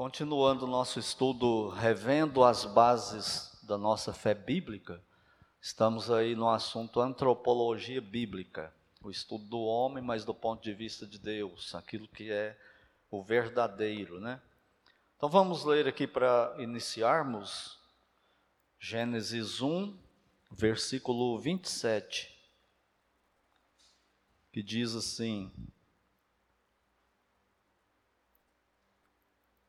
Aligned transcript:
Continuando 0.00 0.66
nosso 0.66 0.98
estudo, 0.98 1.68
revendo 1.68 2.42
as 2.42 2.64
bases 2.64 3.60
da 3.62 3.76
nossa 3.76 4.14
fé 4.14 4.32
bíblica, 4.32 4.98
estamos 5.60 6.10
aí 6.10 6.34
no 6.34 6.48
assunto 6.48 7.02
antropologia 7.02 8.00
bíblica, 8.00 8.72
o 9.02 9.10
estudo 9.10 9.44
do 9.44 9.60
homem, 9.60 10.02
mas 10.02 10.24
do 10.24 10.32
ponto 10.32 10.62
de 10.62 10.72
vista 10.72 11.06
de 11.06 11.18
Deus, 11.18 11.74
aquilo 11.74 12.08
que 12.08 12.32
é 12.32 12.58
o 13.10 13.22
verdadeiro, 13.22 14.18
né? 14.18 14.40
Então 15.18 15.28
vamos 15.28 15.66
ler 15.66 15.86
aqui 15.86 16.06
para 16.06 16.56
iniciarmos 16.58 17.78
Gênesis 18.78 19.60
1, 19.60 19.94
versículo 20.50 21.38
27, 21.38 22.34
que 24.50 24.62
diz 24.62 24.94
assim: 24.94 25.52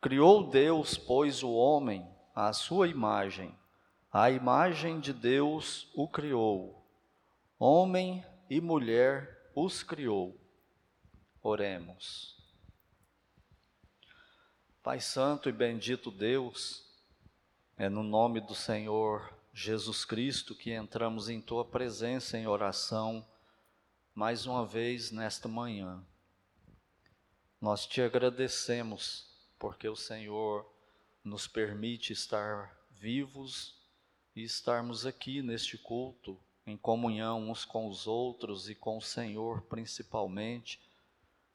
Criou 0.01 0.49
Deus, 0.49 0.97
pois, 0.97 1.43
o 1.43 1.51
homem 1.51 2.03
à 2.33 2.51
sua 2.53 2.87
imagem, 2.87 3.55
a 4.11 4.31
imagem 4.31 4.99
de 4.99 5.13
Deus 5.13 5.87
o 5.93 6.07
criou, 6.07 6.83
homem 7.59 8.25
e 8.49 8.59
mulher 8.59 9.51
os 9.55 9.83
criou. 9.83 10.35
Oremos. 11.43 12.35
Pai 14.81 14.99
Santo 14.99 15.47
e 15.47 15.51
bendito 15.51 16.09
Deus, 16.09 16.83
é 17.77 17.87
no 17.87 18.01
nome 18.01 18.41
do 18.41 18.55
Senhor 18.55 19.31
Jesus 19.53 20.03
Cristo 20.03 20.55
que 20.55 20.73
entramos 20.73 21.29
em 21.29 21.39
Tua 21.39 21.63
presença 21.63 22.39
em 22.39 22.47
oração 22.47 23.23
mais 24.15 24.47
uma 24.47 24.65
vez 24.65 25.11
nesta 25.11 25.47
manhã. 25.47 26.03
Nós 27.61 27.85
te 27.85 28.01
agradecemos 28.01 29.30
porque 29.61 29.87
o 29.87 29.95
Senhor 29.95 30.67
nos 31.23 31.47
permite 31.47 32.11
estar 32.11 32.75
vivos 32.89 33.79
e 34.35 34.41
estarmos 34.41 35.05
aqui 35.05 35.43
neste 35.43 35.77
culto, 35.77 36.35
em 36.65 36.75
comunhão 36.75 37.47
uns 37.47 37.63
com 37.63 37.87
os 37.87 38.07
outros 38.07 38.67
e 38.67 38.73
com 38.73 38.97
o 38.97 39.01
Senhor 39.01 39.61
principalmente, 39.61 40.81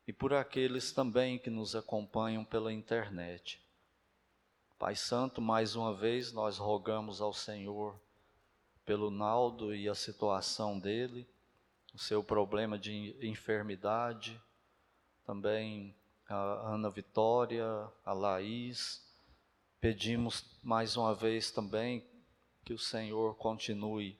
e 0.06 0.12
por 0.12 0.32
aqueles 0.32 0.92
também 0.92 1.36
que 1.36 1.50
nos 1.50 1.74
acompanham 1.74 2.44
pela 2.44 2.72
internet. 2.72 3.60
Pai 4.78 4.94
Santo, 4.94 5.40
mais 5.40 5.74
uma 5.74 5.92
vez 5.92 6.32
nós 6.32 6.58
rogamos 6.58 7.20
ao 7.20 7.32
Senhor 7.32 7.98
pelo 8.84 9.10
Naldo 9.10 9.74
e 9.74 9.88
a 9.88 9.96
situação 9.96 10.78
dele, 10.78 11.26
o 11.92 11.98
seu 11.98 12.22
problema 12.22 12.78
de 12.78 13.16
enfermidade, 13.20 14.40
também 15.24 15.92
a 16.28 16.74
Ana 16.74 16.90
Vitória, 16.90 17.64
a 18.04 18.12
Laís. 18.12 19.04
Pedimos 19.80 20.44
mais 20.62 20.96
uma 20.96 21.14
vez 21.14 21.50
também 21.50 22.04
que 22.64 22.72
o 22.72 22.78
Senhor 22.78 23.36
continue 23.36 24.18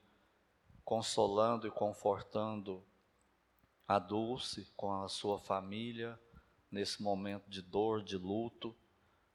consolando 0.84 1.66
e 1.66 1.70
confortando 1.70 2.84
a 3.88 3.98
Dulce 3.98 4.68
com 4.76 5.02
a 5.02 5.08
sua 5.08 5.38
família 5.38 6.18
nesse 6.70 7.02
momento 7.02 7.48
de 7.50 7.60
dor, 7.60 8.02
de 8.02 8.16
luto. 8.16 8.74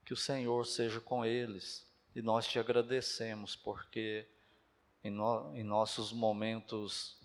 Que 0.06 0.13
o 0.13 0.17
Senhor 0.17 0.66
seja 0.66 1.00
com 1.02 1.25
eles. 1.25 1.85
E 2.16 2.22
nós 2.22 2.47
te 2.47 2.58
agradecemos 2.58 3.56
porque 3.56 4.28
em, 5.03 5.09
no, 5.09 5.56
em 5.56 5.63
nossos 5.63 6.13
momentos 6.13 7.17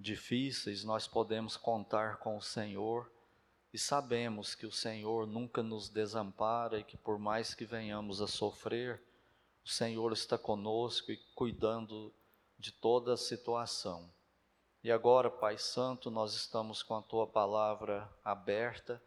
difíceis 0.00 0.84
nós 0.84 1.06
podemos 1.06 1.56
contar 1.56 2.18
com 2.18 2.36
o 2.36 2.42
Senhor 2.42 3.10
e 3.72 3.78
sabemos 3.78 4.54
que 4.54 4.66
o 4.66 4.72
Senhor 4.72 5.26
nunca 5.26 5.62
nos 5.62 5.88
desampara 5.88 6.78
e 6.78 6.84
que 6.84 6.96
por 6.96 7.18
mais 7.18 7.54
que 7.54 7.64
venhamos 7.64 8.22
a 8.22 8.26
sofrer, 8.26 9.02
o 9.64 9.68
Senhor 9.68 10.12
está 10.12 10.38
conosco 10.38 11.12
e 11.12 11.16
cuidando 11.34 12.12
de 12.58 12.72
toda 12.72 13.12
a 13.12 13.16
situação. 13.16 14.10
E 14.82 14.90
agora, 14.90 15.30
Pai 15.30 15.58
Santo, 15.58 16.10
nós 16.10 16.34
estamos 16.34 16.82
com 16.82 16.96
a 16.96 17.02
tua 17.02 17.26
palavra 17.26 18.08
aberta 18.24 19.02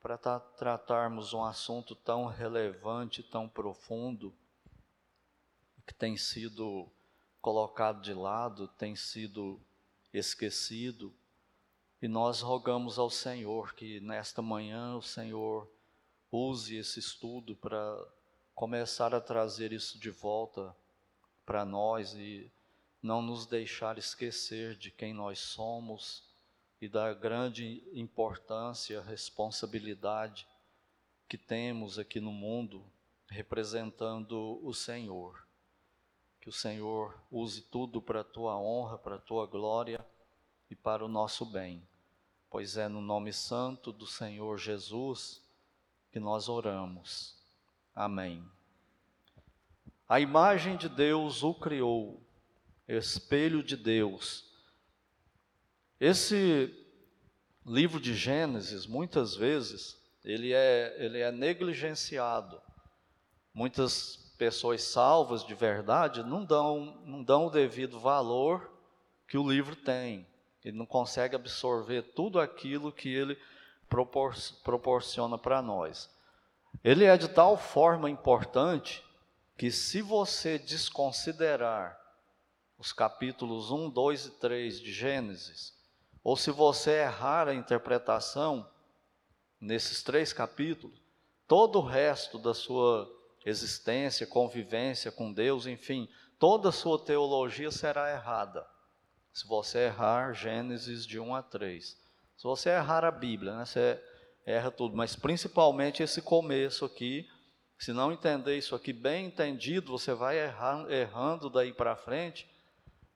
para 0.00 0.16
tratarmos 0.18 1.32
um 1.32 1.44
assunto 1.44 1.94
tão 1.94 2.26
relevante, 2.26 3.22
tão 3.22 3.48
profundo, 3.48 4.34
que 5.86 5.92
tem 5.92 6.16
sido 6.16 6.88
colocado 7.40 8.00
de 8.00 8.14
lado, 8.14 8.68
tem 8.68 8.96
sido 8.96 9.60
esquecido, 10.12 11.12
e 12.04 12.08
nós 12.08 12.42
rogamos 12.42 12.98
ao 12.98 13.08
Senhor 13.08 13.74
que 13.74 13.98
nesta 13.98 14.42
manhã 14.42 14.94
o 14.94 15.00
Senhor 15.00 15.66
use 16.30 16.76
esse 16.76 16.98
estudo 16.98 17.56
para 17.56 17.98
começar 18.54 19.14
a 19.14 19.22
trazer 19.22 19.72
isso 19.72 19.98
de 19.98 20.10
volta 20.10 20.76
para 21.46 21.64
nós 21.64 22.12
e 22.12 22.52
não 23.02 23.22
nos 23.22 23.46
deixar 23.46 23.96
esquecer 23.96 24.76
de 24.76 24.90
quem 24.90 25.14
nós 25.14 25.38
somos 25.38 26.22
e 26.78 26.90
da 26.90 27.14
grande 27.14 27.82
importância, 27.94 29.00
responsabilidade 29.00 30.46
que 31.26 31.38
temos 31.38 31.98
aqui 31.98 32.20
no 32.20 32.32
mundo 32.32 32.84
representando 33.30 34.60
o 34.62 34.74
Senhor. 34.74 35.42
Que 36.38 36.50
o 36.50 36.52
Senhor 36.52 37.18
use 37.30 37.62
tudo 37.62 38.02
para 38.02 38.20
a 38.20 38.24
tua 38.24 38.58
honra, 38.58 38.98
para 38.98 39.14
a 39.14 39.20
tua 39.20 39.46
glória 39.46 40.04
e 40.68 40.76
para 40.76 41.02
o 41.02 41.08
nosso 41.08 41.46
bem 41.46 41.82
pois 42.54 42.76
é 42.76 42.86
no 42.86 43.00
nome 43.00 43.32
santo 43.32 43.90
do 43.90 44.06
Senhor 44.06 44.58
Jesus 44.58 45.42
que 46.12 46.20
nós 46.20 46.48
oramos. 46.48 47.34
Amém. 47.92 48.48
A 50.08 50.20
imagem 50.20 50.76
de 50.76 50.88
Deus 50.88 51.42
o 51.42 51.52
criou, 51.52 52.22
espelho 52.86 53.60
de 53.60 53.76
Deus. 53.76 54.44
Esse 55.98 56.72
livro 57.66 57.98
de 57.98 58.14
Gênesis, 58.14 58.86
muitas 58.86 59.34
vezes, 59.34 60.00
ele 60.24 60.52
é, 60.52 60.94
ele 61.04 61.18
é 61.18 61.32
negligenciado. 61.32 62.62
Muitas 63.52 64.32
pessoas 64.38 64.84
salvas 64.84 65.44
de 65.44 65.56
verdade 65.56 66.22
não 66.22 66.44
dão, 66.44 67.02
não 67.04 67.20
dão 67.20 67.48
o 67.48 67.50
devido 67.50 67.98
valor 67.98 68.70
que 69.26 69.36
o 69.36 69.50
livro 69.50 69.74
tem. 69.74 70.24
Ele 70.64 70.78
não 70.78 70.86
consegue 70.86 71.36
absorver 71.36 72.02
tudo 72.14 72.40
aquilo 72.40 72.90
que 72.90 73.12
ele 73.12 73.38
propor 73.88 74.34
proporciona 74.62 75.36
para 75.36 75.60
nós. 75.60 76.10
Ele 76.82 77.04
é 77.04 77.16
de 77.16 77.28
tal 77.28 77.56
forma 77.56 78.08
importante 78.08 79.04
que, 79.56 79.70
se 79.70 80.02
você 80.02 80.58
desconsiderar 80.58 82.00
os 82.78 82.92
capítulos 82.92 83.70
1, 83.70 83.90
2 83.90 84.26
e 84.26 84.30
3 84.32 84.80
de 84.80 84.92
Gênesis, 84.92 85.74
ou 86.22 86.36
se 86.36 86.50
você 86.50 87.02
errar 87.02 87.48
a 87.48 87.54
interpretação 87.54 88.68
nesses 89.60 90.02
três 90.02 90.32
capítulos, 90.32 90.98
todo 91.46 91.78
o 91.78 91.84
resto 91.84 92.38
da 92.38 92.54
sua 92.54 93.10
existência, 93.44 94.26
convivência 94.26 95.12
com 95.12 95.32
Deus, 95.32 95.66
enfim, 95.66 96.08
toda 96.38 96.70
a 96.70 96.72
sua 96.72 96.98
teologia 96.98 97.70
será 97.70 98.10
errada. 98.10 98.66
Se 99.34 99.48
você 99.48 99.86
errar 99.86 100.32
Gênesis 100.32 101.04
de 101.04 101.18
1 101.18 101.34
a 101.34 101.42
3. 101.42 101.84
Se 102.36 102.44
você 102.44 102.70
errar 102.70 103.04
a 103.04 103.10
Bíblia, 103.10 103.56
né, 103.56 103.64
você 103.64 104.00
erra 104.46 104.70
tudo, 104.70 104.96
mas 104.96 105.16
principalmente 105.16 106.04
esse 106.04 106.22
começo 106.22 106.84
aqui. 106.84 107.28
Se 107.76 107.92
não 107.92 108.12
entender 108.12 108.56
isso 108.56 108.76
aqui 108.76 108.92
bem 108.92 109.26
entendido, 109.26 109.90
você 109.90 110.14
vai 110.14 110.38
errar, 110.38 110.88
errando 110.88 111.50
daí 111.50 111.72
para 111.72 111.96
frente. 111.96 112.48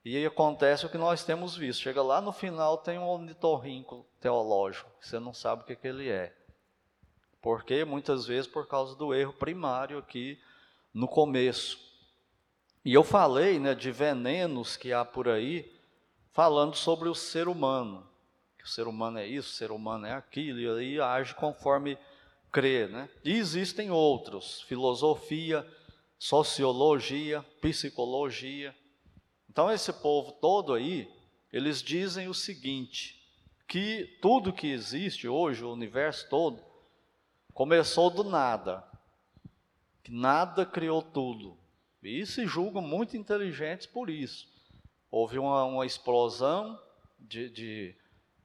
E 0.04 0.16
aí 0.16 0.26
acontece 0.26 0.84
o 0.84 0.88
que 0.88 0.98
nós 0.98 1.22
temos 1.22 1.56
visto. 1.56 1.82
Chega 1.82 2.02
lá 2.02 2.20
no 2.20 2.32
final, 2.32 2.78
tem 2.78 2.98
um 2.98 3.06
ornitorrinco 3.06 4.04
teológico, 4.20 4.90
você 5.00 5.20
não 5.20 5.32
sabe 5.32 5.62
o 5.62 5.64
que, 5.66 5.76
que 5.76 5.86
ele 5.86 6.08
é. 6.08 6.34
Porque 7.40 7.84
muitas 7.84 8.26
vezes 8.26 8.48
por 8.50 8.66
causa 8.66 8.96
do 8.96 9.14
erro 9.14 9.32
primário 9.34 9.98
aqui 9.98 10.36
no 10.92 11.06
começo. 11.06 11.78
E 12.84 12.92
eu 12.92 13.04
falei 13.04 13.60
né, 13.60 13.72
de 13.72 13.92
venenos 13.92 14.76
que 14.76 14.92
há 14.92 15.04
por 15.04 15.28
aí, 15.28 15.77
falando 16.38 16.76
sobre 16.76 17.08
o 17.08 17.16
ser 17.16 17.48
humano. 17.48 18.08
Que 18.56 18.64
o 18.64 18.68
ser 18.68 18.86
humano 18.86 19.18
é 19.18 19.26
isso, 19.26 19.48
o 19.48 19.56
ser 19.56 19.72
humano 19.72 20.06
é 20.06 20.12
aquilo, 20.12 20.60
e 20.60 20.68
aí 20.68 21.00
age 21.00 21.34
conforme 21.34 21.98
crê. 22.52 22.86
Né? 22.86 23.08
E 23.24 23.32
existem 23.32 23.90
outros, 23.90 24.60
filosofia, 24.60 25.66
sociologia, 26.16 27.44
psicologia. 27.60 28.72
Então, 29.50 29.68
esse 29.68 29.92
povo 29.92 30.30
todo 30.30 30.74
aí, 30.74 31.10
eles 31.52 31.82
dizem 31.82 32.28
o 32.28 32.34
seguinte: 32.34 33.20
que 33.66 34.16
tudo 34.22 34.52
que 34.52 34.68
existe 34.68 35.26
hoje, 35.26 35.64
o 35.64 35.72
universo 35.72 36.28
todo, 36.28 36.62
começou 37.52 38.10
do 38.10 38.22
nada. 38.22 38.84
Que 40.04 40.12
nada 40.12 40.64
criou 40.64 41.02
tudo. 41.02 41.58
E 42.00 42.24
se 42.24 42.46
julgam 42.46 42.80
muito 42.80 43.16
inteligentes 43.16 43.88
por 43.88 44.08
isso. 44.08 44.56
Houve 45.10 45.38
uma, 45.38 45.64
uma 45.64 45.86
explosão 45.86 46.78
de, 47.18 47.48
de, 47.50 47.96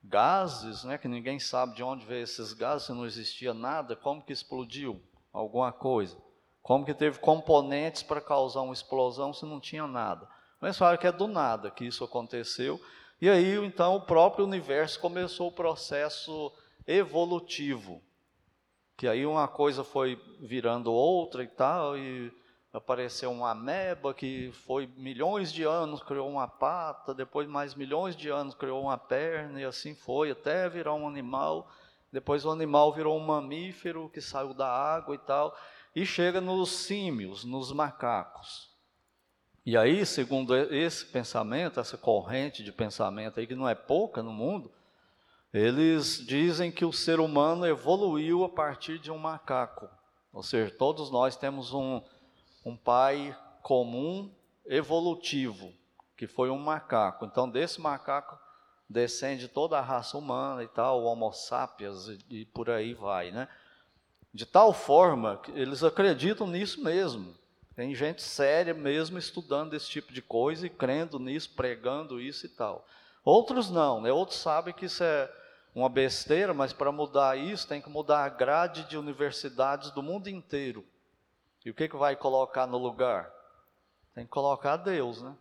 gases, 0.03 0.83
né, 0.83 0.97
que 0.97 1.07
ninguém 1.07 1.39
sabe 1.39 1.75
de 1.75 1.83
onde 1.83 2.05
veio 2.05 2.23
esses 2.23 2.53
gases, 2.53 2.87
se 2.87 2.93
não 2.93 3.05
existia 3.05 3.53
nada, 3.53 3.95
como 3.95 4.21
que 4.21 4.33
explodiu? 4.33 5.01
alguma 5.33 5.71
coisa. 5.71 6.15
Como 6.61 6.85
que 6.85 6.93
teve 6.93 7.19
componentes 7.19 8.03
para 8.03 8.21
causar 8.21 8.61
uma 8.61 8.73
explosão 8.73 9.33
se 9.33 9.45
não 9.45 9.59
tinha 9.59 9.87
nada? 9.87 10.29
Mas 10.61 10.77
fala 10.77 10.97
que 10.97 11.07
é 11.07 11.11
do 11.11 11.27
nada 11.27 11.71
que 11.71 11.83
isso 11.83 12.03
aconteceu. 12.03 12.79
E 13.19 13.29
aí, 13.29 13.55
então, 13.65 13.95
o 13.95 14.01
próprio 14.01 14.45
universo 14.45 14.99
começou 14.99 15.47
o 15.49 15.51
processo 15.51 16.53
evolutivo. 16.87 18.01
Que 18.95 19.07
aí 19.07 19.25
uma 19.25 19.47
coisa 19.47 19.83
foi 19.83 20.21
virando 20.39 20.93
outra 20.93 21.43
e 21.43 21.47
tal, 21.47 21.97
e 21.97 22.31
apareceu 22.73 23.31
uma 23.31 23.51
ameba 23.51 24.15
que 24.15 24.51
foi 24.65 24.87
milhões 24.97 25.53
de 25.53 25.63
anos, 25.63 26.01
criou 26.01 26.27
uma 26.27 26.47
pata, 26.47 27.13
depois 27.13 27.47
mais 27.47 27.75
milhões 27.75 28.15
de 28.15 28.29
anos 28.29 28.55
criou 28.55 28.81
uma 28.81 28.97
perna, 28.97 29.61
e 29.61 29.63
assim 29.63 29.93
foi, 29.93 30.31
até 30.31 30.67
virar 30.67 30.95
um 30.95 31.07
animal. 31.07 31.69
Depois 32.11 32.43
o 32.43 32.49
animal 32.49 32.91
virou 32.91 33.15
um 33.15 33.23
mamífero 33.23 34.09
que 34.09 34.19
saiu 34.19 34.55
da 34.55 34.67
água 34.67 35.13
e 35.13 35.19
tal, 35.19 35.55
e 35.95 36.03
chega 36.03 36.41
nos 36.41 36.71
símios, 36.71 37.43
nos 37.43 37.71
macacos. 37.71 38.73
E 39.63 39.77
aí, 39.77 40.03
segundo 40.05 40.55
esse 40.55 41.05
pensamento, 41.05 41.79
essa 41.79 41.97
corrente 41.97 42.63
de 42.63 42.71
pensamento 42.71 43.39
aí, 43.39 43.47
que 43.47 43.55
não 43.55 43.69
é 43.69 43.75
pouca 43.75 44.23
no 44.23 44.33
mundo, 44.33 44.71
eles 45.53 46.25
dizem 46.25 46.71
que 46.71 46.83
o 46.83 46.91
ser 46.91 47.19
humano 47.19 47.65
evoluiu 47.67 48.43
a 48.43 48.49
partir 48.49 48.97
de 48.97 49.11
um 49.11 49.17
macaco. 49.17 49.87
Ou 50.33 50.41
seja, 50.41 50.73
todos 50.75 51.11
nós 51.11 51.37
temos 51.37 51.71
um, 51.71 52.01
um 52.65 52.75
pai 52.75 53.37
comum 53.61 54.31
evolutivo, 54.65 55.73
que 56.15 56.27
foi 56.27 56.49
um 56.49 56.57
macaco. 56.57 57.25
Então, 57.25 57.49
desse 57.49 57.81
macaco 57.81 58.37
descende 58.89 59.47
toda 59.47 59.77
a 59.77 59.81
raça 59.81 60.17
humana 60.17 60.63
e 60.63 60.67
tal, 60.67 61.01
o 61.01 61.05
Homo 61.05 61.31
sapiens 61.31 62.07
e, 62.07 62.19
e 62.29 62.45
por 62.45 62.69
aí 62.69 62.93
vai, 62.93 63.31
né? 63.31 63.47
De 64.33 64.45
tal 64.45 64.73
forma 64.73 65.37
que 65.37 65.51
eles 65.51 65.83
acreditam 65.83 66.47
nisso 66.47 66.83
mesmo, 66.83 67.35
tem 67.75 67.93
gente 67.95 68.21
séria 68.21 68.73
mesmo 68.73 69.17
estudando 69.17 69.73
esse 69.73 69.89
tipo 69.89 70.13
de 70.13 70.21
coisa 70.21 70.67
e 70.67 70.69
crendo 70.69 71.19
nisso, 71.19 71.51
pregando 71.55 72.21
isso 72.21 72.45
e 72.45 72.49
tal. 72.49 72.85
Outros 73.23 73.69
não, 73.69 74.01
né? 74.01 74.11
Outros 74.11 74.39
sabem 74.39 74.73
que 74.73 74.85
isso 74.85 75.03
é 75.03 75.31
uma 75.73 75.89
besteira, 75.89 76.53
mas 76.53 76.71
para 76.71 76.91
mudar 76.91 77.37
isso 77.37 77.67
tem 77.67 77.81
que 77.81 77.89
mudar 77.89 78.23
a 78.25 78.29
grade 78.29 78.83
de 78.83 78.97
universidades 78.97 79.91
do 79.91 80.03
mundo 80.03 80.27
inteiro. 80.27 80.85
E 81.65 81.69
o 81.69 81.73
que, 81.73 81.87
que 81.87 81.95
vai 81.95 82.15
colocar 82.15 82.67
no 82.67 82.77
lugar? 82.77 83.31
Tem 84.13 84.25
que 84.25 84.31
colocar 84.31 84.77
Deus, 84.77 85.21
né? 85.21 85.35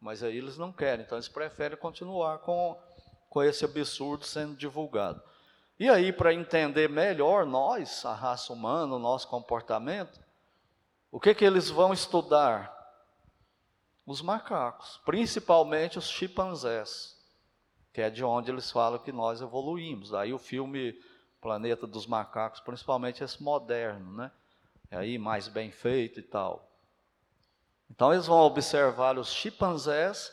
Mas 0.00 0.22
aí 0.22 0.36
eles 0.36 0.58
não 0.58 0.72
querem, 0.72 1.04
então 1.04 1.16
eles 1.16 1.28
preferem 1.28 1.78
continuar 1.78 2.38
com, 2.38 2.78
com 3.30 3.42
esse 3.42 3.64
absurdo 3.64 4.24
sendo 4.24 4.54
divulgado. 4.54 5.22
E 5.78 5.88
aí, 5.88 6.12
para 6.12 6.34
entender 6.34 6.88
melhor 6.88 7.46
nós, 7.46 8.04
a 8.04 8.12
raça 8.12 8.52
humana, 8.52 8.94
o 8.94 8.98
nosso 8.98 9.26
comportamento, 9.28 10.20
o 11.10 11.18
que, 11.18 11.34
que 11.34 11.44
eles 11.44 11.70
vão 11.70 11.92
estudar? 11.92 12.72
Os 14.06 14.20
macacos, 14.20 15.00
principalmente 15.04 15.98
os 15.98 16.08
chimpanzés, 16.10 17.16
que 17.92 18.02
é 18.02 18.10
de 18.10 18.22
onde 18.22 18.50
eles 18.50 18.70
falam 18.70 18.98
que 18.98 19.10
nós 19.10 19.40
evoluímos. 19.40 20.12
Aí 20.12 20.34
o 20.34 20.38
filme 20.38 21.00
Planeta 21.40 21.86
dos 21.86 22.06
Macacos, 22.06 22.60
principalmente 22.60 23.24
esse 23.24 23.42
moderno, 23.42 24.12
né? 24.12 24.30
É 24.94 24.98
aí 24.98 25.18
mais 25.18 25.48
bem 25.48 25.72
feito 25.72 26.20
e 26.20 26.22
tal. 26.22 26.70
Então 27.90 28.12
eles 28.12 28.26
vão 28.26 28.38
observar 28.38 29.18
os 29.18 29.32
chimpanzés 29.32 30.32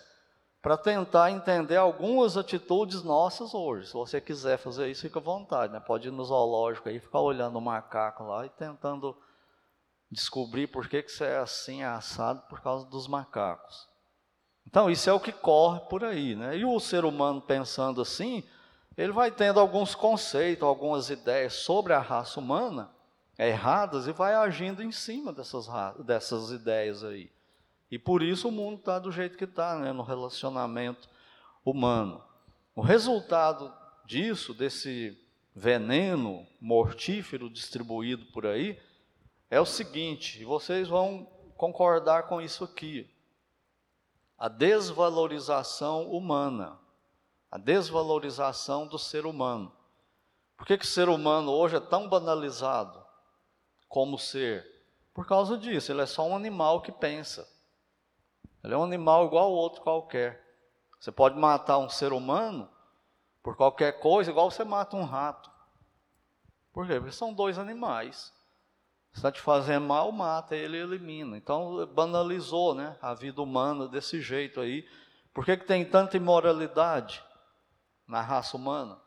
para 0.61 0.77
tentar 0.77 1.31
entender 1.31 1.77
algumas 1.77 2.37
atitudes 2.37 3.01
nossas 3.01 3.55
hoje. 3.55 3.87
Se 3.87 3.93
você 3.93 4.21
quiser 4.21 4.59
fazer 4.59 4.87
isso, 4.91 5.01
fica 5.01 5.17
à 5.17 5.21
vontade, 5.21 5.73
né? 5.73 5.79
Pode 5.79 6.09
ir 6.09 6.11
no 6.11 6.23
zoológico 6.23 6.89
aí, 6.89 6.99
ficar 6.99 7.21
olhando 7.21 7.57
o 7.57 7.61
macaco 7.61 8.23
lá 8.23 8.45
e 8.45 8.49
tentando 8.49 9.17
descobrir 10.11 10.67
por 10.67 10.87
que, 10.87 11.01
que 11.01 11.11
você 11.11 11.23
é 11.23 11.37
assim, 11.37 11.81
é 11.81 11.87
assado, 11.87 12.43
por 12.47 12.61
causa 12.61 12.85
dos 12.85 13.07
macacos. 13.07 13.89
Então, 14.67 14.91
isso 14.91 15.09
é 15.09 15.13
o 15.13 15.19
que 15.19 15.31
corre 15.31 15.79
por 15.89 16.03
aí, 16.03 16.35
né? 16.35 16.55
E 16.55 16.65
o 16.65 16.79
ser 16.79 17.03
humano 17.03 17.41
pensando 17.41 17.99
assim, 17.99 18.43
ele 18.95 19.11
vai 19.11 19.31
tendo 19.31 19.59
alguns 19.59 19.95
conceitos, 19.95 20.63
algumas 20.63 21.09
ideias 21.09 21.53
sobre 21.53 21.93
a 21.93 21.99
raça 21.99 22.39
humana 22.39 23.00
erradas 23.47 24.07
e 24.07 24.11
vai 24.11 24.35
agindo 24.35 24.83
em 24.83 24.91
cima 24.91 25.33
dessas, 25.33 25.67
dessas 26.05 26.51
ideias 26.51 27.03
aí. 27.03 27.31
E 27.89 27.97
por 27.97 28.21
isso 28.21 28.47
o 28.47 28.51
mundo 28.51 28.77
está 28.79 28.99
do 28.99 29.11
jeito 29.11 29.37
que 29.37 29.45
está, 29.45 29.77
né, 29.77 29.91
no 29.91 30.03
relacionamento 30.03 31.09
humano. 31.65 32.23
O 32.75 32.81
resultado 32.81 33.73
disso, 34.05 34.53
desse 34.53 35.17
veneno 35.55 36.45
mortífero 36.59 37.49
distribuído 37.49 38.25
por 38.27 38.45
aí, 38.45 38.79
é 39.49 39.59
o 39.59 39.65
seguinte, 39.65 40.41
e 40.41 40.45
vocês 40.45 40.87
vão 40.87 41.27
concordar 41.57 42.23
com 42.23 42.39
isso 42.39 42.63
aqui: 42.63 43.09
a 44.37 44.47
desvalorização 44.47 46.09
humana, 46.11 46.79
a 47.51 47.57
desvalorização 47.57 48.87
do 48.87 48.97
ser 48.97 49.25
humano. 49.25 49.73
Por 50.55 50.65
que, 50.65 50.77
que 50.77 50.85
o 50.85 50.87
ser 50.87 51.09
humano 51.09 51.51
hoje 51.51 51.75
é 51.75 51.79
tão 51.79 52.07
banalizado 52.07 53.00
como 53.91 54.17
ser? 54.17 54.65
Por 55.13 55.27
causa 55.27 55.57
disso, 55.57 55.91
ele 55.91 56.01
é 56.01 56.05
só 56.07 56.25
um 56.25 56.35
animal 56.35 56.81
que 56.81 56.91
pensa. 56.91 57.47
Ele 58.63 58.73
é 58.73 58.77
um 58.77 58.83
animal 58.83 59.27
igual 59.27 59.45
ao 59.45 59.51
outro 59.51 59.81
qualquer. 59.81 60.43
Você 60.99 61.11
pode 61.11 61.37
matar 61.37 61.77
um 61.77 61.89
ser 61.89 62.11
humano 62.13 62.67
por 63.43 63.55
qualquer 63.55 63.99
coisa, 63.99 64.31
igual 64.31 64.49
você 64.49 64.63
mata 64.63 64.95
um 64.95 65.03
rato. 65.03 65.51
Por 66.73 66.87
quê? 66.87 66.99
Porque 66.99 67.11
são 67.11 67.33
dois 67.33 67.59
animais 67.59 68.33
está 69.13 69.31
te 69.31 69.41
fazendo 69.41 69.85
mal, 69.85 70.11
mata, 70.11 70.55
ele 70.55 70.77
elimina. 70.77 71.37
Então 71.37 71.85
banalizou 71.87 72.73
né, 72.73 72.97
a 73.01 73.13
vida 73.13 73.41
humana 73.41 73.87
desse 73.87 74.21
jeito 74.21 74.59
aí. 74.59 74.87
Por 75.33 75.45
que, 75.45 75.57
que 75.57 75.65
tem 75.65 75.85
tanta 75.85 76.17
imoralidade 76.17 77.23
na 78.07 78.21
raça 78.21 78.55
humana? 78.55 78.99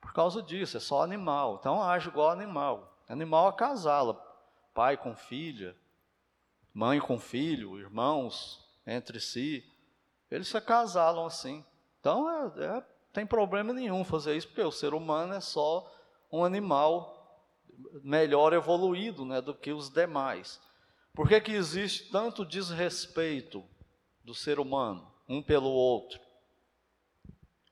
Por 0.00 0.12
causa 0.12 0.42
disso, 0.42 0.76
é 0.76 0.80
só 0.80 1.02
animal. 1.02 1.58
Então 1.60 1.82
age 1.82 2.08
igual 2.08 2.30
animal. 2.30 2.91
Animal 3.12 3.48
acasala, 3.48 4.14
pai 4.72 4.96
com 4.96 5.14
filha, 5.14 5.76
mãe 6.72 6.98
com 6.98 7.18
filho, 7.18 7.78
irmãos 7.78 8.66
entre 8.86 9.20
si. 9.20 9.62
Eles 10.30 10.48
se 10.48 10.56
acasalam 10.56 11.26
assim. 11.26 11.62
Então 12.00 12.26
é, 12.30 12.64
é, 12.64 12.82
tem 13.12 13.26
problema 13.26 13.74
nenhum 13.74 14.02
fazer 14.02 14.34
isso, 14.34 14.46
porque 14.46 14.62
o 14.62 14.72
ser 14.72 14.94
humano 14.94 15.34
é 15.34 15.40
só 15.42 15.86
um 16.32 16.42
animal 16.42 17.44
melhor 18.02 18.54
evoluído 18.54 19.26
né, 19.26 19.42
do 19.42 19.54
que 19.54 19.72
os 19.72 19.90
demais. 19.90 20.58
Por 21.12 21.28
que, 21.28 21.38
que 21.38 21.52
existe 21.52 22.10
tanto 22.10 22.46
desrespeito 22.46 23.62
do 24.24 24.34
ser 24.34 24.58
humano, 24.58 25.12
um 25.28 25.42
pelo 25.42 25.68
outro? 25.68 26.18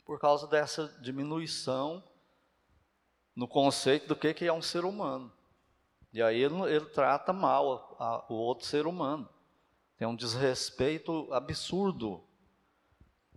Por 0.04 0.20
causa 0.20 0.46
dessa 0.46 0.86
diminuição 1.00 2.04
no 3.40 3.48
conceito 3.48 4.06
do 4.06 4.14
que, 4.14 4.34
que 4.34 4.44
é 4.44 4.52
um 4.52 4.60
ser 4.60 4.84
humano. 4.84 5.32
E 6.12 6.20
aí 6.20 6.42
ele, 6.42 6.60
ele 6.64 6.84
trata 6.84 7.32
mal 7.32 7.96
a, 7.98 8.04
a, 8.04 8.24
o 8.28 8.34
outro 8.34 8.66
ser 8.66 8.86
humano. 8.86 9.26
Tem 9.96 10.06
um 10.06 10.14
desrespeito 10.14 11.26
absurdo. 11.32 12.22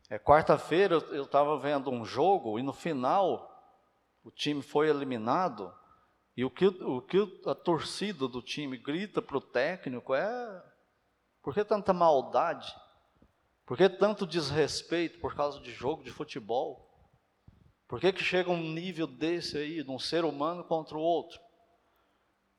É, 0.09 0.19
Quarta-feira 0.19 0.95
eu 0.95 1.23
estava 1.23 1.57
vendo 1.57 1.89
um 1.89 2.03
jogo 2.03 2.59
e 2.59 2.61
no 2.61 2.73
final 2.73 3.49
o 4.25 4.29
time 4.29 4.61
foi 4.61 4.89
eliminado 4.89 5.73
e 6.35 6.43
o 6.43 6.49
que, 6.49 6.67
o 6.67 7.01
que 7.01 7.41
a 7.45 7.55
torcida 7.55 8.27
do 8.27 8.41
time 8.41 8.75
grita 8.75 9.21
para 9.21 9.37
o 9.37 9.41
técnico 9.41 10.13
é: 10.13 10.63
por 11.41 11.53
que 11.53 11.63
tanta 11.63 11.93
maldade? 11.93 12.75
Por 13.65 13.77
que 13.77 13.87
tanto 13.87 14.27
desrespeito 14.27 15.21
por 15.21 15.33
causa 15.33 15.61
de 15.61 15.71
jogo 15.71 16.03
de 16.03 16.11
futebol? 16.11 16.92
Por 17.93 17.99
que, 17.99 18.11
que 18.11 18.23
chega 18.23 18.49
um 18.49 18.71
nível 18.71 19.05
desse 19.05 19.55
aí, 19.55 19.83
de 19.83 19.91
um 19.91 19.99
ser 19.99 20.25
humano 20.25 20.63
contra 20.63 20.97
o 20.97 20.99
outro? 20.99 21.39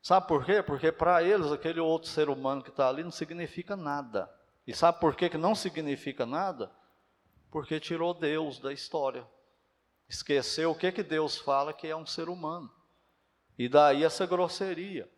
Sabe 0.00 0.28
por 0.28 0.44
quê? 0.44 0.62
Porque 0.62 0.92
para 0.92 1.24
eles 1.24 1.50
aquele 1.50 1.80
outro 1.80 2.08
ser 2.08 2.28
humano 2.28 2.62
que 2.62 2.70
está 2.70 2.88
ali 2.88 3.02
não 3.02 3.10
significa 3.10 3.74
nada. 3.74 4.32
E 4.64 4.72
sabe 4.72 5.00
por 5.00 5.16
quê 5.16 5.28
que 5.28 5.36
não 5.36 5.52
significa 5.52 6.24
nada? 6.24 6.70
Porque 7.50 7.80
tirou 7.80 8.14
Deus 8.14 8.60
da 8.60 8.72
história. 8.72 9.26
Esqueceu 10.08 10.70
o 10.70 10.74
que, 10.76 10.92
que 10.92 11.02
Deus 11.02 11.36
fala 11.36 11.72
que 11.72 11.88
é 11.88 11.96
um 11.96 12.06
ser 12.06 12.28
humano. 12.28 12.70
E 13.58 13.68
daí 13.68 14.04
essa 14.04 14.26
grosseria, 14.26 15.10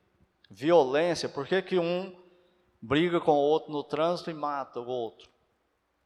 violência. 0.50 1.28
Por 1.28 1.46
que, 1.46 1.60
que 1.60 1.78
um 1.78 2.18
briga 2.80 3.20
com 3.20 3.32
o 3.32 3.50
outro 3.50 3.70
no 3.70 3.84
trânsito 3.84 4.30
e 4.30 4.34
mata 4.34 4.80
o 4.80 4.88
outro? 4.88 5.28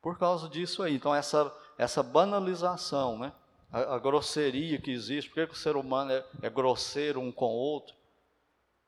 Por 0.03 0.19
causa 0.19 0.49
disso 0.49 0.83
aí. 0.83 0.97
Então, 0.97 1.15
essa, 1.15 1.57
essa 1.79 2.03
banalização, 2.03 3.17
né? 3.17 3.33
A, 3.73 3.95
a 3.95 3.99
grosseria 3.99 4.81
que 4.81 4.91
existe. 4.91 5.31
Por 5.31 5.47
que, 5.47 5.53
o 5.53 5.57
ser 5.57 5.77
humano 5.77 6.13
é, 6.13 6.25
é 6.43 6.51
grosseiro 6.51 7.21
um 7.21 7.31
com 7.31 7.47
o 7.47 7.59
outro? 7.59 7.95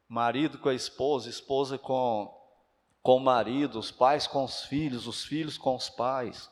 Marido 0.08 0.58
com 0.58 0.68
a 0.68 0.74
esposa, 0.74 1.28
esposa 1.28 1.78
com, 1.78 2.32
com 3.02 3.16
o 3.16 3.20
marido, 3.20 3.78
os 3.78 3.90
pais 3.90 4.26
com 4.26 4.44
os 4.44 4.64
filhos, 4.64 5.06
os 5.06 5.24
filhos 5.24 5.56
com 5.56 5.74
os 5.74 5.88
pais. 5.88 6.50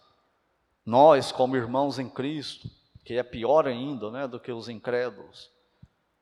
Nós, 0.85 1.31
como 1.31 1.57
irmãos 1.57 1.99
em 1.99 2.09
Cristo, 2.09 2.71
que 3.05 3.15
é 3.15 3.23
pior 3.23 3.67
ainda 3.67 4.11
né, 4.11 4.27
do 4.27 4.41
que 4.41 4.53
os 4.53 4.69
incrédulos. 4.69 5.51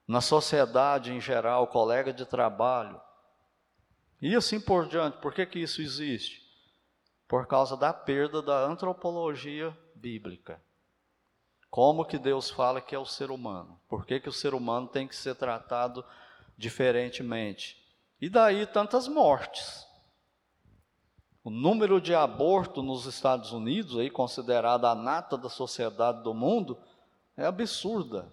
na 0.06 0.20
sociedade 0.20 1.12
em 1.12 1.20
geral, 1.20 1.66
colega 1.66 2.12
de 2.12 2.24
trabalho. 2.24 3.00
E 4.20 4.34
assim 4.34 4.60
por 4.60 4.88
diante. 4.88 5.18
Por 5.18 5.32
que, 5.32 5.46
que 5.46 5.58
isso 5.60 5.80
existe? 5.80 6.42
Por 7.28 7.46
causa 7.46 7.76
da 7.76 7.92
perda 7.92 8.42
da 8.42 8.64
antropologia 8.64 9.76
bíblica. 9.94 10.60
Como 11.70 12.04
que 12.04 12.18
Deus 12.18 12.50
fala 12.50 12.80
que 12.80 12.94
é 12.94 12.98
o 12.98 13.04
ser 13.04 13.30
humano? 13.30 13.78
Por 13.88 14.06
que, 14.06 14.20
que 14.20 14.28
o 14.28 14.32
ser 14.32 14.54
humano 14.54 14.88
tem 14.88 15.06
que 15.06 15.14
ser 15.14 15.34
tratado 15.34 16.04
diferentemente? 16.56 17.76
E 18.20 18.28
daí 18.28 18.66
tantas 18.66 19.06
mortes. 19.06 19.86
O 21.44 21.50
número 21.50 22.00
de 22.00 22.14
aborto 22.14 22.82
nos 22.82 23.06
Estados 23.06 23.52
Unidos, 23.52 23.98
aí 23.98 24.10
considerada 24.10 24.88
a 24.90 24.94
nata 24.94 25.36
da 25.36 25.48
sociedade 25.48 26.22
do 26.22 26.34
mundo, 26.34 26.78
é 27.36 27.46
absurda. 27.46 28.32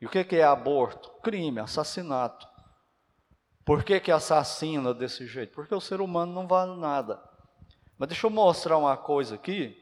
E 0.00 0.06
o 0.06 0.08
que 0.08 0.36
é 0.36 0.44
aborto? 0.44 1.10
Crime, 1.22 1.60
assassinato. 1.60 2.48
Por 3.64 3.84
que, 3.84 4.00
que 4.00 4.10
assassina 4.10 4.94
desse 4.94 5.26
jeito? 5.26 5.54
Porque 5.54 5.74
o 5.74 5.80
ser 5.80 6.00
humano 6.00 6.32
não 6.32 6.46
vale 6.46 6.74
nada. 6.80 7.22
Mas 7.98 8.08
deixa 8.08 8.26
eu 8.26 8.30
mostrar 8.30 8.78
uma 8.78 8.96
coisa 8.96 9.34
aqui. 9.34 9.76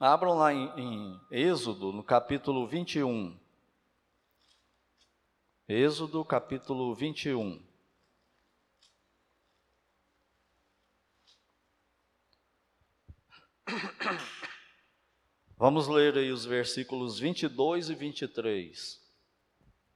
Abram 0.00 0.34
lá 0.34 0.54
em, 0.54 0.68
em 0.78 1.20
Êxodo, 1.28 1.92
no 1.92 2.04
capítulo 2.04 2.68
21. 2.68 3.36
Êxodo, 5.68 6.24
capítulo 6.24 6.94
21. 6.94 7.60
Vamos 15.56 15.88
ler 15.88 16.16
aí 16.16 16.30
os 16.30 16.44
versículos 16.44 17.18
22 17.18 17.90
e 17.90 17.94
23. 17.96 19.00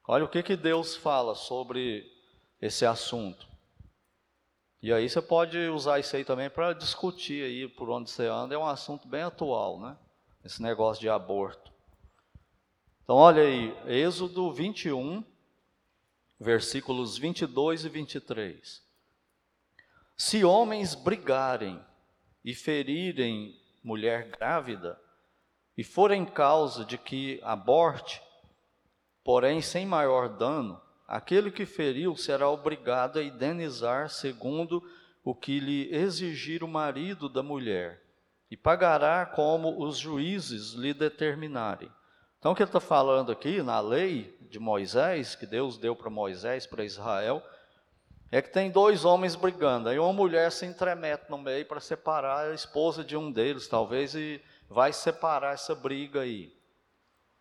Olha 0.09 0.25
o 0.25 0.29
que, 0.29 0.43
que 0.43 0.57
Deus 0.57 0.97
fala 0.97 1.37
sobre 1.37 2.11
esse 2.61 2.85
assunto. 2.85 3.52
E 4.83 4.93
aí 4.93 5.09
você 5.09 5.23
pode 5.23 5.57
usar 5.69 6.01
isso 6.01 6.17
aí 6.17 6.25
também 6.25 6.51
para 6.51 6.73
discutir 6.73 7.45
aí 7.45 7.69
por 7.69 7.89
onde 7.89 8.11
você 8.11 8.27
anda, 8.27 8.57
é 8.57 8.59
um 8.59 8.67
assunto 8.67 9.07
bem 9.07 9.23
atual, 9.23 9.79
né? 9.79 9.97
Esse 10.45 10.61
negócio 10.61 11.01
de 11.01 11.09
aborto. 11.09 11.73
Então 13.05 13.15
olha 13.15 13.43
aí, 13.43 13.73
Êxodo 13.87 14.53
21, 14.53 15.23
versículos 16.41 17.17
22 17.17 17.85
e 17.85 17.89
23. 17.89 18.83
Se 20.17 20.45
homens 20.45 20.97
brigarem 20.97 21.81
e 22.45 22.53
ferirem 22.53 23.57
mulher 23.85 24.31
grávida, 24.31 25.01
e 25.79 25.85
forem 25.85 26.27
causa 26.27 26.85
de 26.85 26.99
que 26.99 27.41
aborte, 27.45 28.21
porém 29.23 29.63
sem 29.63 29.87
maior 29.87 30.29
dano, 30.29 30.82
aquele 31.13 31.51
que 31.51 31.67
feriu 31.67 32.17
será 32.17 32.49
obrigado 32.49 33.19
a 33.19 33.23
indenizar 33.23 34.09
segundo 34.09 34.83
o 35.23 35.35
que 35.35 35.61
lhe 35.61 35.95
exigir 35.95 36.65
o 36.65 36.69
marido 36.69 37.29
da 37.29 37.43
mulher, 37.43 38.03
e 38.51 38.57
pagará 38.57 39.27
como 39.27 39.85
os 39.85 39.99
juízes 39.99 40.73
lhe 40.73 40.95
determinarem. 40.95 41.93
Então, 42.39 42.53
o 42.53 42.55
que 42.55 42.63
ele 42.63 42.71
está 42.71 42.81
falando 42.81 43.31
aqui, 43.31 43.63
na 43.63 43.79
lei 43.79 44.35
de 44.41 44.59
Moisés, 44.59 45.35
que 45.35 45.45
Deus 45.45 45.77
deu 45.77 45.95
para 45.95 46.09
Moisés, 46.09 46.67
para 46.67 46.83
Israel, 46.83 47.43
é 48.31 48.41
que 48.41 48.51
tem 48.51 48.71
dois 48.71 49.05
homens 49.05 49.37
brigando, 49.37 49.91
aí 49.91 49.99
uma 49.99 50.15
mulher 50.15 50.51
se 50.51 50.65
entremete 50.65 51.31
no 51.31 51.37
meio 51.37 51.67
para 51.67 51.79
separar 51.79 52.49
a 52.49 52.55
esposa 52.55 53.05
de 53.05 53.19
um 53.19 53.31
deles, 53.31 53.69
talvez, 53.69 54.15
e 54.15 54.43
vai 54.67 54.95
separar 54.95 55.53
essa 55.53 55.75
briga 55.75 56.23
aí. 56.23 56.57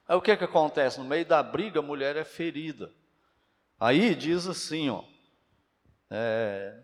Aí 0.10 0.18
o 0.18 0.22
que, 0.22 0.36
que 0.36 0.44
acontece? 0.44 1.00
No 1.00 1.06
meio 1.06 1.25
da 1.25 1.42
briga, 1.42 1.80
a 1.80 1.82
mulher 1.82 2.18
é 2.18 2.25
ferida. 2.25 2.92
Aí 3.82 4.14
diz 4.14 4.48
assim, 4.48 4.92
ó, 4.92 5.02
é, 6.08 6.80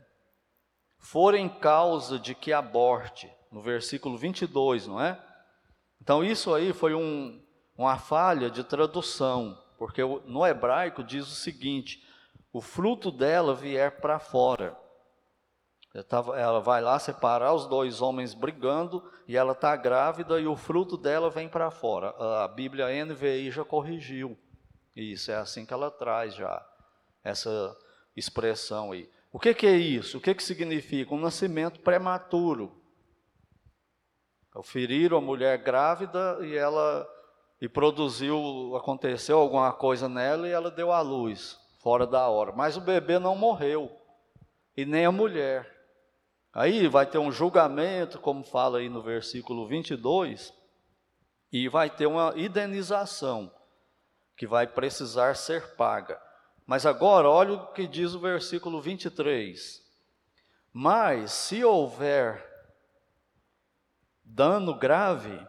forem 0.98 1.48
causa 1.48 2.18
de 2.18 2.34
que 2.34 2.52
aborte, 2.52 3.32
no 3.52 3.62
versículo 3.62 4.18
22, 4.18 4.88
não 4.88 5.00
é? 5.00 5.24
Então 6.02 6.24
isso 6.24 6.56
aí 6.56 6.74
foi 6.74 6.96
um, 6.96 7.40
uma 7.78 8.00
falha 8.00 8.50
de 8.50 8.64
tradução, 8.64 9.64
porque 9.78 10.02
no 10.26 10.44
hebraico 10.44 11.04
diz 11.04 11.28
o 11.28 11.36
seguinte: 11.36 12.04
o 12.52 12.62
fruto 12.62 13.12
dela 13.12 13.54
vier 13.54 14.02
para 14.02 14.18
fora. 14.18 14.76
Ela 15.94 16.60
vai 16.60 16.82
lá 16.82 16.98
separar 16.98 17.54
os 17.54 17.68
dois 17.68 18.02
homens 18.02 18.34
brigando 18.34 19.08
e 19.28 19.38
ela 19.38 19.52
está 19.52 19.76
grávida 19.76 20.40
e 20.40 20.48
o 20.48 20.56
fruto 20.56 20.98
dela 20.98 21.30
vem 21.30 21.48
para 21.48 21.70
fora. 21.70 22.10
A 22.44 22.48
Bíblia 22.48 23.06
NVI 23.06 23.52
já 23.52 23.64
corrigiu 23.64 24.36
isso, 24.96 25.32
é 25.32 25.36
assim 25.36 25.64
que 25.64 25.74
ela 25.74 25.92
traz 25.92 26.34
já 26.34 26.66
essa 27.28 27.78
expressão 28.16 28.92
aí. 28.92 29.10
O 29.32 29.40
que, 29.40 29.54
que 29.54 29.68
é 29.68 29.76
isso? 29.76 30.18
O 30.18 30.22
que, 30.22 30.34
que 30.34 30.44
significa? 30.44 31.14
Um 31.14 31.20
nascimento 31.20 31.80
prematuro. 31.82 32.82
Feriram 34.64 35.18
a 35.18 35.22
mulher 35.22 35.60
grávida 35.60 36.40
e 36.42 36.56
ela 36.56 37.08
e 37.62 37.68
produziu, 37.68 38.76
aconteceu 38.76 39.38
alguma 39.40 39.72
coisa 39.72 40.08
nela 40.08 40.48
e 40.48 40.52
ela 40.52 40.70
deu 40.70 40.92
à 40.92 41.02
luz, 41.02 41.60
fora 41.80 42.06
da 42.06 42.28
hora. 42.28 42.52
Mas 42.52 42.78
o 42.78 42.82
bebê 42.82 43.20
não 43.20 43.36
morreu, 43.36 43.92
e 44.76 44.86
nem 44.86 45.06
a 45.06 45.12
mulher. 45.12 45.76
Aí 46.54 46.88
vai 46.88 47.06
ter 47.06 47.18
um 47.18 47.32
julgamento, 47.32 48.20
como 48.20 48.44
fala 48.44 48.80
aí 48.80 48.90
no 48.90 49.02
versículo 49.02 49.68
22, 49.68 50.54
e 51.52 51.68
vai 51.68 51.90
ter 51.90 52.06
uma 52.06 52.34
indenização 52.36 53.52
que 54.36 54.46
vai 54.46 54.68
precisar 54.68 55.36
ser 55.36 55.76
paga. 55.76 56.22
Mas 56.68 56.86
agora, 56.86 57.30
olha 57.30 57.54
o 57.54 57.72
que 57.72 57.88
diz 57.88 58.14
o 58.14 58.20
versículo 58.20 58.82
23. 58.82 59.82
Mas 60.74 61.32
se 61.32 61.64
houver 61.64 62.46
dano 64.22 64.78
grave, 64.78 65.48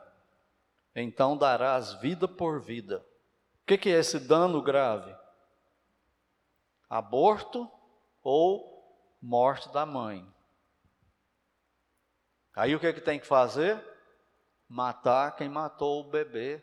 então 0.95 1.37
darás 1.37 1.95
vida 1.95 2.29
por 2.29 2.61
vida. 2.61 3.05
O 3.63 3.67
que, 3.67 3.77
que 3.77 3.89
é 3.89 3.99
esse 3.99 4.21
dano 4.21 4.63
grave? 4.63 5.13
Aborto 6.89 7.69
ou 8.23 8.97
morte 9.21 9.69
da 9.73 9.85
mãe. 9.85 10.25
Aí 12.55 12.77
o 12.77 12.79
que, 12.81 12.87
é 12.87 12.93
que 12.93 13.01
tem 13.01 13.19
que 13.19 13.27
fazer? 13.27 13.85
Matar 14.69 15.35
quem 15.35 15.49
matou 15.49 16.01
o 16.01 16.11
bebê 16.11 16.63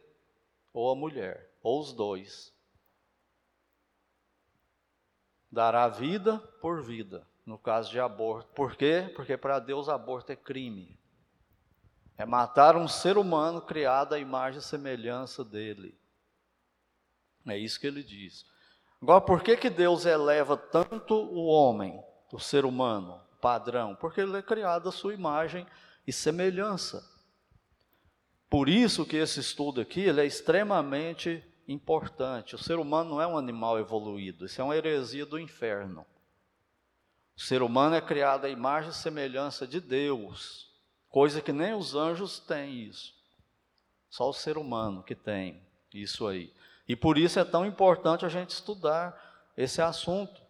ou 0.72 0.90
a 0.90 0.96
mulher, 0.96 1.54
ou 1.62 1.82
os 1.82 1.92
dois. 1.92 2.55
Dará 5.56 5.88
vida 5.88 6.38
por 6.60 6.84
vida, 6.84 7.26
no 7.46 7.58
caso 7.58 7.90
de 7.90 7.98
aborto. 7.98 8.50
Por 8.54 8.76
quê? 8.76 9.10
Porque 9.16 9.38
para 9.38 9.58
Deus 9.58 9.88
aborto 9.88 10.34
é 10.34 10.36
crime. 10.36 11.00
É 12.18 12.26
matar 12.26 12.76
um 12.76 12.90
ser 12.90 13.18
humano 13.18 13.62
criado 13.62 14.12
à 14.12 14.20
imagem 14.20 14.60
e 14.60 14.62
semelhança 14.62 15.46
dele. 15.46 15.98
É 17.48 17.58
isso 17.58 17.80
que 17.80 17.88
ele 17.88 18.04
diz. 18.04 18.46
Agora, 19.02 19.22
por 19.22 19.42
que, 19.42 19.56
que 19.56 19.70
Deus 19.70 20.06
eleva 20.06 20.58
tanto 20.58 21.16
o 21.16 21.46
homem, 21.46 22.04
o 22.34 22.40
ser 22.40 22.66
humano, 22.66 23.22
padrão? 23.40 23.96
Porque 23.96 24.20
ele 24.20 24.36
é 24.36 24.42
criado 24.42 24.90
à 24.90 24.92
sua 24.92 25.14
imagem 25.14 25.66
e 26.06 26.12
semelhança. 26.12 27.02
Por 28.50 28.68
isso 28.68 29.06
que 29.06 29.16
esse 29.16 29.40
estudo 29.40 29.80
aqui 29.80 30.02
ele 30.02 30.20
é 30.20 30.26
extremamente 30.26 31.42
importante. 31.68 32.56
O 32.56 32.58
ser 32.58 32.78
humano 32.78 33.12
não 33.12 33.22
é 33.22 33.28
um 33.28 33.38
animal 33.38 33.80
evoluído, 33.80 34.46
isso 34.46 34.62
é 34.62 34.64
uma 34.64 34.76
heresia 34.76 35.26
do 35.26 35.40
inferno. 35.40 36.06
O 37.36 37.42
ser 37.42 37.62
humano 37.62 37.96
é 37.96 38.02
criado 38.02 38.46
à 38.46 38.50
imagem 38.50 38.92
e 38.92 38.94
semelhança 38.94 39.68
de 39.68 39.82
Deus, 39.82 40.72
coisa 41.10 41.42
que 41.42 41.52
nem 41.52 41.74
os 41.74 41.96
anjos 41.96 42.40
têm 42.40 42.84
isso. 42.84 43.14
Só 44.10 44.30
o 44.30 44.34
ser 44.34 44.58
humano 44.58 45.04
que 45.04 45.16
tem 45.16 45.62
isso 45.94 46.28
aí. 46.28 46.54
E 46.88 46.96
por 46.96 47.18
isso 47.18 47.40
é 47.40 47.44
tão 47.44 47.66
importante 47.66 48.26
a 48.26 48.30
gente 48.30 48.52
estudar 48.52 49.52
esse 49.58 49.82
assunto 49.82 50.42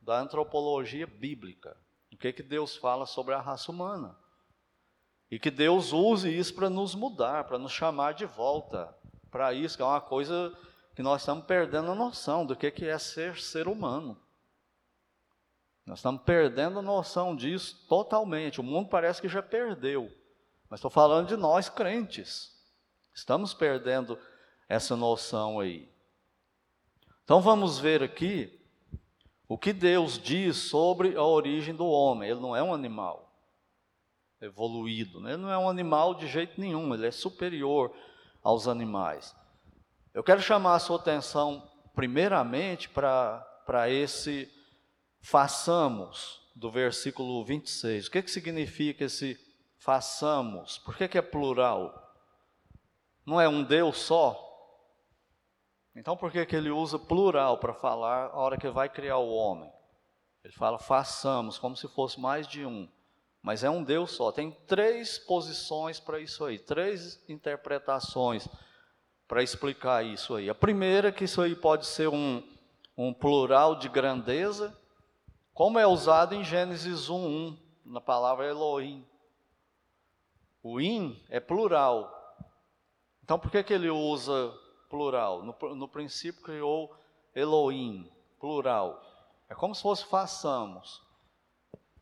da 0.00 0.20
antropologia 0.20 1.06
bíblica. 1.06 1.76
O 2.12 2.16
que, 2.16 2.32
que 2.32 2.42
Deus 2.42 2.76
fala 2.76 3.06
sobre 3.06 3.34
a 3.34 3.40
raça 3.40 3.72
humana. 3.72 4.16
E 5.30 5.38
que 5.38 5.50
Deus 5.50 5.92
use 5.92 6.28
isso 6.28 6.54
para 6.54 6.68
nos 6.68 6.94
mudar, 6.94 7.44
para 7.44 7.58
nos 7.58 7.72
chamar 7.72 8.12
de 8.12 8.26
volta 8.26 8.94
para 9.34 9.52
isso, 9.52 9.76
que 9.76 9.82
é 9.82 9.84
uma 9.84 10.00
coisa 10.00 10.56
que 10.94 11.02
nós 11.02 11.22
estamos 11.22 11.44
perdendo 11.44 11.90
a 11.90 11.94
noção 11.96 12.46
do 12.46 12.54
que 12.54 12.72
é 12.84 12.96
ser 12.96 13.36
ser 13.36 13.66
humano. 13.66 14.16
Nós 15.84 15.98
estamos 15.98 16.22
perdendo 16.22 16.78
a 16.78 16.82
noção 16.82 17.34
disso 17.34 17.84
totalmente. 17.88 18.60
O 18.60 18.62
mundo 18.62 18.88
parece 18.88 19.20
que 19.20 19.28
já 19.28 19.42
perdeu. 19.42 20.08
Mas 20.70 20.78
estou 20.78 20.90
falando 20.90 21.26
de 21.26 21.36
nós 21.36 21.68
crentes. 21.68 22.56
Estamos 23.12 23.52
perdendo 23.52 24.16
essa 24.68 24.94
noção 24.94 25.58
aí. 25.58 25.92
Então 27.24 27.40
vamos 27.40 27.80
ver 27.80 28.04
aqui 28.04 28.64
o 29.48 29.58
que 29.58 29.72
Deus 29.72 30.16
diz 30.16 30.58
sobre 30.58 31.16
a 31.16 31.24
origem 31.24 31.74
do 31.74 31.86
homem. 31.86 32.30
Ele 32.30 32.40
não 32.40 32.54
é 32.54 32.62
um 32.62 32.72
animal 32.72 33.36
evoluído. 34.40 35.18
Né? 35.18 35.32
Ele 35.32 35.42
não 35.42 35.50
é 35.50 35.58
um 35.58 35.68
animal 35.68 36.14
de 36.14 36.28
jeito 36.28 36.60
nenhum, 36.60 36.94
ele 36.94 37.08
é 37.08 37.10
superior 37.10 37.92
aos 38.44 38.68
animais. 38.68 39.34
Eu 40.12 40.22
quero 40.22 40.40
chamar 40.42 40.74
a 40.74 40.78
sua 40.78 40.96
atenção 40.96 41.68
primeiramente 41.94 42.88
para 42.88 43.88
esse 43.88 44.52
façamos 45.20 46.42
do 46.54 46.70
versículo 46.70 47.44
26. 47.44 48.06
O 48.06 48.10
que, 48.10 48.22
que 48.22 48.30
significa 48.30 49.04
esse 49.04 49.36
façamos? 49.78 50.78
Por 50.78 50.96
que, 50.96 51.08
que 51.08 51.18
é 51.18 51.22
plural? 51.22 52.14
Não 53.26 53.40
é 53.40 53.48
um 53.48 53.64
Deus 53.64 53.96
só? 53.96 54.40
Então 55.96 56.16
por 56.16 56.30
que, 56.30 56.44
que 56.44 56.54
ele 56.54 56.70
usa 56.70 56.98
plural 56.98 57.58
para 57.58 57.72
falar 57.72 58.26
a 58.26 58.36
hora 58.36 58.58
que 58.58 58.68
vai 58.68 58.88
criar 58.88 59.18
o 59.18 59.32
homem? 59.32 59.72
Ele 60.44 60.52
fala 60.52 60.78
façamos, 60.78 61.58
como 61.58 61.76
se 61.76 61.88
fosse 61.88 62.20
mais 62.20 62.46
de 62.46 62.66
um. 62.66 62.88
Mas 63.44 63.62
é 63.62 63.68
um 63.68 63.84
Deus 63.84 64.12
só. 64.12 64.32
Tem 64.32 64.50
três 64.66 65.18
posições 65.18 66.00
para 66.00 66.18
isso 66.18 66.46
aí, 66.46 66.58
três 66.58 67.22
interpretações 67.28 68.48
para 69.28 69.42
explicar 69.42 70.02
isso 70.02 70.34
aí. 70.34 70.48
A 70.48 70.54
primeira, 70.54 71.12
que 71.12 71.24
isso 71.24 71.42
aí 71.42 71.54
pode 71.54 71.84
ser 71.84 72.08
um, 72.08 72.42
um 72.96 73.12
plural 73.12 73.76
de 73.76 73.86
grandeza, 73.86 74.74
como 75.52 75.78
é 75.78 75.86
usado 75.86 76.34
em 76.34 76.42
Gênesis 76.42 77.10
1, 77.10 77.54
na 77.84 78.00
palavra 78.00 78.46
Elohim. 78.46 79.06
O 80.62 80.80
in 80.80 81.22
é 81.28 81.38
plural. 81.38 82.10
Então 83.22 83.38
por 83.38 83.50
que, 83.50 83.62
que 83.62 83.74
ele 83.74 83.90
usa 83.90 84.54
plural? 84.88 85.42
No, 85.42 85.74
no 85.74 85.86
princípio 85.86 86.42
criou 86.42 86.96
Elohim, 87.34 88.10
plural. 88.40 89.02
É 89.50 89.54
como 89.54 89.74
se 89.74 89.82
fosse 89.82 90.06
façamos. 90.06 91.03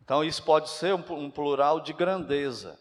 Então, 0.05 0.25
isso 0.25 0.43
pode 0.43 0.69
ser 0.69 0.95
um, 0.95 1.05
um 1.13 1.31
plural 1.31 1.81
de 1.81 1.93
grandeza, 1.93 2.79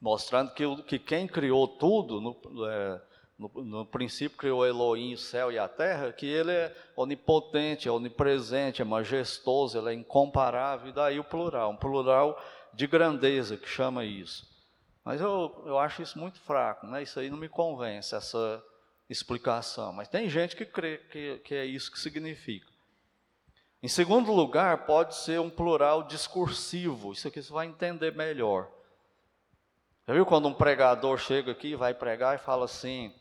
mostrando 0.00 0.52
que, 0.52 0.82
que 0.84 0.98
quem 0.98 1.26
criou 1.26 1.68
tudo, 1.68 2.20
no, 2.20 2.66
é, 2.66 3.02
no, 3.38 3.50
no, 3.62 3.86
princípio 3.86 4.38
criou 4.38 4.66
Elohim, 4.66 5.14
o 5.14 5.18
céu 5.18 5.52
e 5.52 5.58
a 5.58 5.68
terra, 5.68 6.12
que 6.12 6.26
ele 6.26 6.50
é 6.50 6.74
onipotente, 6.96 7.88
é 7.88 7.92
onipresente, 7.92 8.80
é 8.80 8.84
majestoso, 8.84 9.78
ele 9.78 9.90
é 9.90 9.94
incomparável, 9.94 10.88
e 10.88 10.92
daí 10.92 11.20
o 11.20 11.24
plural, 11.24 11.72
um 11.72 11.76
plural 11.76 12.42
de 12.72 12.86
grandeza 12.86 13.56
que 13.56 13.68
chama 13.68 14.04
isso. 14.04 14.48
Mas 15.04 15.20
eu, 15.20 15.62
eu 15.66 15.78
acho 15.78 16.00
isso 16.00 16.18
muito 16.18 16.40
fraco, 16.40 16.86
né? 16.86 17.02
isso 17.02 17.20
aí 17.20 17.28
não 17.28 17.36
me 17.36 17.48
convence, 17.48 18.14
essa 18.14 18.64
explicação. 19.10 19.92
Mas 19.92 20.08
tem 20.08 20.30
gente 20.30 20.56
que 20.56 20.64
crê 20.64 20.98
que, 21.10 21.38
que 21.40 21.54
é 21.54 21.66
isso 21.66 21.92
que 21.92 21.98
significa. 21.98 22.73
Em 23.84 23.88
segundo 23.88 24.32
lugar, 24.32 24.86
pode 24.86 25.14
ser 25.14 25.38
um 25.38 25.50
plural 25.50 26.04
discursivo. 26.04 27.12
Isso 27.12 27.28
aqui 27.28 27.42
você 27.42 27.52
vai 27.52 27.66
entender 27.66 28.16
melhor. 28.16 28.66
Já 30.08 30.14
viu 30.14 30.24
quando 30.24 30.48
um 30.48 30.54
pregador 30.54 31.18
chega 31.18 31.52
aqui, 31.52 31.76
vai 31.76 31.92
pregar 31.92 32.34
e 32.34 32.38
fala 32.38 32.64
assim: 32.64 33.14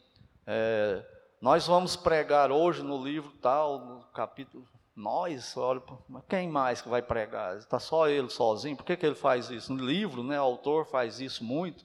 é, 0.48 1.06
Nós 1.42 1.68
vamos 1.68 1.98
pregar 1.98 2.50
hoje 2.50 2.82
no 2.82 3.04
livro 3.04 3.30
tal, 3.42 3.78
no 3.78 4.04
capítulo. 4.14 4.66
Nós, 4.96 5.58
olha, 5.58 5.84
quem 6.30 6.48
mais 6.48 6.82
que 6.82 6.88
vai 6.88 7.02
pregar? 7.02 7.58
Está 7.58 7.78
só 7.78 8.08
ele 8.08 8.30
sozinho? 8.30 8.78
Por 8.78 8.86
que, 8.86 8.96
que 8.96 9.06
ele 9.06 9.16
faz 9.16 9.50
isso? 9.50 9.74
No 9.74 9.84
livro, 9.84 10.24
né, 10.24 10.40
o 10.40 10.44
autor 10.44 10.86
faz 10.86 11.20
isso 11.20 11.44
muito. 11.44 11.84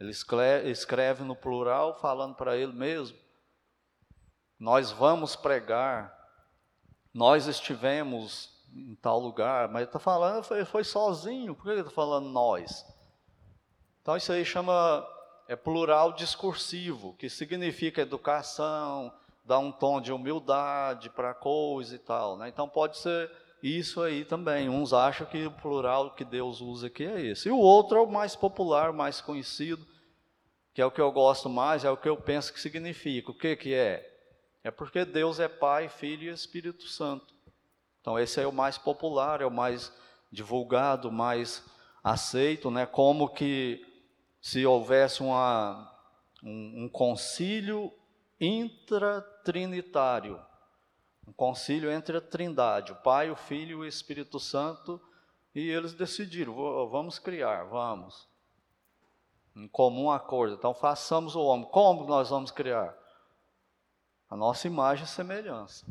Ele 0.00 0.10
escreve 0.72 1.22
no 1.22 1.36
plural, 1.36 1.94
falando 2.00 2.34
para 2.34 2.56
ele 2.56 2.72
mesmo. 2.72 3.16
Nós 4.58 4.90
vamos 4.90 5.36
pregar 5.36 6.20
nós 7.12 7.46
estivemos 7.46 8.50
em 8.74 8.94
tal 8.94 9.20
lugar, 9.20 9.68
mas 9.68 9.84
está 9.84 9.98
falando, 9.98 10.44
foi, 10.44 10.64
foi 10.64 10.84
sozinho, 10.84 11.54
por 11.54 11.64
que 11.64 11.70
ele 11.70 11.80
está 11.80 11.90
falando 11.92 12.28
nós? 12.28 12.86
Então 14.00 14.16
isso 14.16 14.32
aí 14.32 14.44
chama, 14.44 15.06
é 15.46 15.54
plural 15.54 16.12
discursivo, 16.12 17.14
que 17.18 17.28
significa 17.28 18.00
educação, 18.00 19.12
dá 19.44 19.58
um 19.58 19.70
tom 19.70 20.00
de 20.00 20.12
humildade 20.12 21.10
para 21.10 21.30
a 21.30 21.34
coisa 21.34 21.94
e 21.94 21.98
tal, 21.98 22.36
né? 22.36 22.48
Então 22.48 22.68
pode 22.68 22.96
ser 22.96 23.30
isso 23.62 24.02
aí 24.02 24.24
também, 24.24 24.68
uns 24.68 24.92
acham 24.92 25.26
que 25.26 25.46
o 25.46 25.50
plural 25.50 26.14
que 26.14 26.24
Deus 26.24 26.60
usa 26.60 26.88
aqui 26.88 27.04
é 27.04 27.20
esse, 27.20 27.48
e 27.48 27.52
o 27.52 27.58
outro 27.58 27.98
é 27.98 28.00
o 28.00 28.10
mais 28.10 28.34
popular, 28.34 28.92
mais 28.92 29.20
conhecido, 29.20 29.86
que 30.74 30.80
é 30.80 30.86
o 30.86 30.90
que 30.90 31.00
eu 31.00 31.12
gosto 31.12 31.48
mais, 31.48 31.84
é 31.84 31.90
o 31.90 31.96
que 31.96 32.08
eu 32.08 32.16
penso 32.16 32.52
que 32.52 32.60
significa, 32.60 33.30
o 33.30 33.34
que 33.34 33.54
que 33.54 33.74
é? 33.74 34.11
É 34.64 34.70
porque 34.70 35.04
Deus 35.04 35.40
é 35.40 35.48
Pai, 35.48 35.88
Filho 35.88 36.30
e 36.30 36.32
Espírito 36.32 36.84
Santo. 36.84 37.34
Então 38.00 38.18
esse 38.18 38.40
é 38.40 38.46
o 38.46 38.52
mais 38.52 38.78
popular, 38.78 39.40
é 39.40 39.46
o 39.46 39.50
mais 39.50 39.92
divulgado, 40.30 41.10
mais 41.10 41.64
aceito, 42.02 42.70
né? 42.70 42.86
Como 42.86 43.28
que 43.28 43.84
se 44.40 44.64
houvesse 44.66 45.22
uma, 45.22 45.92
um, 46.42 46.84
um 46.84 46.88
concílio 46.88 47.92
intratrinitário, 48.40 50.40
um 51.26 51.32
concílio 51.32 51.92
entre 51.92 52.16
a 52.16 52.20
Trindade, 52.20 52.92
o 52.92 52.96
Pai, 52.96 53.30
o 53.30 53.36
Filho 53.36 53.70
e 53.70 53.80
o 53.80 53.86
Espírito 53.86 54.40
Santo, 54.40 55.00
e 55.54 55.68
eles 55.68 55.92
decidiram, 55.92 56.54
vamos 56.88 57.18
criar, 57.18 57.64
vamos. 57.64 58.26
Em 59.54 59.68
comum 59.68 60.10
acordo. 60.10 60.54
Então 60.54 60.72
façamos 60.72 61.36
o 61.36 61.42
homem. 61.42 61.68
Como 61.68 62.06
nós 62.06 62.30
vamos 62.30 62.50
criar? 62.50 62.96
A 64.32 64.36
nossa 64.36 64.66
imagem 64.66 65.04
e 65.04 65.08
semelhança. 65.08 65.84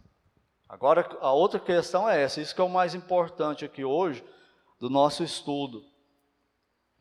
Agora, 0.67 1.07
a 1.21 1.31
outra 1.31 1.59
questão 1.59 2.09
é 2.09 2.23
essa, 2.23 2.41
isso 2.41 2.55
que 2.55 2.59
é 2.59 2.63
o 2.63 2.69
mais 2.69 2.95
importante 2.95 3.63
aqui 3.63 3.83
hoje 3.83 4.23
do 4.79 4.89
nosso 4.89 5.23
estudo. 5.23 5.85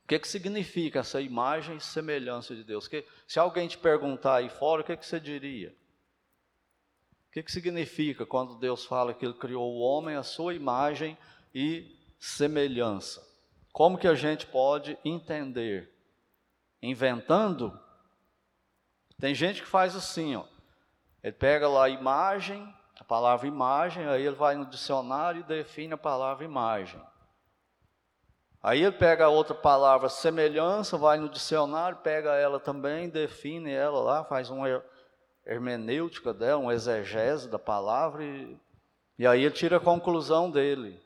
O 0.04 0.06
que, 0.06 0.18
que 0.18 0.28
significa 0.28 0.98
essa 0.98 1.18
imagem 1.18 1.78
e 1.78 1.80
semelhança 1.80 2.54
de 2.54 2.62
Deus? 2.62 2.86
Que, 2.86 3.06
se 3.26 3.38
alguém 3.38 3.66
te 3.66 3.78
perguntar 3.78 4.34
aí 4.36 4.50
fora, 4.50 4.82
o 4.82 4.84
que, 4.84 4.94
que 4.94 5.06
você 5.06 5.18
diria? 5.18 5.74
O 7.28 7.32
que, 7.32 7.42
que 7.42 7.50
significa 7.50 8.26
quando 8.26 8.58
Deus 8.58 8.84
fala 8.84 9.14
que 9.14 9.24
Ele 9.24 9.32
criou 9.32 9.72
o 9.72 9.80
homem 9.80 10.16
à 10.16 10.22
sua 10.22 10.52
imagem 10.52 11.16
e 11.54 11.96
semelhança? 12.18 13.26
Como 13.72 13.96
que 13.96 14.08
a 14.08 14.14
gente 14.14 14.44
pode 14.44 14.98
entender? 15.02 15.90
Inventando? 16.82 17.80
Tem 19.18 19.34
gente 19.34 19.62
que 19.62 19.68
faz 19.68 19.96
assim, 19.96 20.36
ó. 20.36 20.49
Ele 21.22 21.32
pega 21.32 21.68
lá 21.68 21.84
a 21.84 21.88
imagem, 21.88 22.74
a 22.98 23.04
palavra 23.04 23.46
imagem, 23.46 24.06
aí 24.06 24.26
ele 24.26 24.36
vai 24.36 24.54
no 24.54 24.66
dicionário 24.66 25.40
e 25.40 25.44
define 25.44 25.94
a 25.94 25.98
palavra 25.98 26.44
imagem. 26.44 27.00
Aí 28.62 28.82
ele 28.82 28.92
pega 28.92 29.24
a 29.24 29.28
outra 29.28 29.54
palavra 29.54 30.08
semelhança, 30.08 30.98
vai 30.98 31.18
no 31.18 31.28
dicionário, 31.28 31.98
pega 31.98 32.34
ela 32.34 32.60
também, 32.60 33.08
define 33.08 33.72
ela 33.72 34.00
lá, 34.00 34.24
faz 34.24 34.50
uma 34.50 34.82
hermenêutica 35.46 36.34
dela, 36.34 36.60
uma 36.60 36.74
exegese 36.74 37.48
da 37.48 37.58
palavra, 37.58 38.22
e, 38.22 38.56
e 39.18 39.26
aí 39.26 39.42
ele 39.42 39.54
tira 39.54 39.78
a 39.78 39.80
conclusão 39.80 40.50
dele. 40.50 41.00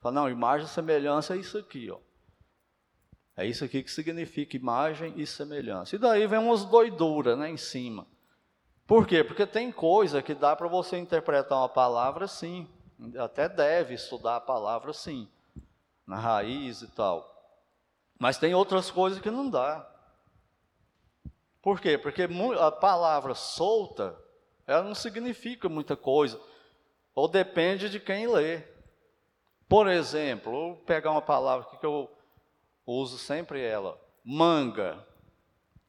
Fala, 0.00 0.14
não, 0.14 0.30
imagem 0.30 0.66
e 0.66 0.70
semelhança 0.70 1.34
é 1.34 1.38
isso 1.38 1.58
aqui, 1.58 1.90
ó. 1.90 1.98
É 3.36 3.44
isso 3.44 3.64
aqui 3.64 3.82
que 3.82 3.90
significa 3.90 4.56
imagem 4.56 5.12
e 5.16 5.26
semelhança. 5.26 5.96
E 5.96 5.98
daí 5.98 6.26
vem 6.26 6.38
umas 6.38 6.64
doiduras 6.64 7.36
né, 7.36 7.50
em 7.50 7.56
cima. 7.56 8.06
Por 8.86 9.06
quê? 9.06 9.24
Porque 9.24 9.44
tem 9.44 9.72
coisa 9.72 10.22
que 10.22 10.34
dá 10.34 10.54
para 10.54 10.68
você 10.68 10.96
interpretar 10.96 11.58
uma 11.58 11.68
palavra 11.68 12.28
sim, 12.28 12.68
até 13.18 13.48
deve 13.48 13.94
estudar 13.94 14.36
a 14.36 14.40
palavra 14.40 14.92
sim, 14.92 15.28
na 16.06 16.16
raiz 16.16 16.82
e 16.82 16.88
tal. 16.88 17.32
Mas 18.18 18.38
tem 18.38 18.54
outras 18.54 18.90
coisas 18.90 19.20
que 19.20 19.30
não 19.30 19.50
dá. 19.50 19.84
Por 21.60 21.80
quê? 21.80 21.98
Porque 21.98 22.28
a 22.60 22.70
palavra 22.70 23.34
solta, 23.34 24.16
ela 24.66 24.84
não 24.84 24.94
significa 24.94 25.68
muita 25.68 25.96
coisa, 25.96 26.40
ou 27.12 27.26
depende 27.26 27.90
de 27.90 27.98
quem 27.98 28.28
lê. 28.28 28.62
Por 29.68 29.88
exemplo, 29.88 30.52
vou 30.52 30.76
pegar 30.76 31.10
uma 31.10 31.20
palavra 31.22 31.66
que 31.66 31.84
eu 31.84 32.08
uso 32.86 33.18
sempre 33.18 33.60
ela, 33.60 34.00
manga. 34.24 35.04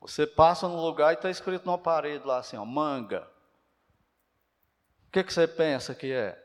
Você 0.02 0.28
passa 0.28 0.68
no 0.68 0.80
lugar 0.80 1.12
e 1.12 1.16
está 1.16 1.30
escrito 1.30 1.66
numa 1.66 1.78
parede 1.78 2.26
lá 2.26 2.38
assim, 2.38 2.58
ó, 2.58 2.66
manga. 2.66 3.28
O 5.08 5.12
que, 5.12 5.24
que 5.24 5.34
você 5.34 5.48
pensa 5.48 5.96
que 5.96 6.12
é? 6.12 6.44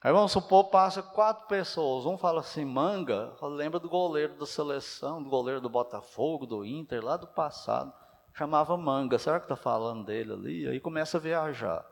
Aí 0.00 0.12
vamos 0.12 0.32
supor, 0.32 0.64
passa 0.64 1.00
quatro 1.00 1.46
pessoas, 1.46 2.04
um 2.06 2.18
fala 2.18 2.40
assim, 2.40 2.64
manga, 2.64 3.36
lembra 3.42 3.78
do 3.78 3.88
goleiro 3.88 4.34
da 4.34 4.44
seleção, 4.44 5.22
do 5.22 5.30
goleiro 5.30 5.60
do 5.60 5.68
Botafogo, 5.68 6.44
do 6.44 6.64
Inter, 6.64 7.04
lá 7.04 7.16
do 7.16 7.28
passado, 7.28 7.92
chamava 8.34 8.76
manga, 8.76 9.16
será 9.16 9.38
que 9.38 9.44
está 9.44 9.54
falando 9.54 10.04
dele 10.04 10.32
ali? 10.32 10.66
Aí 10.66 10.80
começa 10.80 11.18
a 11.18 11.20
viajar. 11.20 11.86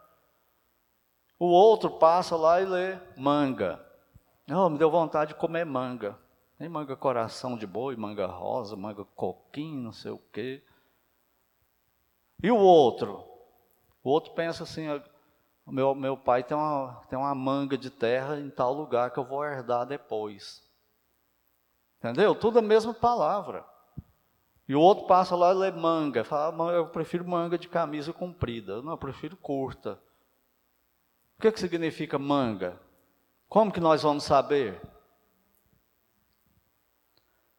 O 1.38 1.46
outro 1.46 1.98
passa 1.98 2.34
lá 2.36 2.60
e 2.60 2.64
lê 2.64 2.98
manga. 3.16 3.80
Oh, 4.50 4.68
me 4.68 4.76
deu 4.76 4.90
vontade 4.90 5.32
de 5.32 5.38
comer 5.38 5.64
manga. 5.64 6.18
Tem 6.60 6.68
manga 6.68 6.94
coração 6.94 7.56
de 7.56 7.66
boi, 7.66 7.96
manga 7.96 8.26
rosa, 8.26 8.76
manga 8.76 9.02
coquinho, 9.16 9.82
não 9.82 9.94
sei 9.94 10.10
o 10.10 10.18
quê. 10.30 10.62
E 12.42 12.50
o 12.50 12.56
outro? 12.58 13.24
O 14.04 14.10
outro 14.10 14.34
pensa 14.34 14.64
assim, 14.64 14.86
o 15.64 15.72
meu, 15.72 15.94
meu 15.94 16.18
pai 16.18 16.44
tem 16.44 16.54
uma, 16.54 17.02
tem 17.08 17.18
uma 17.18 17.34
manga 17.34 17.78
de 17.78 17.88
terra 17.88 18.38
em 18.38 18.50
tal 18.50 18.74
lugar 18.74 19.10
que 19.10 19.18
eu 19.18 19.24
vou 19.24 19.42
herdar 19.42 19.86
depois. 19.86 20.62
Entendeu? 21.98 22.34
Tudo 22.34 22.58
a 22.58 22.62
mesma 22.62 22.92
palavra. 22.92 23.64
E 24.68 24.74
o 24.76 24.80
outro 24.82 25.06
passa 25.06 25.34
lá 25.34 25.52
e 25.52 25.54
lê 25.54 25.70
manga. 25.70 26.24
Fala, 26.24 26.68
ah, 26.68 26.72
eu 26.74 26.88
prefiro 26.88 27.26
manga 27.26 27.56
de 27.56 27.68
camisa 27.68 28.12
comprida. 28.12 28.82
Não, 28.82 28.92
eu 28.92 28.98
prefiro 28.98 29.34
curta. 29.34 29.98
O 31.38 31.40
que, 31.40 31.52
que 31.52 31.58
significa 31.58 32.18
manga? 32.18 32.78
Como 33.48 33.72
que 33.72 33.80
nós 33.80 34.02
vamos 34.02 34.24
saber? 34.24 34.78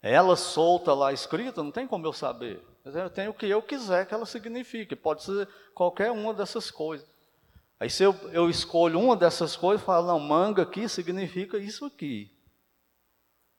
Ela 0.01 0.35
solta 0.35 0.93
lá 0.93 1.13
escrita, 1.13 1.61
não 1.61 1.71
tem 1.71 1.85
como 1.85 2.05
eu 2.05 2.13
saber. 2.13 2.61
Eu 2.83 3.09
tenho 3.09 3.31
o 3.31 3.33
que 3.33 3.45
eu 3.45 3.61
quiser 3.61 4.07
que 4.07 4.13
ela 4.13 4.25
signifique. 4.25 4.95
Pode 4.95 5.23
ser 5.23 5.47
qualquer 5.75 6.11
uma 6.11 6.33
dessas 6.33 6.71
coisas. 6.71 7.07
Aí 7.79 7.89
se 7.89 8.03
eu, 8.03 8.13
eu 8.31 8.49
escolho 8.49 8.99
uma 8.99 9.15
dessas 9.15 9.55
coisas, 9.55 9.85
falo, 9.85 10.07
não, 10.07 10.19
manga 10.19 10.63
aqui 10.63 10.89
significa 10.89 11.57
isso 11.57 11.85
aqui. 11.85 12.31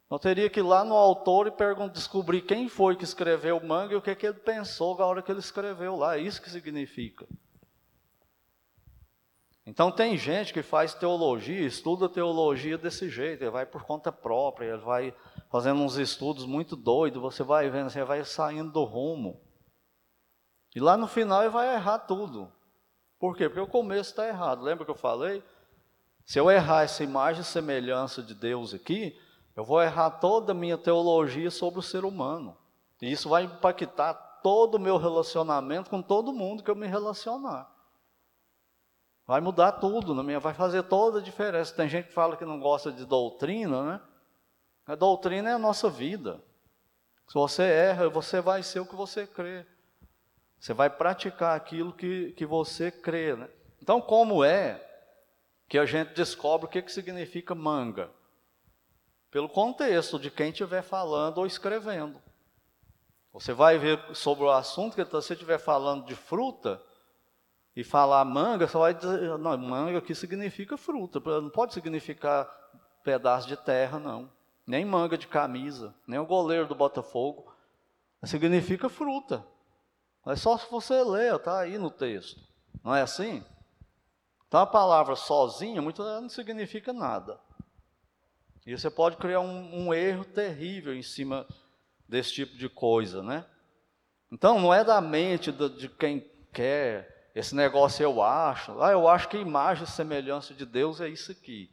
Eu 0.09 0.19
teria 0.19 0.49
que 0.49 0.59
ir 0.59 0.63
lá 0.63 0.83
no 0.83 0.95
autor 0.95 1.47
e 1.47 1.89
descobrir 1.89 2.41
quem 2.41 2.69
foi 2.69 2.95
que 2.95 3.03
escreveu 3.03 3.57
o 3.57 3.65
manga 3.65 3.93
e 3.93 3.97
o 3.97 4.01
que, 4.01 4.13
que 4.15 4.27
ele 4.27 4.39
pensou 4.39 4.97
na 4.97 5.05
hora 5.05 5.21
que 5.21 5.31
ele 5.31 5.39
escreveu 5.39 5.95
lá. 5.95 6.17
É 6.17 6.21
isso 6.21 6.41
que 6.41 6.49
significa. 6.49 7.25
Então 9.65 9.91
tem 9.91 10.17
gente 10.17 10.53
que 10.53 10.61
faz 10.61 10.93
teologia, 10.93 11.65
estuda 11.65 12.09
teologia 12.09 12.77
desse 12.77 13.09
jeito, 13.09 13.43
ele 13.43 13.49
vai 13.49 13.65
por 13.65 13.83
conta 13.83 14.11
própria, 14.11 14.73
ele 14.73 14.83
vai 14.83 15.13
fazendo 15.53 15.83
uns 15.83 15.97
estudos 15.97 16.47
muito 16.47 16.75
doidos, 16.75 17.21
você 17.21 17.43
vai 17.43 17.69
vendo, 17.69 17.87
você 17.87 18.03
vai 18.03 18.25
saindo 18.25 18.71
do 18.71 18.83
rumo. 18.83 19.39
E 20.75 20.79
lá 20.79 20.97
no 20.97 21.05
final 21.05 21.41
ele 21.41 21.51
vai 21.51 21.75
errar 21.75 21.99
tudo. 21.99 22.51
Por 23.19 23.37
quê? 23.37 23.47
Porque 23.47 23.61
o 23.61 23.67
começo 23.67 24.09
está 24.09 24.27
errado. 24.27 24.63
Lembra 24.63 24.83
que 24.83 24.89
eu 24.89 24.95
falei? 24.95 25.43
Se 26.25 26.39
eu 26.39 26.49
errar 26.49 26.81
essa 26.81 27.03
imagem 27.03 27.43
e 27.43 27.45
semelhança 27.45 28.23
de 28.23 28.33
Deus 28.33 28.73
aqui, 28.73 29.15
eu 29.55 29.63
vou 29.63 29.79
errar 29.79 30.09
toda 30.09 30.53
a 30.53 30.55
minha 30.55 30.75
teologia 30.75 31.51
sobre 31.51 31.81
o 31.81 31.83
ser 31.83 32.03
humano. 32.03 32.57
E 32.99 33.11
isso 33.11 33.29
vai 33.29 33.43
impactar 33.43 34.15
todo 34.41 34.75
o 34.75 34.79
meu 34.79 34.97
relacionamento 34.97 35.87
com 35.87 36.01
todo 36.01 36.33
mundo 36.33 36.63
que 36.63 36.71
eu 36.71 36.75
me 36.75 36.87
relacionar. 36.87 37.71
Vai 39.27 39.39
mudar 39.39 39.73
tudo, 39.73 40.15
na 40.15 40.23
minha, 40.23 40.39
vai 40.39 40.55
fazer 40.55 40.81
toda 40.81 41.19
a 41.19 41.21
diferença. 41.21 41.75
Tem 41.75 41.87
gente 41.87 42.07
que 42.07 42.13
fala 42.13 42.35
que 42.35 42.43
não 42.43 42.59
gosta 42.59 42.91
de 42.91 43.05
doutrina, 43.05 43.83
né? 43.83 44.01
A 44.85 44.95
doutrina 44.95 45.49
é 45.49 45.53
a 45.53 45.59
nossa 45.59 45.89
vida. 45.89 46.41
Se 47.27 47.33
você 47.33 47.63
erra, 47.63 48.09
você 48.09 48.41
vai 48.41 48.61
ser 48.63 48.79
o 48.79 48.85
que 48.85 48.95
você 48.95 49.25
crê. 49.25 49.65
Você 50.59 50.73
vai 50.73 50.89
praticar 50.89 51.55
aquilo 51.55 51.93
que, 51.93 52.31
que 52.33 52.45
você 52.45 52.91
crê. 52.91 53.35
Né? 53.35 53.49
Então, 53.81 54.01
como 54.01 54.43
é 54.43 54.81
que 55.67 55.77
a 55.77 55.85
gente 55.85 56.13
descobre 56.13 56.67
o 56.67 56.69
que, 56.69 56.81
que 56.81 56.91
significa 56.91 57.55
manga? 57.55 58.11
Pelo 59.31 59.49
contexto 59.49 60.19
de 60.19 60.29
quem 60.29 60.49
estiver 60.49 60.83
falando 60.83 61.39
ou 61.39 61.47
escrevendo. 61.47 62.21
Você 63.31 63.51
vai 63.51 63.77
ver 63.77 63.99
sobre 64.15 64.43
o 64.43 64.51
assunto 64.51 64.95
que 64.95 65.03
você 65.03 65.33
estiver 65.33 65.57
falando 65.57 66.05
de 66.05 66.15
fruta, 66.15 66.81
e 67.75 67.83
falar 67.83 68.23
manga, 68.23 68.67
você 68.67 68.77
vai 68.77 68.93
dizer, 68.93 69.37
não, 69.39 69.57
manga 69.57 69.97
aqui 69.97 70.13
significa 70.13 70.77
fruta, 70.77 71.19
não 71.19 71.49
pode 71.49 71.73
significar 71.73 72.45
pedaço 73.03 73.47
de 73.47 73.57
terra, 73.57 73.97
não. 73.97 74.29
Nem 74.65 74.85
manga 74.85 75.17
de 75.17 75.27
camisa, 75.27 75.93
nem 76.07 76.19
o 76.19 76.25
goleiro 76.25 76.67
do 76.67 76.75
Botafogo. 76.75 77.53
Significa 78.23 78.87
fruta. 78.87 79.45
É 80.25 80.35
só 80.35 80.57
se 80.57 80.69
você 80.71 81.03
ler, 81.03 81.35
está 81.35 81.59
aí 81.59 81.77
no 81.77 81.91
texto. 81.91 82.39
Não 82.83 82.95
é 82.95 83.01
assim? 83.01 83.43
Então 84.47 84.61
a 84.61 84.65
palavra 84.67 85.15
sozinha 85.15 85.81
vezes 85.81 85.97
não 86.21 86.29
significa 86.29 86.93
nada. 86.93 87.39
E 88.65 88.77
você 88.77 88.89
pode 88.89 89.17
criar 89.17 89.41
um, 89.41 89.87
um 89.87 89.93
erro 89.93 90.23
terrível 90.23 90.95
em 90.95 91.01
cima 91.01 91.45
desse 92.07 92.33
tipo 92.33 92.55
de 92.55 92.69
coisa, 92.69 93.21
né? 93.21 93.45
Então 94.31 94.59
não 94.59 94.73
é 94.73 94.83
da 94.83 95.01
mente 95.01 95.51
de, 95.51 95.69
de 95.69 95.89
quem 95.89 96.21
quer 96.53 97.13
esse 97.35 97.55
negócio 97.55 98.03
eu 98.03 98.21
acho, 98.21 98.79
ah, 98.79 98.91
eu 98.91 99.07
acho 99.07 99.27
que 99.27 99.37
imagem 99.37 99.85
e 99.85 99.87
semelhança 99.87 100.53
de 100.53 100.65
Deus 100.65 101.01
é 101.01 101.09
isso 101.09 101.31
aqui. 101.31 101.72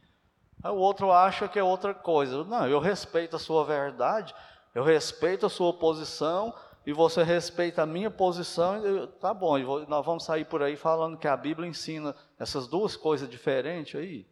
Aí 0.63 0.71
o 0.71 0.75
outro 0.75 1.11
acha 1.11 1.47
que 1.47 1.57
é 1.59 1.63
outra 1.63 1.93
coisa. 1.93 2.43
Não, 2.43 2.67
eu 2.67 2.79
respeito 2.79 3.35
a 3.35 3.39
sua 3.39 3.65
verdade, 3.65 4.33
eu 4.73 4.83
respeito 4.83 5.45
a 5.45 5.49
sua 5.49 5.73
posição, 5.73 6.53
e 6.85 6.93
você 6.93 7.21
respeita 7.21 7.83
a 7.83 7.85
minha 7.85 8.09
posição, 8.09 8.77
eu, 8.83 9.07
tá 9.07 9.33
bom, 9.33 9.57
nós 9.85 10.05
vamos 10.05 10.23
sair 10.23 10.45
por 10.45 10.63
aí 10.63 10.75
falando 10.75 11.17
que 11.17 11.27
a 11.27 11.37
Bíblia 11.37 11.69
ensina 11.69 12.15
essas 12.39 12.67
duas 12.67 12.95
coisas 12.95 13.29
diferentes 13.29 13.99
aí. 13.99 14.27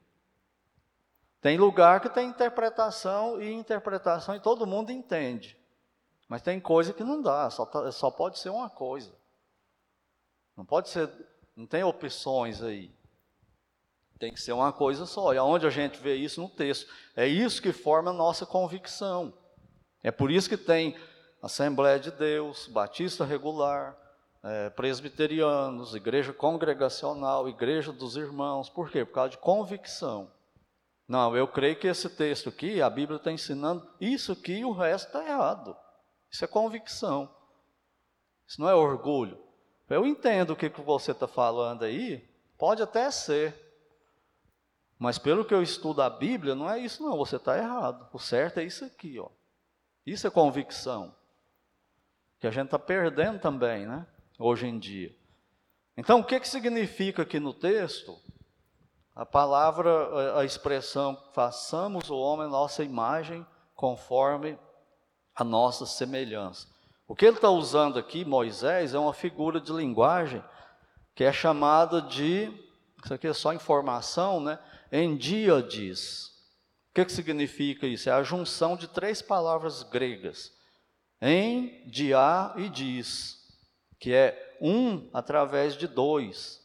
Tem 1.41 1.57
lugar 1.57 2.01
que 2.01 2.09
tem 2.09 2.27
interpretação 2.27 3.41
e 3.41 3.51
interpretação 3.53 4.35
e 4.35 4.39
todo 4.39 4.65
mundo 4.65 4.91
entende. 4.91 5.57
Mas 6.27 6.41
tem 6.41 6.59
coisa 6.59 6.91
que 6.91 7.03
não 7.03 7.21
dá, 7.21 7.49
só, 7.49 7.65
tá, 7.65 7.91
só 7.91 8.09
pode 8.11 8.39
ser 8.39 8.49
uma 8.49 8.69
coisa. 8.69 9.11
Não 10.57 10.65
pode 10.65 10.89
ser, 10.89 11.09
não 11.55 11.65
tem 11.65 11.83
opções 11.83 12.61
aí. 12.61 12.91
Tem 14.19 14.33
que 14.33 14.41
ser 14.41 14.51
uma 14.51 14.73
coisa 14.73 15.05
só. 15.05 15.33
E 15.33 15.37
aonde 15.37 15.65
a 15.65 15.69
gente 15.69 15.97
vê 15.99 16.15
isso 16.15 16.41
no 16.41 16.49
texto? 16.49 16.91
É 17.15 17.25
isso 17.25 17.61
que 17.61 17.71
forma 17.71 18.11
a 18.11 18.13
nossa 18.13 18.45
convicção. 18.45 19.33
É 20.03 20.11
por 20.11 20.29
isso 20.29 20.49
que 20.49 20.57
tem 20.57 20.95
Assembleia 21.41 21.97
de 21.97 22.11
Deus, 22.11 22.67
Batista 22.67 23.23
Regular, 23.23 23.97
é, 24.43 24.69
Presbiterianos, 24.71 25.95
Igreja 25.95 26.33
Congregacional, 26.33 27.47
Igreja 27.47 27.93
dos 27.93 28.17
Irmãos. 28.17 28.69
Por 28.69 28.91
quê? 28.91 29.05
Por 29.05 29.13
causa 29.13 29.31
de 29.31 29.37
convicção. 29.37 30.29
Não, 31.07 31.35
eu 31.35 31.47
creio 31.47 31.77
que 31.77 31.87
esse 31.87 32.09
texto 32.09 32.49
aqui, 32.49 32.81
a 32.81 32.89
Bíblia 32.89 33.17
está 33.17 33.31
ensinando 33.31 33.87
isso 33.99 34.33
aqui 34.33 34.59
e 34.59 34.65
o 34.65 34.73
resto 34.73 35.07
está 35.07 35.25
errado. 35.25 35.75
Isso 36.29 36.43
é 36.43 36.47
convicção. 36.47 37.33
Isso 38.45 38.59
não 38.61 38.69
é 38.69 38.75
orgulho. 38.75 39.37
Eu 39.89 40.05
entendo 40.05 40.51
o 40.51 40.55
que, 40.55 40.69
que 40.69 40.81
você 40.81 41.11
está 41.11 41.27
falando 41.27 41.83
aí, 41.83 42.29
pode 42.57 42.83
até 42.83 43.09
ser. 43.09 43.68
Mas 44.99 45.17
pelo 45.17 45.45
que 45.45 45.53
eu 45.53 45.63
estudo 45.63 46.01
a 46.01 46.09
Bíblia, 46.09 46.53
não 46.53 46.69
é 46.69 46.77
isso 46.77 47.01
não, 47.01 47.15
você 47.15 47.37
está 47.37 47.57
errado. 47.57 48.05
O 48.11 48.19
certo 48.19 48.59
é 48.59 48.65
isso 48.65 48.83
aqui, 48.83 49.17
ó. 49.17 49.29
Isso 50.05 50.27
é 50.27 50.29
convicção. 50.29 51.15
Que 52.37 52.47
a 52.47 52.51
gente 52.51 52.65
está 52.65 52.77
perdendo 52.77 53.39
também, 53.39 53.87
né? 53.87 54.05
Hoje 54.37 54.67
em 54.67 54.77
dia. 54.77 55.15
Então, 55.95 56.19
o 56.19 56.23
que, 56.23 56.37
que 56.39 56.47
significa 56.47 57.21
aqui 57.21 57.39
no 57.39 57.53
texto? 57.53 58.19
A 59.15 59.25
palavra, 59.25 60.37
a 60.37 60.43
expressão, 60.43 61.17
façamos 61.33 62.09
o 62.09 62.17
homem 62.17 62.49
nossa 62.49 62.83
imagem 62.83 63.45
conforme 63.75 64.59
a 65.33 65.43
nossa 65.43 65.85
semelhança. 65.85 66.67
O 67.07 67.15
que 67.15 67.25
ele 67.25 67.37
está 67.37 67.49
usando 67.49 67.97
aqui, 67.97 68.25
Moisés, 68.25 68.93
é 68.93 68.99
uma 68.99 69.13
figura 69.13 69.61
de 69.61 69.71
linguagem 69.71 70.43
que 71.15 71.23
é 71.23 71.31
chamada 71.33 72.01
de, 72.01 72.53
isso 73.03 73.13
aqui 73.13 73.27
é 73.27 73.33
só 73.33 73.53
informação, 73.53 74.39
né? 74.39 74.59
Endíades. 74.91 76.27
O 76.89 76.93
que, 76.95 77.05
que 77.05 77.11
significa 77.11 77.85
isso? 77.85 78.09
É 78.09 78.13
a 78.13 78.23
junção 78.23 78.75
de 78.75 78.87
três 78.87 79.21
palavras 79.21 79.83
gregas. 79.83 80.51
Em, 81.21 81.87
dia 81.87 82.53
e 82.55 82.69
diz, 82.69 83.37
que 83.99 84.13
é 84.13 84.57
um 84.61 85.09
através 85.13 85.75
de 85.75 85.87
dois. 85.87 86.59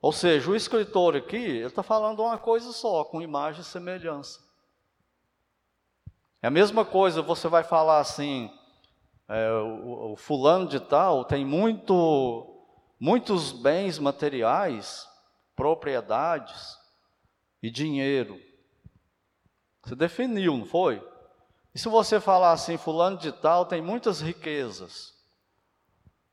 Ou 0.00 0.12
seja, 0.12 0.50
o 0.50 0.56
escritor 0.56 1.16
aqui, 1.16 1.36
ele 1.36 1.66
está 1.66 1.82
falando 1.82 2.22
uma 2.22 2.38
coisa 2.38 2.72
só, 2.72 3.04
com 3.04 3.20
imagem 3.20 3.62
e 3.62 3.64
semelhança. 3.64 4.40
É 6.42 6.46
a 6.46 6.50
mesma 6.50 6.84
coisa, 6.84 7.20
você 7.20 7.48
vai 7.48 7.62
falar 7.62 7.98
assim, 7.98 8.50
é, 9.28 9.52
o, 9.52 10.12
o, 10.12 10.16
fulano 10.16 10.66
de 10.66 10.80
tal 10.80 11.24
tem 11.24 11.44
muito, 11.44 12.64
muitos 12.98 13.52
bens 13.52 13.98
materiais, 13.98 15.06
propriedades 15.54 16.79
e 17.62 17.70
dinheiro. 17.70 18.40
Você 19.82 19.94
definiu, 19.94 20.56
não 20.56 20.66
foi? 20.66 21.02
E 21.74 21.78
se 21.78 21.88
você 21.88 22.20
falar 22.20 22.52
assim, 22.52 22.76
fulano 22.76 23.16
de 23.16 23.32
tal 23.32 23.64
tem 23.64 23.80
muitas 23.80 24.20
riquezas, 24.20 25.14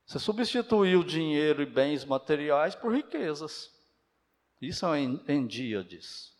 você 0.05 0.19
substituiu 0.19 1.03
dinheiro 1.03 1.61
e 1.61 1.65
bens 1.65 2.05
materiais 2.05 2.73
por 2.73 2.93
riquezas. 2.93 3.69
Isso 4.61 4.85
é 4.85 4.89
disso. 5.83 6.33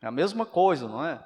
É 0.00 0.06
a 0.06 0.10
mesma 0.10 0.44
coisa, 0.44 0.86
não 0.86 1.04
é? 1.04 1.24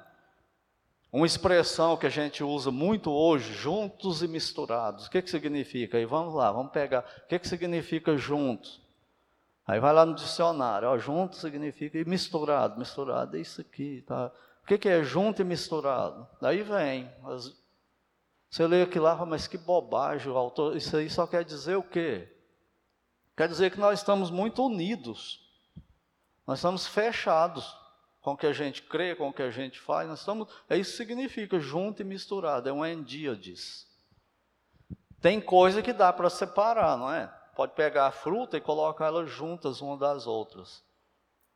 Uma 1.11 1.25
expressão 1.25 1.97
que 1.97 2.05
a 2.05 2.09
gente 2.09 2.43
usa 2.43 2.71
muito 2.71 3.11
hoje, 3.11 3.53
juntos 3.53 4.21
e 4.21 4.27
misturados. 4.27 5.07
O 5.07 5.09
que, 5.09 5.21
que 5.21 5.29
significa? 5.29 5.97
Aí 5.97 6.05
vamos 6.05 6.33
lá, 6.33 6.51
vamos 6.51 6.71
pegar. 6.71 7.05
O 7.23 7.27
que, 7.27 7.39
que 7.39 7.47
significa 7.47 8.17
juntos? 8.17 8.81
Aí 9.67 9.81
vai 9.81 9.93
lá 9.93 10.05
no 10.05 10.15
dicionário, 10.15 10.87
ó, 10.87 10.97
junto 10.97 11.35
significa 11.35 12.01
misturado. 12.05 12.79
Misturado 12.79 13.35
é 13.35 13.41
isso 13.41 13.59
aqui, 13.59 14.01
tá? 14.07 14.31
O 14.63 14.65
que, 14.65 14.77
que 14.77 14.87
é 14.87 15.03
junto 15.03 15.41
e 15.41 15.45
misturado? 15.45 16.25
Daí 16.41 16.63
vem. 16.63 17.11
As, 17.25 17.53
você 18.49 18.65
lê 18.65 18.81
aquilo 18.81 19.03
lá, 19.03 19.25
mas 19.25 19.45
que 19.45 19.57
bobagem, 19.57 20.31
o 20.31 20.37
autor, 20.37 20.77
isso 20.77 20.95
aí 20.95 21.09
só 21.09 21.27
quer 21.27 21.43
dizer 21.43 21.75
o 21.75 21.83
quê? 21.83 22.33
Quer 23.35 23.49
dizer 23.49 23.69
que 23.69 23.79
nós 23.79 23.99
estamos 23.99 24.31
muito 24.31 24.65
unidos. 24.65 25.45
Nós 26.45 26.59
estamos 26.59 26.87
fechados 26.87 27.75
com 28.21 28.31
o 28.31 28.37
que 28.37 28.47
a 28.47 28.53
gente 28.53 28.81
crê, 28.83 29.15
com 29.15 29.29
o 29.29 29.33
que 29.33 29.41
a 29.41 29.51
gente 29.51 29.79
faz, 29.79 30.07
nós 30.07 30.19
estamos, 30.19 30.49
é 30.69 30.77
isso 30.77 30.91
que 30.91 30.97
significa 30.97 31.59
junto 31.59 32.01
e 32.01 32.05
misturado, 32.05 32.67
é 32.67 32.73
um 32.73 32.85
endíades. 32.85 33.87
Tem 35.21 35.39
coisa 35.39 35.81
que 35.81 35.93
dá 35.93 36.11
para 36.11 36.29
separar, 36.29 36.97
não 36.97 37.11
é? 37.11 37.33
Pode 37.57 37.73
pegar 37.73 38.05
a 38.05 38.11
fruta 38.11 38.55
e 38.55 38.61
colocar 38.61 39.07
elas 39.07 39.31
juntas 39.31 39.81
uma 39.81 39.97
das 39.97 40.27
outras. 40.27 40.83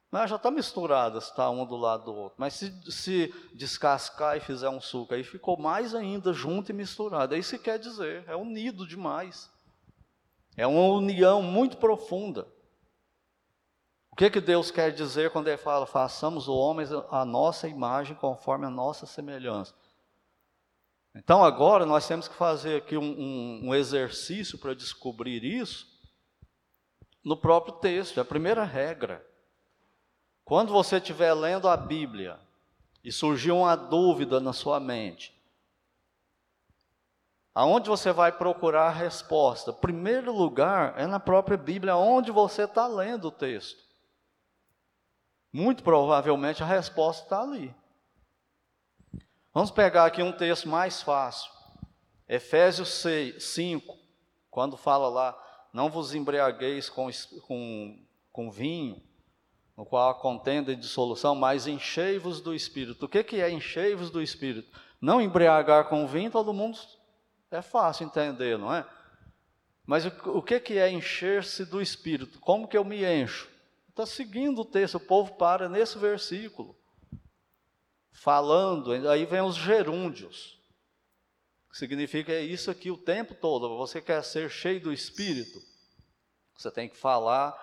Mas 0.10 0.32
já 0.32 0.36
está 0.36 0.50
misturada, 0.50 1.20
está 1.20 1.48
um 1.52 1.64
do 1.64 1.78
lado 1.78 2.06
do 2.06 2.16
outro. 2.16 2.34
Mas 2.40 2.56
se, 2.56 2.92
se 2.92 3.32
descascar 3.54 4.36
e 4.36 4.40
fizer 4.40 4.68
um 4.68 4.82
suco, 4.82 5.14
aí 5.14 5.24
ficou 5.24 5.60
mais 5.60 5.94
ainda 5.94 6.34
junto 6.34 6.72
e 6.72 6.74
misturado. 6.74 7.36
É 7.36 7.38
isso 7.38 7.56
que 7.56 7.66
quer 7.66 7.78
dizer, 7.78 8.28
é 8.28 8.36
unido 8.36 8.88
demais. 8.88 9.48
É 10.58 10.66
uma 10.66 10.88
união 10.88 11.44
muito 11.44 11.78
profunda. 11.78 12.48
O 14.10 14.16
que, 14.16 14.32
que 14.32 14.42
Deus 14.42 14.72
quer 14.72 14.92
dizer 14.92 15.30
quando 15.30 15.50
Ele 15.50 15.58
fala, 15.58 15.86
façamos 15.86 16.48
o 16.48 16.56
homem 16.56 16.88
a 17.12 17.24
nossa 17.24 17.68
imagem 17.68 18.16
conforme 18.16 18.66
a 18.66 18.72
nossa 18.72 19.06
semelhança? 19.06 19.76
Então 21.14 21.44
agora 21.44 21.86
nós 21.86 22.08
temos 22.08 22.28
que 22.28 22.34
fazer 22.34 22.78
aqui 22.78 22.98
um, 22.98 23.04
um, 23.04 23.60
um 23.66 23.76
exercício 23.76 24.58
para 24.58 24.74
descobrir 24.74 25.44
isso 25.44 25.91
no 27.24 27.38
próprio 27.38 27.76
texto, 27.76 28.18
é 28.18 28.22
a 28.22 28.26
primeira 28.26 28.64
regra. 28.64 29.26
Quando 30.44 30.74
você 30.74 30.98
estiver 30.98 31.34
lendo 31.34 31.68
a 31.68 31.78
Bíblia 31.78 32.40
e 33.04 33.12
surgir 33.12 33.52
uma 33.52 33.76
dúvida 33.76 34.40
na 34.40 34.54
sua 34.54 34.80
mente, 34.80 35.34
aonde 37.54 37.90
você 37.90 38.12
vai 38.12 38.32
procurar 38.32 38.88
a 38.88 38.92
resposta? 38.92 39.72
Primeiro 39.72 40.32
lugar 40.32 40.94
é 40.98 41.06
na 41.06 41.20
própria 41.20 41.58
Bíblia, 41.58 41.96
onde 41.96 42.32
você 42.32 42.64
está 42.64 42.88
lendo 42.88 43.30
o 43.30 43.32
texto. 43.32 43.84
Muito 45.54 45.84
provavelmente 45.84 46.64
a 46.64 46.66
resposta 46.66 47.24
está 47.24 47.42
ali. 47.42 47.74
Vamos 49.54 49.70
pegar 49.70 50.06
aqui 50.06 50.24
um 50.24 50.32
texto 50.32 50.68
mais 50.70 51.02
fácil. 51.02 51.52
Efésios 52.28 52.88
6, 53.02 53.44
5, 53.44 53.98
quando 54.50 54.78
fala 54.78 55.10
lá, 55.10 55.51
não 55.74 55.90
vos 55.90 56.14
embriagueis 56.14 56.90
com, 56.90 57.10
com, 57.48 58.00
com 58.32 58.52
vinho, 58.52 59.02
no 59.76 59.86
qual 59.86 60.10
há 60.10 60.14
contenda 60.14 60.72
e 60.72 60.76
dissolução, 60.76 61.34
mas 61.36 61.68
enchei-vos 61.68 62.42
do 62.42 62.54
Espírito. 62.54 63.06
O 63.06 63.10
que, 63.10 63.24
que 63.24 63.42
é 63.42 63.50
enchei-vos 63.50 64.10
do 64.10 64.22
Espírito? 64.22 64.70
Não 65.00 65.22
embriagar 65.22 65.88
com 65.90 66.06
vinho, 66.08 66.30
todo 66.30 66.54
mundo 66.54 66.78
é 67.50 67.62
fácil 67.62 68.06
entender, 68.06 68.58
não 68.58 68.74
é? 68.74 68.86
Mas 69.86 70.06
o, 70.06 70.38
o 70.38 70.42
que, 70.42 70.60
que 70.60 70.78
é 70.78 70.90
encher-se 70.90 71.66
do 71.66 71.82
Espírito? 71.82 72.40
Como 72.40 72.68
que 72.68 72.78
eu 72.78 72.86
me 72.86 73.04
encho? 73.04 73.50
Está 73.90 74.06
seguindo 74.06 74.62
o 74.62 74.66
texto, 74.66 74.96
o 74.96 75.00
povo 75.00 75.34
para 75.34 75.68
nesse 75.68 75.98
versículo 75.98 76.76
falando, 78.22 78.92
aí 79.10 79.26
vem 79.26 79.42
os 79.42 79.56
gerúndios, 79.56 80.60
significa 81.72 82.32
é 82.32 82.42
isso 82.42 82.70
aqui 82.70 82.92
o 82.92 82.98
tempo 82.98 83.34
todo. 83.34 83.78
Você 83.78 84.02
quer 84.02 84.24
ser 84.24 84.50
cheio 84.50 84.82
do 84.82 84.94
Espírito, 84.94 85.62
você 86.56 86.70
tem 86.70 86.90
que 86.90 86.98
falar 86.98 87.56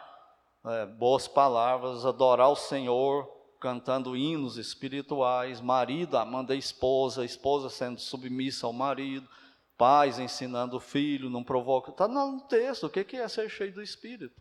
é, 0.64 0.86
boas 0.86 1.28
palavras, 1.28 2.04
adorar 2.04 2.50
o 2.50 2.56
Senhor, 2.56 3.28
cantando 3.60 4.16
hinos 4.16 4.56
espirituais, 4.56 5.60
marido 5.60 6.16
amando 6.16 6.52
a 6.52 6.56
esposa, 6.56 7.22
a 7.22 7.24
esposa 7.24 7.68
sendo 7.68 8.00
submissa 8.00 8.66
ao 8.66 8.72
marido, 8.72 9.28
pais 9.76 10.18
ensinando 10.18 10.76
o 10.76 10.80
filho, 10.80 11.30
não 11.30 11.44
provoca. 11.44 11.90
Está 11.90 12.08
no 12.08 12.40
texto, 12.42 12.86
o 12.86 12.90
que 12.90 13.16
é 13.16 13.28
ser 13.28 13.48
cheio 13.48 13.72
do 13.72 13.82
Espírito? 13.82 14.40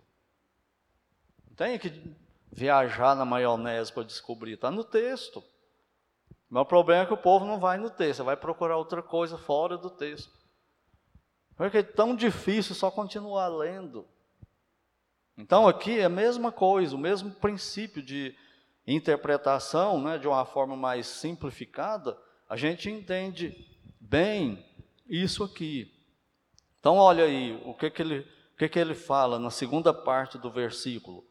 Não 1.47 1.55
tem 1.55 1.77
que 1.77 1.91
viajar 2.51 3.15
na 3.15 3.25
maionese 3.25 3.91
para 3.91 4.03
descobrir, 4.03 4.53
está 4.53 4.71
no 4.71 4.83
texto. 4.83 5.43
Mas 6.49 6.61
o 6.61 6.65
problema 6.65 7.03
é 7.03 7.05
que 7.05 7.13
o 7.13 7.17
povo 7.17 7.45
não 7.45 7.59
vai 7.59 7.77
no 7.77 7.89
texto, 7.89 8.23
vai 8.23 8.37
procurar 8.37 8.77
outra 8.77 9.01
coisa 9.01 9.37
fora 9.37 9.77
do 9.77 9.89
texto. 9.89 10.31
Porque 11.55 11.79
é 11.79 11.83
tão 11.83 12.15
difícil 12.15 12.75
só 12.75 12.89
continuar 12.89 13.47
lendo. 13.47 14.07
Então 15.37 15.67
aqui 15.67 15.99
é 15.99 16.05
a 16.05 16.09
mesma 16.09 16.51
coisa, 16.51 16.95
o 16.95 16.99
mesmo 16.99 17.31
princípio 17.31 18.01
de 18.01 18.35
interpretação, 18.85 20.01
né, 20.01 20.17
de 20.17 20.27
uma 20.27 20.45
forma 20.45 20.75
mais 20.75 21.05
simplificada, 21.07 22.17
a 22.49 22.55
gente 22.55 22.89
entende 22.89 23.67
bem 23.99 24.65
isso 25.07 25.43
aqui. 25.43 25.93
Então 26.79 26.95
olha 26.95 27.25
aí, 27.25 27.61
o 27.65 27.73
que, 27.73 27.89
que, 27.89 28.01
ele, 28.01 28.19
o 28.19 28.57
que, 28.57 28.69
que 28.69 28.79
ele 28.79 28.95
fala 28.95 29.37
na 29.37 29.49
segunda 29.49 29.93
parte 29.93 30.37
do 30.37 30.49
versículo. 30.49 31.25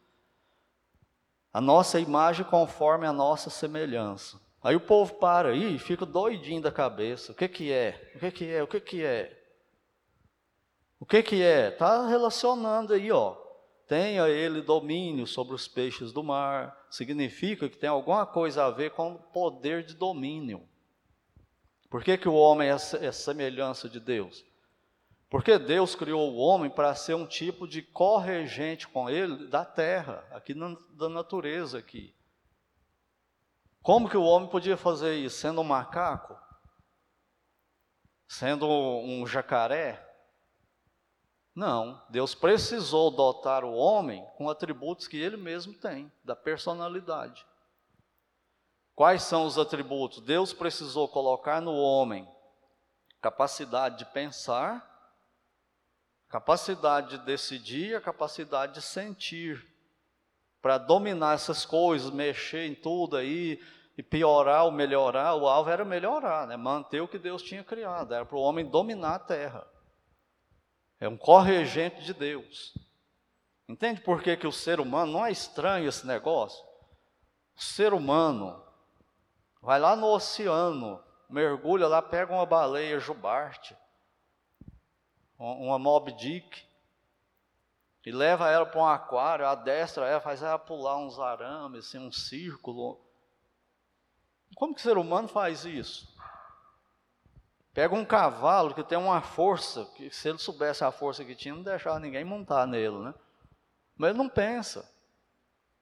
A 1.51 1.59
nossa 1.59 1.99
imagem 1.99 2.45
conforme 2.45 3.07
a 3.07 3.13
nossa 3.13 3.49
semelhança. 3.49 4.39
Aí 4.63 4.75
o 4.75 4.81
povo 4.81 5.15
para 5.15 5.49
aí 5.49 5.75
e 5.75 5.79
fica 5.79 6.05
doidinho 6.05 6.61
da 6.61 6.71
cabeça. 6.71 7.31
O 7.31 7.35
que 7.35 7.47
que 7.47 7.71
é? 7.71 8.11
O 8.15 8.19
que 8.19 8.31
que 8.31 8.45
é? 8.51 8.63
O 8.63 8.67
que 8.67 8.79
que 8.79 9.03
é? 9.03 9.43
O 10.99 11.05
que 11.05 11.23
que 11.23 11.43
é? 11.43 11.69
Está 11.69 12.07
relacionando 12.07 12.93
aí, 12.93 13.11
ó. 13.11 13.35
Tenha 13.87 14.27
ele 14.27 14.61
domínio 14.61 15.25
sobre 15.25 15.55
os 15.55 15.67
peixes 15.67 16.11
do 16.11 16.23
mar. 16.23 16.87
Significa 16.89 17.69
que 17.69 17.77
tem 17.77 17.89
alguma 17.89 18.25
coisa 18.25 18.65
a 18.65 18.71
ver 18.71 18.91
com 18.91 19.13
o 19.13 19.19
poder 19.19 19.83
de 19.83 19.93
domínio. 19.93 20.67
Por 21.89 22.03
que, 22.03 22.17
que 22.17 22.27
o 22.27 22.33
homem 22.33 22.69
é, 22.69 22.73
é 22.73 23.11
semelhança 23.11 23.87
de 23.87 23.99
Deus? 23.99 24.43
Porque 25.29 25.57
Deus 25.57 25.95
criou 25.95 26.33
o 26.33 26.37
homem 26.37 26.69
para 26.69 26.95
ser 26.95 27.13
um 27.13 27.25
tipo 27.25 27.67
de 27.67 27.81
corregente 27.81 28.87
com 28.87 29.09
ele 29.09 29.47
da 29.47 29.63
terra, 29.63 30.25
aqui 30.31 30.53
na, 30.53 30.75
da 30.91 31.09
natureza 31.09 31.77
aqui. 31.77 32.13
Como 33.87 34.09
que 34.09 34.17
o 34.17 34.23
homem 34.23 34.49
podia 34.49 34.75
fazer 34.75 35.15
isso? 35.15 35.37
Sendo 35.37 35.61
um 35.61 35.63
macaco? 35.63 36.37
Sendo 38.27 38.67
um 38.67 39.25
jacaré? 39.25 40.05
Não, 41.55 42.05
Deus 42.09 42.35
precisou 42.35 43.09
dotar 43.09 43.63
o 43.63 43.71
homem 43.71 44.27
com 44.35 44.49
atributos 44.49 45.07
que 45.07 45.15
ele 45.15 45.37
mesmo 45.37 45.73
tem, 45.73 46.11
da 46.21 46.35
personalidade. 46.35 47.47
Quais 48.93 49.23
são 49.23 49.45
os 49.45 49.57
atributos? 49.57 50.19
Deus 50.19 50.51
precisou 50.51 51.07
colocar 51.07 51.61
no 51.61 51.73
homem 51.73 52.29
capacidade 53.21 53.99
de 53.99 54.05
pensar, 54.07 54.85
capacidade 56.27 57.17
de 57.17 57.25
decidir, 57.25 57.95
a 57.95 58.01
capacidade 58.01 58.73
de 58.73 58.81
sentir, 58.81 59.65
para 60.61 60.77
dominar 60.77 61.35
essas 61.35 61.65
coisas, 61.65 62.11
mexer 62.11 62.65
em 62.65 62.75
tudo 62.75 63.15
aí, 63.15 63.57
e 63.97 64.03
piorar 64.03 64.65
ou 64.65 64.71
melhorar, 64.71 65.33
o 65.33 65.47
alvo 65.47 65.71
era 65.71 65.83
melhorar, 65.83 66.45
né? 66.45 66.55
manter 66.55 67.01
o 67.01 67.07
que 67.07 67.17
Deus 67.17 67.41
tinha 67.41 67.63
criado, 67.63 68.13
era 68.13 68.23
para 68.23 68.37
o 68.37 68.41
homem 68.41 68.69
dominar 68.69 69.15
a 69.15 69.19
terra. 69.19 69.67
É 70.99 71.09
um 71.09 71.17
corregente 71.17 72.03
de 72.03 72.13
Deus. 72.13 72.77
Entende 73.67 73.99
por 74.01 74.21
que, 74.21 74.37
que 74.37 74.45
o 74.45 74.51
ser 74.51 74.79
humano, 74.79 75.13
não 75.13 75.25
é 75.25 75.31
estranho 75.31 75.89
esse 75.89 76.05
negócio? 76.05 76.63
O 77.55 77.61
ser 77.61 77.91
humano 77.91 78.63
vai 79.61 79.79
lá 79.79 79.95
no 79.95 80.07
oceano, 80.07 81.03
mergulha 81.27 81.87
lá, 81.87 82.01
pega 82.01 82.31
uma 82.31 82.45
baleia 82.45 82.99
jubarte, 82.99 83.75
uma 85.39 85.79
Mob 85.79 86.11
Dick, 86.13 86.67
e 88.05 88.11
leva 88.11 88.49
ela 88.49 88.65
para 88.65 88.79
um 88.79 88.85
aquário, 88.85 89.45
adestra 89.45 90.07
ela, 90.07 90.21
faz 90.21 90.41
ela 90.41 90.57
pular 90.57 90.97
uns 90.97 91.19
arames, 91.19 91.87
assim, 91.87 91.97
um 91.97 92.11
círculo, 92.11 93.06
como 94.55 94.73
que 94.73 94.79
o 94.79 94.83
ser 94.83 94.97
humano 94.97 95.27
faz 95.27 95.65
isso? 95.65 96.15
Pega 97.73 97.93
um 97.93 98.03
cavalo 98.03 98.73
que 98.73 98.83
tem 98.83 98.97
uma 98.97 99.21
força, 99.21 99.85
que 99.95 100.09
se 100.09 100.29
ele 100.29 100.39
soubesse 100.39 100.83
a 100.83 100.91
força 100.91 101.23
que 101.23 101.35
tinha, 101.35 101.53
não 101.53 101.61
deixava 101.61 101.99
ninguém 101.99 102.23
montar 102.23 102.65
nele, 102.65 102.97
né? 102.97 103.13
Mas 103.95 104.09
ele 104.09 104.17
não 104.17 104.27
pensa. 104.27 104.91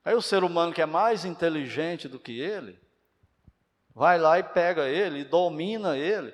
Aí 0.03 0.13
o 0.13 0.21
ser 0.21 0.43
humano 0.43 0.73
que 0.73 0.81
é 0.81 0.85
mais 0.85 1.23
inteligente 1.23 2.09
do 2.09 2.19
que 2.19 2.37
ele, 2.37 2.77
vai 3.93 4.19
lá 4.19 4.37
e 4.37 4.43
pega 4.43 4.89
ele, 4.89 5.19
e 5.19 5.23
domina 5.23 5.97
ele, 5.97 6.33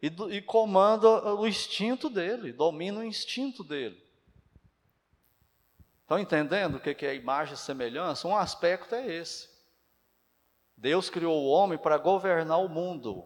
e, 0.00 0.06
e 0.30 0.40
comanda 0.40 1.06
o 1.34 1.46
instinto 1.46 2.08
dele, 2.08 2.50
domina 2.50 3.00
o 3.00 3.04
instinto 3.04 3.62
dele. 3.62 4.02
Estão 6.00 6.18
entendendo 6.18 6.76
o 6.76 6.80
que 6.80 7.06
é 7.06 7.14
imagem 7.14 7.54
e 7.54 7.58
semelhança? 7.58 8.26
Um 8.26 8.36
aspecto 8.36 8.94
é 8.94 9.06
esse. 9.06 9.51
Deus 10.82 11.08
criou 11.08 11.40
o 11.40 11.48
homem 11.48 11.78
para 11.78 11.96
governar 11.96 12.58
o 12.58 12.68
mundo. 12.68 13.24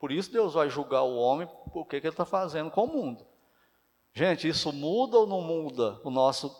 Por 0.00 0.10
isso 0.10 0.32
Deus 0.32 0.54
vai 0.54 0.68
julgar 0.68 1.04
o 1.04 1.14
homem 1.14 1.46
por 1.72 1.86
que 1.86 1.94
ele 1.94 2.08
está 2.08 2.24
fazendo 2.24 2.72
com 2.72 2.82
o 2.82 2.92
mundo. 2.92 3.24
Gente, 4.12 4.48
isso 4.48 4.72
muda 4.72 5.16
ou 5.16 5.24
não 5.24 5.40
muda 5.40 6.00
o 6.02 6.10
nosso 6.10 6.50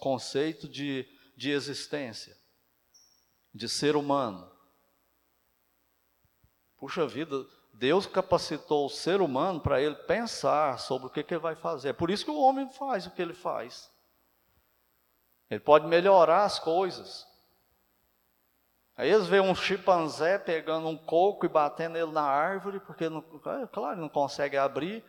conceito 0.00 0.66
de, 0.66 1.06
de 1.36 1.50
existência, 1.50 2.34
de 3.52 3.68
ser 3.68 3.94
humano? 3.94 4.50
Puxa 6.78 7.06
vida, 7.06 7.44
Deus 7.74 8.06
capacitou 8.06 8.86
o 8.86 8.90
ser 8.90 9.20
humano 9.20 9.60
para 9.60 9.82
ele 9.82 9.96
pensar 9.96 10.78
sobre 10.78 11.08
o 11.08 11.10
que, 11.10 11.22
que 11.22 11.34
ele 11.34 11.42
vai 11.42 11.54
fazer. 11.54 11.90
É 11.90 11.92
por 11.92 12.08
isso 12.08 12.24
que 12.24 12.30
o 12.30 12.40
homem 12.40 12.70
faz 12.70 13.06
o 13.06 13.10
que 13.10 13.20
ele 13.20 13.34
faz. 13.34 13.92
Ele 15.50 15.60
pode 15.60 15.86
melhorar 15.86 16.46
as 16.46 16.58
coisas. 16.58 17.27
Aí 18.98 19.08
eles 19.08 19.28
veem 19.28 19.40
um 19.40 19.54
chimpanzé 19.54 20.40
pegando 20.40 20.88
um 20.88 20.96
coco 20.96 21.46
e 21.46 21.48
batendo 21.48 21.96
ele 21.96 22.10
na 22.10 22.24
árvore, 22.24 22.80
porque, 22.80 23.08
não, 23.08 23.24
é 23.62 23.66
claro, 23.68 24.00
não 24.00 24.08
consegue 24.08 24.56
abrir. 24.56 25.04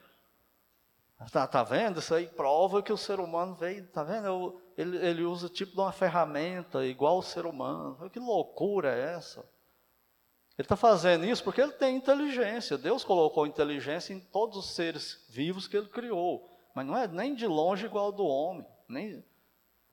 Tá, 1.32 1.48
tá 1.48 1.64
vendo? 1.64 1.98
Isso 1.98 2.14
aí 2.14 2.28
prova 2.28 2.84
que 2.84 2.94
o 2.94 2.98
ser 2.98 3.20
humano 3.20 3.56
veio, 3.56 3.88
tá 3.88 4.04
vendo? 4.04 4.62
Ele, 4.78 4.96
ele 4.98 5.24
usa 5.24 5.50
tipo 5.50 5.74
de 5.74 5.80
uma 5.82 5.92
ferramenta 5.92 6.86
igual 6.86 7.18
o 7.18 7.24
ser 7.24 7.48
humano. 7.48 8.10
Que 8.12 8.20
loucura 8.20 8.96
é 8.96 9.16
essa? 9.16 9.40
Ele 9.40 10.66
está 10.66 10.76
fazendo 10.76 11.26
isso 11.26 11.44
porque 11.44 11.60
ele 11.60 11.72
tem 11.72 11.98
inteligência. 11.98 12.78
Deus 12.78 13.04
colocou 13.04 13.48
inteligência 13.48 14.14
em 14.14 14.20
todos 14.20 14.56
os 14.56 14.76
seres 14.76 15.26
vivos 15.30 15.68
que 15.68 15.76
ele 15.76 15.88
criou. 15.88 16.48
Mas 16.76 16.86
não 16.86 16.96
é 16.96 17.08
nem 17.08 17.34
de 17.34 17.48
longe 17.48 17.88
igual 17.88 18.06
ao 18.06 18.12
do 18.12 18.26
homem. 18.26 18.68
Nem, 18.88 19.26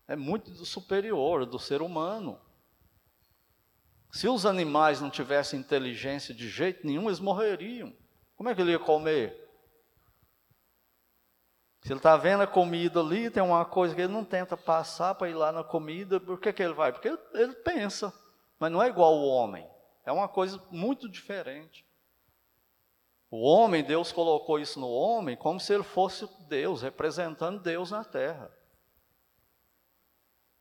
é 0.06 0.14
muito 0.14 0.52
superior 0.66 1.46
do 1.46 1.58
ser 1.58 1.80
humano. 1.80 2.38
Se 4.10 4.28
os 4.28 4.46
animais 4.46 5.00
não 5.00 5.10
tivessem 5.10 5.60
inteligência 5.60 6.34
de 6.34 6.48
jeito 6.48 6.86
nenhum, 6.86 7.06
eles 7.06 7.20
morreriam. 7.20 7.92
Como 8.36 8.48
é 8.48 8.54
que 8.54 8.60
ele 8.60 8.72
ia 8.72 8.78
comer? 8.78 9.46
Se 11.82 11.92
ele 11.92 12.00
está 12.00 12.16
vendo 12.16 12.42
a 12.42 12.46
comida 12.46 13.00
ali, 13.00 13.30
tem 13.30 13.42
uma 13.42 13.64
coisa 13.64 13.94
que 13.94 14.00
ele 14.00 14.12
não 14.12 14.24
tenta 14.24 14.56
passar 14.56 15.14
para 15.14 15.28
ir 15.28 15.34
lá 15.34 15.52
na 15.52 15.62
comida, 15.62 16.18
por 16.18 16.40
que, 16.40 16.52
que 16.52 16.62
ele 16.62 16.74
vai? 16.74 16.92
Porque 16.92 17.08
ele, 17.08 17.18
ele 17.34 17.54
pensa, 17.54 18.12
mas 18.58 18.72
não 18.72 18.82
é 18.82 18.88
igual 18.88 19.14
o 19.14 19.28
homem. 19.28 19.68
É 20.04 20.10
uma 20.10 20.28
coisa 20.28 20.60
muito 20.70 21.08
diferente. 21.08 21.86
O 23.30 23.42
homem, 23.42 23.84
Deus 23.84 24.12
colocou 24.12 24.58
isso 24.58 24.80
no 24.80 24.88
homem 24.88 25.36
como 25.36 25.60
se 25.60 25.74
ele 25.74 25.82
fosse 25.82 26.28
Deus, 26.48 26.82
representando 26.82 27.60
Deus 27.60 27.90
na 27.90 28.04
terra. 28.04 28.50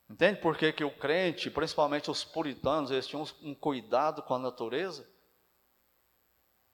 Entende 0.10 0.39
por 0.39 0.56
que, 0.56 0.72
que 0.72 0.84
o 0.84 0.91
crente, 0.91 1.50
principalmente 1.50 2.12
os 2.12 2.24
puritanos, 2.24 2.91
eles 2.91 3.08
tinham 3.08 3.26
um 3.41 3.56
cuidado 3.56 4.22
com 4.22 4.36
a 4.36 4.39
natureza? 4.39 5.08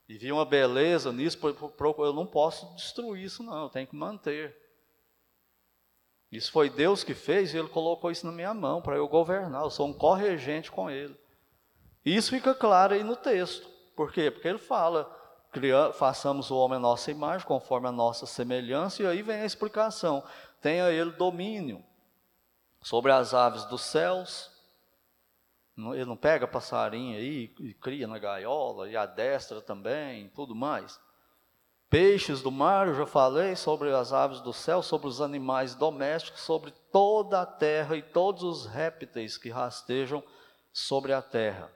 E 0.07 0.17
viam 0.17 0.37
uma 0.37 0.45
beleza 0.45 1.13
nisso, 1.13 1.39
eu 1.99 2.13
não 2.13 2.25
posso 2.25 2.75
destruir 2.75 3.23
isso 3.23 3.41
não, 3.41 3.63
eu 3.63 3.69
tenho 3.69 3.87
que 3.87 3.95
manter. 3.95 4.57
Isso 6.29 6.51
foi 6.51 6.69
Deus 6.69 7.03
que 7.03 7.13
fez 7.13 7.53
e 7.53 7.57
Ele 7.57 7.69
colocou 7.69 8.11
isso 8.11 8.25
na 8.25 8.31
minha 8.31 8.53
mão 8.53 8.81
para 8.81 8.97
eu 8.97 9.07
governar, 9.07 9.63
eu 9.63 9.69
sou 9.69 9.87
um 9.87 9.93
corregente 9.93 10.69
com 10.69 10.89
Ele. 10.89 11.17
E 12.03 12.15
isso 12.15 12.31
fica 12.31 12.53
claro 12.53 12.93
aí 12.93 13.03
no 13.03 13.15
texto. 13.15 13.69
Por 13.95 14.11
quê? 14.11 14.29
Porque 14.31 14.47
ele 14.47 14.57
fala, 14.57 15.09
façamos 15.93 16.49
o 16.49 16.57
homem 16.57 16.77
a 16.77 16.79
nossa 16.79 17.11
imagem, 17.11 17.45
conforme 17.45 17.87
a 17.87 17.91
nossa 17.91 18.25
semelhança, 18.25 19.03
e 19.03 19.05
aí 19.05 19.21
vem 19.21 19.41
a 19.41 19.45
explicação. 19.45 20.23
Tenha 20.59 20.89
ele 20.89 21.11
domínio 21.11 21.83
sobre 22.81 23.11
as 23.11 23.33
aves 23.33 23.65
dos 23.65 23.81
céus. 23.81 24.49
Ele 25.77 26.05
não 26.05 26.17
pega 26.17 26.47
passarinho 26.47 27.17
aí 27.17 27.53
e 27.59 27.73
cria 27.73 28.07
na 28.07 28.19
gaiola, 28.19 28.89
e 28.89 28.95
a 28.95 29.05
destra 29.05 29.61
também, 29.61 30.29
tudo 30.29 30.53
mais. 30.53 30.99
Peixes 31.89 32.41
do 32.41 32.51
mar, 32.51 32.87
eu 32.87 32.93
já 32.93 33.05
falei 33.05 33.55
sobre 33.55 33.93
as 33.93 34.13
aves 34.13 34.39
do 34.41 34.53
céu, 34.53 34.81
sobre 34.81 35.07
os 35.07 35.19
animais 35.19 35.75
domésticos, 35.75 36.41
sobre 36.41 36.71
toda 36.91 37.41
a 37.41 37.45
terra 37.45 37.97
e 37.97 38.01
todos 38.01 38.43
os 38.43 38.65
répteis 38.65 39.37
que 39.37 39.49
rastejam 39.49 40.23
sobre 40.71 41.13
a 41.13 41.21
terra. 41.21 41.69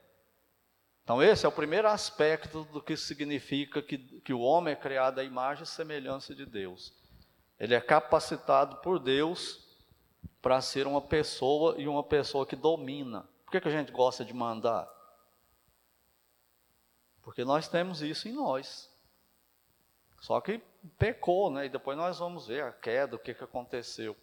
Então, 1.03 1.21
esse 1.21 1.45
é 1.45 1.49
o 1.49 1.51
primeiro 1.51 1.87
aspecto 1.87 2.63
do 2.71 2.81
que 2.81 2.95
significa 2.95 3.81
que, 3.81 3.97
que 3.97 4.33
o 4.33 4.39
homem 4.39 4.73
é 4.73 4.77
criado 4.77 5.19
à 5.19 5.23
imagem 5.23 5.63
e 5.63 5.67
semelhança 5.67 6.33
de 6.33 6.45
Deus. 6.45 6.93
Ele 7.59 7.75
é 7.75 7.81
capacitado 7.81 8.77
por 8.77 8.99
Deus 8.99 9.64
para 10.41 10.61
ser 10.61 10.87
uma 10.87 11.01
pessoa 11.01 11.75
e 11.77 11.87
uma 11.87 12.03
pessoa 12.03 12.45
que 12.45 12.55
domina. 12.55 13.27
Por 13.43 13.51
que, 13.51 13.61
que 13.61 13.67
a 13.67 13.71
gente 13.71 13.91
gosta 13.91 14.23
de 14.23 14.33
mandar? 14.33 14.87
Porque 17.21 17.43
nós 17.43 17.67
temos 17.67 18.01
isso 18.01 18.27
em 18.27 18.31
nós. 18.31 18.89
Só 20.21 20.39
que 20.39 20.61
pecou, 20.97 21.49
né? 21.49 21.65
E 21.65 21.69
depois 21.69 21.97
nós 21.97 22.19
vamos 22.19 22.47
ver 22.47 22.63
a 22.63 22.71
queda, 22.71 23.15
o 23.15 23.19
que, 23.19 23.33
que 23.33 23.43
aconteceu. 23.43 24.15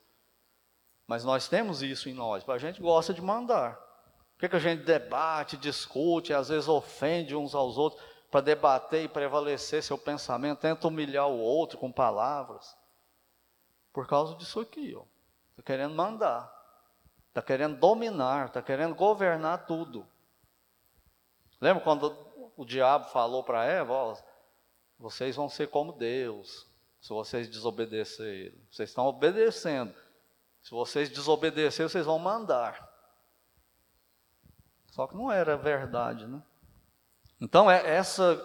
Mas 1.06 1.24
nós 1.24 1.48
temos 1.48 1.82
isso 1.82 2.08
em 2.08 2.14
nós. 2.14 2.48
A 2.48 2.58
gente 2.58 2.80
gosta 2.80 3.12
de 3.12 3.20
mandar. 3.20 3.74
Por 3.74 4.40
que, 4.40 4.48
que 4.48 4.56
a 4.56 4.60
gente 4.60 4.84
debate, 4.84 5.56
discute, 5.56 6.32
às 6.32 6.48
vezes 6.48 6.68
ofende 6.68 7.34
uns 7.36 7.54
aos 7.54 7.76
outros 7.76 8.02
para 8.30 8.40
debater 8.40 9.04
e 9.04 9.08
prevalecer 9.08 9.82
seu 9.82 9.98
pensamento, 9.98 10.60
tenta 10.60 10.88
humilhar 10.88 11.28
o 11.28 11.38
outro 11.38 11.78
com 11.78 11.92
palavras? 11.92 12.76
Por 13.92 14.06
causa 14.06 14.34
disso 14.36 14.60
aqui, 14.60 14.94
ó. 14.96 15.02
Está 15.62 15.74
querendo 15.74 15.94
mandar, 15.94 16.52
está 17.28 17.40
querendo 17.40 17.76
dominar, 17.78 18.46
está 18.46 18.60
querendo 18.60 18.96
governar 18.96 19.64
tudo. 19.64 20.04
Lembra 21.60 21.84
quando 21.84 22.16
o 22.56 22.64
diabo 22.64 23.08
falou 23.10 23.44
para 23.44 23.64
Eva: 23.64 24.18
vocês 24.98 25.36
vão 25.36 25.48
ser 25.48 25.68
como 25.68 25.92
Deus, 25.92 26.66
se 27.00 27.10
vocês 27.10 27.48
desobedecerem. 27.48 28.60
Vocês 28.68 28.88
estão 28.88 29.06
obedecendo. 29.06 29.94
Se 30.64 30.72
vocês 30.72 31.08
desobedecerem, 31.08 31.88
vocês 31.88 32.06
vão 32.06 32.18
mandar. 32.18 32.90
Só 34.90 35.06
que 35.06 35.14
não 35.14 35.30
era 35.30 35.56
verdade, 35.56 36.26
né? 36.26 36.42
Então, 37.40 37.70
é 37.70 37.88
essa, 37.88 38.36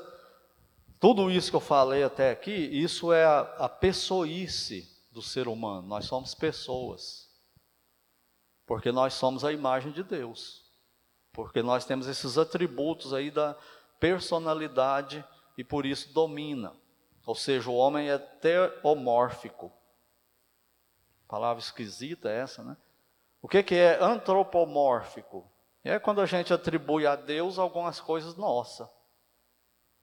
tudo 1.00 1.32
isso 1.32 1.50
que 1.50 1.56
eu 1.56 1.62
falei 1.62 2.04
até 2.04 2.30
aqui, 2.30 2.52
isso 2.52 3.12
é 3.12 3.26
a, 3.26 3.40
a 3.40 3.70
pessoice 3.70 4.97
do 5.18 5.22
ser 5.24 5.48
humano, 5.48 5.88
nós 5.88 6.06
somos 6.06 6.36
pessoas. 6.36 7.28
Porque 8.68 8.92
nós 8.92 9.16
somos 9.16 9.44
a 9.44 9.52
imagem 9.52 9.92
de 9.92 10.04
Deus. 10.04 10.64
Porque 11.34 11.64
nós 11.64 11.86
temos 11.86 12.06
esses 12.06 12.38
atributos 12.38 13.16
aí 13.16 13.32
da 13.32 13.56
personalidade 14.00 15.26
e 15.58 15.64
por 15.64 15.88
isso 15.88 16.14
domina. 16.14 16.72
Ou 17.26 17.34
seja, 17.34 17.68
o 17.68 17.76
homem 17.76 18.12
é 18.12 18.18
teomórfico. 18.20 19.72
Palavra 21.28 21.64
esquisita 21.64 22.30
essa, 22.30 22.64
né? 22.64 22.78
O 23.42 23.48
que, 23.48 23.64
que 23.64 23.76
é 23.76 24.00
antropomórfico? 24.00 25.50
É 25.84 25.98
quando 25.98 26.22
a 26.22 26.28
gente 26.28 26.54
atribui 26.54 27.08
a 27.08 27.16
Deus 27.16 27.58
algumas 27.58 28.00
coisas 28.00 28.36
nossas. 28.36 28.88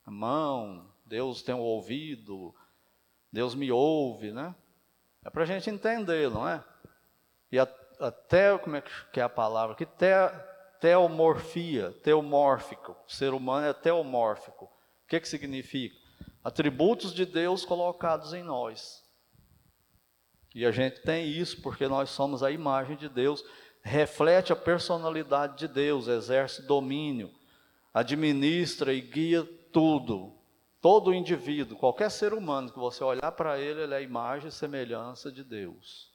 A 0.05 0.11
mão, 0.11 0.93
Deus 1.05 1.41
tem 1.43 1.55
o 1.55 1.59
um 1.59 1.61
ouvido, 1.61 2.53
Deus 3.31 3.55
me 3.55 3.71
ouve, 3.71 4.33
né? 4.33 4.55
É 5.25 5.31
para 5.31 5.43
a 5.43 5.47
gente 5.47 5.71
entender, 5.71 6.31
não 6.31 6.47
é? 6.47 6.63
E 7.51 7.59
até, 7.59 8.57
como 8.59 8.77
é 8.77 8.83
que 9.13 9.21
é 9.21 9.23
a 9.23 9.29
palavra 9.29 9.75
aqui? 9.75 9.87
Te, 9.87 10.07
teomorfia, 10.81 11.93
teomórfico. 12.03 12.95
O 13.09 13.11
ser 13.11 13.33
humano 13.33 13.67
é 13.67 13.73
teomórfico. 13.73 14.67
O 14.67 15.09
que, 15.09 15.19
que 15.19 15.29
significa? 15.29 15.97
Atributos 16.43 17.15
de 17.15 17.25
Deus 17.25 17.65
colocados 17.65 18.35
em 18.35 18.43
nós. 18.43 19.03
E 20.55 20.67
a 20.67 20.71
gente 20.71 21.01
tem 21.01 21.27
isso 21.27 21.63
porque 21.63 21.89
nós 21.89 22.11
somos 22.11 22.43
a 22.43 22.51
imagem 22.51 22.97
de 22.97 23.09
Deus, 23.09 23.43
reflete 23.83 24.53
a 24.53 24.57
personalidade 24.57 25.59
de 25.59 25.69
Deus, 25.69 26.07
exerce 26.07 26.63
domínio, 26.63 27.33
administra 27.93 28.93
e 28.93 29.01
guia 29.01 29.43
tudo. 29.73 30.39
Todo 30.85 31.15
indivíduo, 31.15 31.79
qualquer 31.79 32.11
ser 32.11 32.35
humano 32.35 32.71
que 32.71 32.79
você 32.79 33.03
olhar 33.03 33.33
para 33.33 33.59
ele, 33.59 33.81
ele 33.81 33.95
é 33.95 33.97
a 33.97 34.03
imagem 34.03 34.49
e 34.49 34.53
semelhança 34.53 35.33
de 35.33 35.43
Deus. 35.43 36.13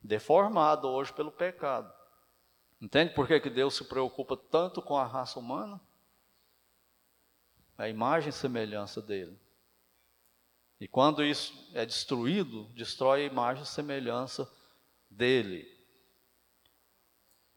Deformado 0.00 0.86
hoje 0.86 1.12
pelo 1.12 1.32
pecado. 1.32 1.92
Entende 2.80 3.14
por 3.14 3.26
que, 3.26 3.40
que 3.40 3.50
Deus 3.50 3.74
se 3.74 3.82
preocupa 3.82 4.36
tanto 4.36 4.80
com 4.80 4.96
a 4.96 5.04
raça 5.04 5.40
humana? 5.40 5.80
A 7.76 7.88
imagem 7.88 8.28
e 8.28 8.32
semelhança 8.32 9.02
dele. 9.02 9.36
E 10.80 10.86
quando 10.86 11.24
isso 11.24 11.68
é 11.74 11.84
destruído, 11.84 12.66
destrói 12.76 13.24
a 13.24 13.26
imagem 13.26 13.64
e 13.64 13.66
semelhança 13.66 14.48
dele. 15.10 15.75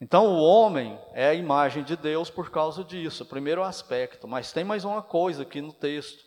Então, 0.02 0.28
o 0.28 0.42
homem 0.42 0.98
é 1.14 1.28
a 1.28 1.34
imagem 1.34 1.84
de 1.84 1.98
Deus 1.98 2.30
por 2.30 2.50
causa 2.50 2.86
disso, 2.86 3.24
o 3.24 3.28
primeiro 3.28 3.64
aspecto. 3.64 4.28
Mas 4.28 4.54
tem 4.54 4.64
mais 4.64 4.86
uma 4.86 5.02
coisa 5.02 5.44
aqui 5.44 5.60
no 5.62 5.74
texto, 5.74 6.24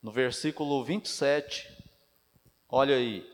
no 0.00 0.12
versículo 0.12 0.84
27. 0.84 1.68
Olha 2.68 2.94
aí. 2.94 3.28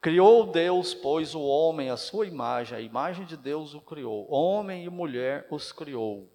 Criou 0.00 0.46
Deus, 0.46 0.94
pois, 0.94 1.34
o 1.34 1.40
homem 1.40 1.90
a 1.90 1.96
sua 1.96 2.26
imagem, 2.26 2.78
a 2.78 2.80
imagem 2.80 3.24
de 3.26 3.36
Deus 3.36 3.74
o 3.74 3.80
criou. 3.80 4.30
Homem 4.30 4.84
e 4.84 4.88
mulher 4.88 5.46
os 5.50 5.72
criou. 5.72 6.32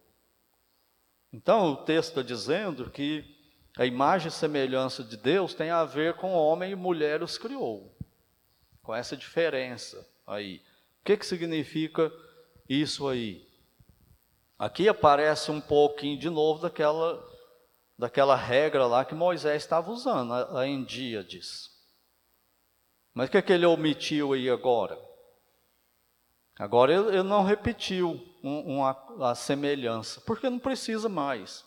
Então, 1.31 1.73
o 1.73 1.77
texto 1.77 2.09
está 2.09 2.21
dizendo 2.21 2.89
que 2.89 3.23
a 3.77 3.85
imagem 3.85 4.27
e 4.27 4.31
semelhança 4.31 5.03
de 5.03 5.15
Deus 5.15 5.53
tem 5.53 5.69
a 5.69 5.85
ver 5.85 6.15
com 6.15 6.33
homem 6.33 6.71
e 6.71 6.75
mulher 6.75 7.23
os 7.23 7.37
criou. 7.37 7.95
Com 8.81 8.93
essa 8.93 9.15
diferença 9.15 10.05
aí. 10.25 10.57
O 11.01 11.05
que, 11.05 11.15
que 11.15 11.25
significa 11.25 12.11
isso 12.69 13.07
aí. 13.07 13.47
Aqui 14.57 14.89
aparece 14.89 15.51
um 15.51 15.61
pouquinho 15.61 16.17
de 16.17 16.29
novo 16.29 16.61
daquela, 16.61 17.23
daquela 17.97 18.35
regra 18.35 18.87
lá 18.87 19.05
que 19.05 19.13
Moisés 19.13 19.61
estava 19.61 19.91
usando, 19.91 20.33
a, 20.33 20.67
Endíades. 20.67 21.69
Mas 23.13 23.27
o 23.27 23.31
que, 23.31 23.37
é 23.37 23.41
que 23.41 23.53
ele 23.53 23.67
omitiu 23.67 24.33
aí 24.33 24.49
agora? 24.49 24.99
Agora 26.57 26.91
ele, 26.91 27.07
ele 27.09 27.23
não 27.23 27.43
repetiu 27.43 28.19
um, 28.43 28.77
uma, 28.77 29.29
a 29.29 29.35
semelhança, 29.35 30.21
porque 30.21 30.49
não 30.49 30.57
precisa 30.57 31.07
mais. 31.07 31.63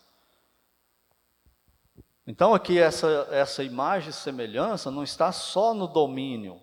Então 2.26 2.52
aqui 2.54 2.76
essa, 2.76 3.28
essa 3.30 3.62
imagem 3.62 4.10
e 4.10 4.12
semelhança 4.12 4.90
não 4.90 5.04
está 5.04 5.30
só 5.30 5.72
no 5.74 5.86
domínio. 5.86 6.60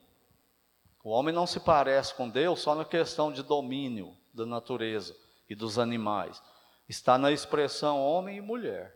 O 1.02 1.10
homem 1.10 1.34
não 1.34 1.48
se 1.48 1.62
parece 1.62 2.14
com 2.14 2.30
Deus 2.30 2.60
só 2.60 2.76
na 2.76 2.84
questão 2.84 3.32
de 3.32 3.42
domínio 3.42 4.17
da 4.38 4.46
natureza 4.46 5.16
e 5.50 5.56
dos 5.56 5.80
animais. 5.80 6.42
Está 6.88 7.18
na 7.18 7.32
expressão 7.32 8.00
homem 8.00 8.38
e 8.38 8.42
mulher. 8.42 8.96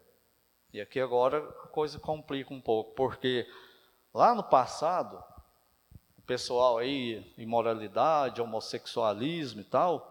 E 0.71 0.79
aqui 0.79 0.99
agora 0.99 1.39
a 1.39 1.67
coisa 1.67 1.99
complica 1.99 2.53
um 2.53 2.61
pouco, 2.61 2.93
porque 2.93 3.45
lá 4.13 4.33
no 4.33 4.43
passado, 4.43 5.21
o 6.17 6.21
pessoal 6.21 6.77
aí, 6.77 7.33
imoralidade, 7.37 8.41
homossexualismo 8.41 9.61
e 9.61 9.65
tal, 9.65 10.07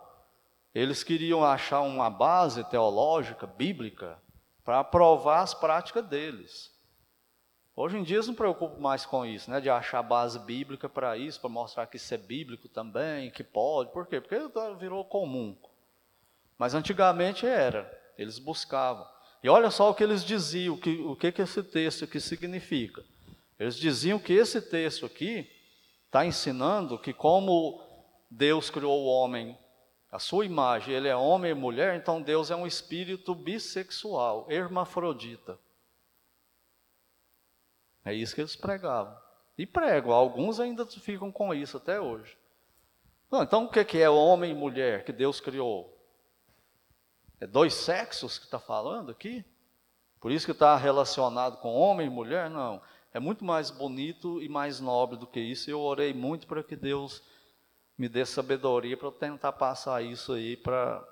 eles 0.74 1.02
queriam 1.02 1.44
achar 1.44 1.80
uma 1.80 2.10
base 2.10 2.62
teológica, 2.64 3.46
bíblica, 3.46 4.18
para 4.64 4.80
aprovar 4.80 5.40
as 5.40 5.54
práticas 5.54 6.04
deles. 6.06 6.69
Hoje 7.76 7.96
em 7.96 8.02
dia 8.02 8.16
eles 8.16 8.26
não 8.26 8.34
preocupam 8.34 8.78
mais 8.80 9.06
com 9.06 9.24
isso, 9.24 9.50
né? 9.50 9.60
De 9.60 9.70
achar 9.70 10.02
base 10.02 10.38
bíblica 10.38 10.88
para 10.88 11.16
isso, 11.16 11.40
para 11.40 11.48
mostrar 11.48 11.86
que 11.86 11.96
isso 11.96 12.12
é 12.12 12.18
bíblico 12.18 12.68
também, 12.68 13.30
que 13.30 13.44
pode. 13.44 13.92
Por 13.92 14.06
quê? 14.06 14.20
Porque 14.20 14.36
virou 14.78 15.04
comum. 15.04 15.56
Mas 16.58 16.74
antigamente 16.74 17.46
era, 17.46 17.90
eles 18.18 18.38
buscavam. 18.38 19.06
E 19.42 19.48
olha 19.48 19.70
só 19.70 19.90
o 19.90 19.94
que 19.94 20.04
eles 20.04 20.22
diziam, 20.24 20.74
o 20.74 20.78
que, 20.78 21.00
o 21.00 21.16
que, 21.16 21.32
que 21.32 21.40
esse 21.40 21.62
texto 21.62 22.04
aqui 22.04 22.20
significa. 22.20 23.02
Eles 23.58 23.76
diziam 23.76 24.18
que 24.18 24.32
esse 24.32 24.60
texto 24.60 25.06
aqui 25.06 25.48
está 26.06 26.26
ensinando 26.26 26.98
que 26.98 27.12
como 27.12 27.80
Deus 28.30 28.68
criou 28.68 29.00
o 29.00 29.06
homem, 29.06 29.56
a 30.10 30.18
sua 30.18 30.44
imagem, 30.44 30.94
ele 30.94 31.08
é 31.08 31.16
homem 31.16 31.52
e 31.52 31.54
mulher, 31.54 31.96
então 31.96 32.20
Deus 32.20 32.50
é 32.50 32.56
um 32.56 32.66
espírito 32.66 33.34
bissexual, 33.34 34.46
hermafrodita. 34.50 35.58
É 38.04 38.14
isso 38.14 38.34
que 38.34 38.40
eles 38.40 38.56
pregavam. 38.56 39.16
E 39.56 39.66
pregam, 39.66 40.12
alguns 40.12 40.58
ainda 40.58 40.86
ficam 40.86 41.30
com 41.30 41.52
isso 41.52 41.76
até 41.76 42.00
hoje. 42.00 42.36
então 43.32 43.64
o 43.64 43.68
que 43.68 43.98
é 43.98 44.08
homem 44.08 44.52
e 44.52 44.54
mulher 44.54 45.04
que 45.04 45.12
Deus 45.12 45.40
criou? 45.40 45.96
É 47.40 47.46
dois 47.46 47.74
sexos 47.74 48.38
que 48.38 48.44
está 48.44 48.58
falando 48.58 49.10
aqui? 49.10 49.44
Por 50.20 50.30
isso 50.30 50.44
que 50.44 50.52
está 50.52 50.76
relacionado 50.76 51.56
com 51.58 51.74
homem 51.74 52.06
e 52.06 52.10
mulher? 52.10 52.50
Não. 52.50 52.80
É 53.12 53.18
muito 53.18 53.44
mais 53.44 53.70
bonito 53.70 54.40
e 54.42 54.48
mais 54.48 54.78
nobre 54.78 55.16
do 55.16 55.26
que 55.26 55.40
isso. 55.40 55.70
Eu 55.70 55.80
orei 55.80 56.12
muito 56.12 56.46
para 56.46 56.62
que 56.62 56.76
Deus 56.76 57.22
me 57.96 58.08
dê 58.08 58.24
sabedoria 58.24 58.96
para 58.96 59.10
tentar 59.10 59.52
passar 59.52 60.02
isso 60.02 60.32
aí 60.32 60.56
para 60.56 61.04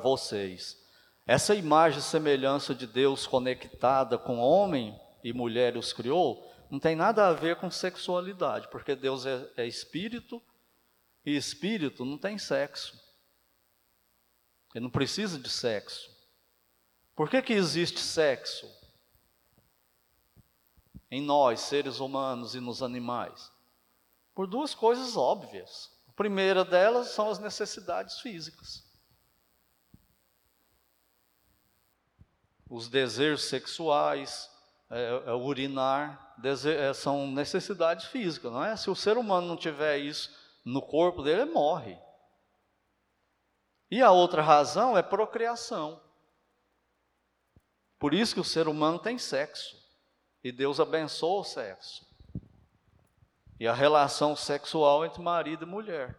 vocês. 0.00 0.82
Essa 1.26 1.54
imagem 1.54 1.98
e 1.98 2.02
semelhança 2.02 2.74
de 2.74 2.86
Deus 2.86 3.26
conectada 3.26 4.16
com 4.16 4.38
homem 4.38 4.98
e 5.28 5.32
mulher 5.32 5.76
os 5.76 5.92
criou, 5.92 6.50
não 6.70 6.78
tem 6.78 6.96
nada 6.96 7.28
a 7.28 7.32
ver 7.32 7.56
com 7.56 7.70
sexualidade, 7.70 8.68
porque 8.68 8.94
Deus 8.94 9.26
é, 9.26 9.50
é 9.56 9.66
espírito 9.66 10.42
e 11.24 11.36
espírito 11.36 12.04
não 12.04 12.16
tem 12.16 12.38
sexo. 12.38 12.98
Ele 14.74 14.84
não 14.84 14.90
precisa 14.90 15.38
de 15.38 15.50
sexo. 15.50 16.10
Por 17.14 17.28
que, 17.28 17.42
que 17.42 17.52
existe 17.52 18.00
sexo? 18.00 18.66
Em 21.10 21.22
nós, 21.22 21.60
seres 21.60 22.00
humanos 22.00 22.54
e 22.54 22.60
nos 22.60 22.82
animais? 22.82 23.50
Por 24.34 24.46
duas 24.46 24.74
coisas 24.74 25.16
óbvias. 25.16 25.90
A 26.06 26.12
primeira 26.12 26.64
delas 26.64 27.08
são 27.08 27.30
as 27.30 27.38
necessidades 27.38 28.20
físicas. 28.20 28.86
Os 32.68 32.88
desejos 32.88 33.44
sexuais, 33.44 34.50
é, 34.90 35.22
é 35.26 35.32
urinar, 35.32 36.36
é, 36.42 36.92
são 36.94 37.26
necessidades 37.26 38.06
físicas, 38.06 38.52
não 38.52 38.64
é? 38.64 38.76
Se 38.76 38.88
o 38.90 38.94
ser 38.94 39.18
humano 39.18 39.46
não 39.46 39.56
tiver 39.56 39.98
isso 39.98 40.34
no 40.64 40.80
corpo 40.80 41.22
dele, 41.22 41.42
ele 41.42 41.50
morre. 41.50 41.98
E 43.90 44.02
a 44.02 44.10
outra 44.10 44.42
razão 44.42 44.96
é 44.96 45.02
procriação. 45.02 46.00
Por 47.98 48.14
isso 48.14 48.34
que 48.34 48.40
o 48.40 48.44
ser 48.44 48.68
humano 48.68 48.98
tem 48.98 49.18
sexo. 49.18 49.76
E 50.44 50.52
Deus 50.52 50.78
abençoa 50.78 51.40
o 51.40 51.44
sexo. 51.44 52.06
E 53.58 53.66
a 53.66 53.74
relação 53.74 54.36
sexual 54.36 55.04
entre 55.04 55.20
marido 55.20 55.64
e 55.64 55.68
mulher. 55.68 56.16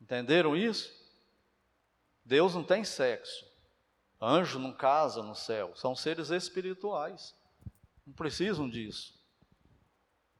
Entenderam 0.00 0.56
isso? 0.56 0.92
Deus 2.24 2.54
não 2.54 2.64
tem 2.64 2.82
sexo. 2.82 3.45
Anjo 4.20 4.58
não 4.58 4.72
casa 4.72 5.22
no 5.22 5.34
céu. 5.34 5.72
São 5.74 5.94
seres 5.94 6.30
espirituais. 6.30 7.34
Não 8.06 8.14
precisam 8.14 8.68
disso. 8.68 9.14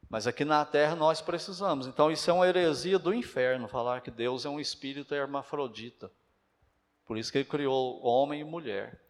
Mas 0.09 0.27
aqui 0.27 0.45
na 0.45 0.65
terra 0.65 0.95
nós 0.95 1.21
precisamos. 1.21 1.87
Então 1.87 2.11
isso 2.11 2.31
é 2.31 2.33
uma 2.33 2.47
heresia 2.47 2.99
do 2.99 3.13
inferno, 3.13 3.69
falar 3.69 4.01
que 4.01 4.11
Deus 4.11 4.45
é 4.45 4.49
um 4.49 4.61
espírito 4.61 5.15
hermafrodita. 5.15 6.11
Por 7.05 7.19
isso 7.19 7.31
que 7.31 7.39
ele 7.39 7.49
criou 7.49 8.05
homem 8.05 8.41
e 8.41 8.45
mulher. 8.45 9.01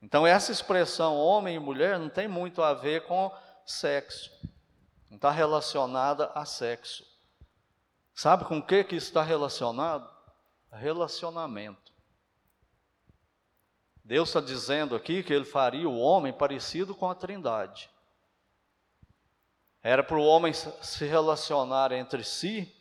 Então 0.00 0.26
essa 0.26 0.50
expressão 0.50 1.16
homem 1.16 1.56
e 1.56 1.60
mulher 1.60 1.98
não 1.98 2.08
tem 2.08 2.26
muito 2.26 2.62
a 2.62 2.74
ver 2.74 3.06
com 3.06 3.32
sexo. 3.66 4.30
Não 5.08 5.16
está 5.16 5.30
relacionada 5.30 6.32
a 6.34 6.44
sexo. 6.44 7.04
Sabe 8.14 8.44
com 8.44 8.58
o 8.58 8.62
que, 8.62 8.84
que 8.84 8.96
isso 8.96 9.08
está 9.08 9.22
relacionado? 9.22 10.10
Relacionamento. 10.70 11.91
Deus 14.04 14.28
está 14.28 14.40
dizendo 14.40 14.96
aqui 14.96 15.22
que 15.22 15.32
ele 15.32 15.44
faria 15.44 15.88
o 15.88 15.98
homem 15.98 16.32
parecido 16.32 16.94
com 16.94 17.08
a 17.08 17.14
trindade. 17.14 17.88
Era 19.82 20.02
para 20.02 20.16
o 20.16 20.24
homem 20.24 20.52
se 20.52 21.04
relacionar 21.04 21.92
entre 21.92 22.24
si 22.24 22.72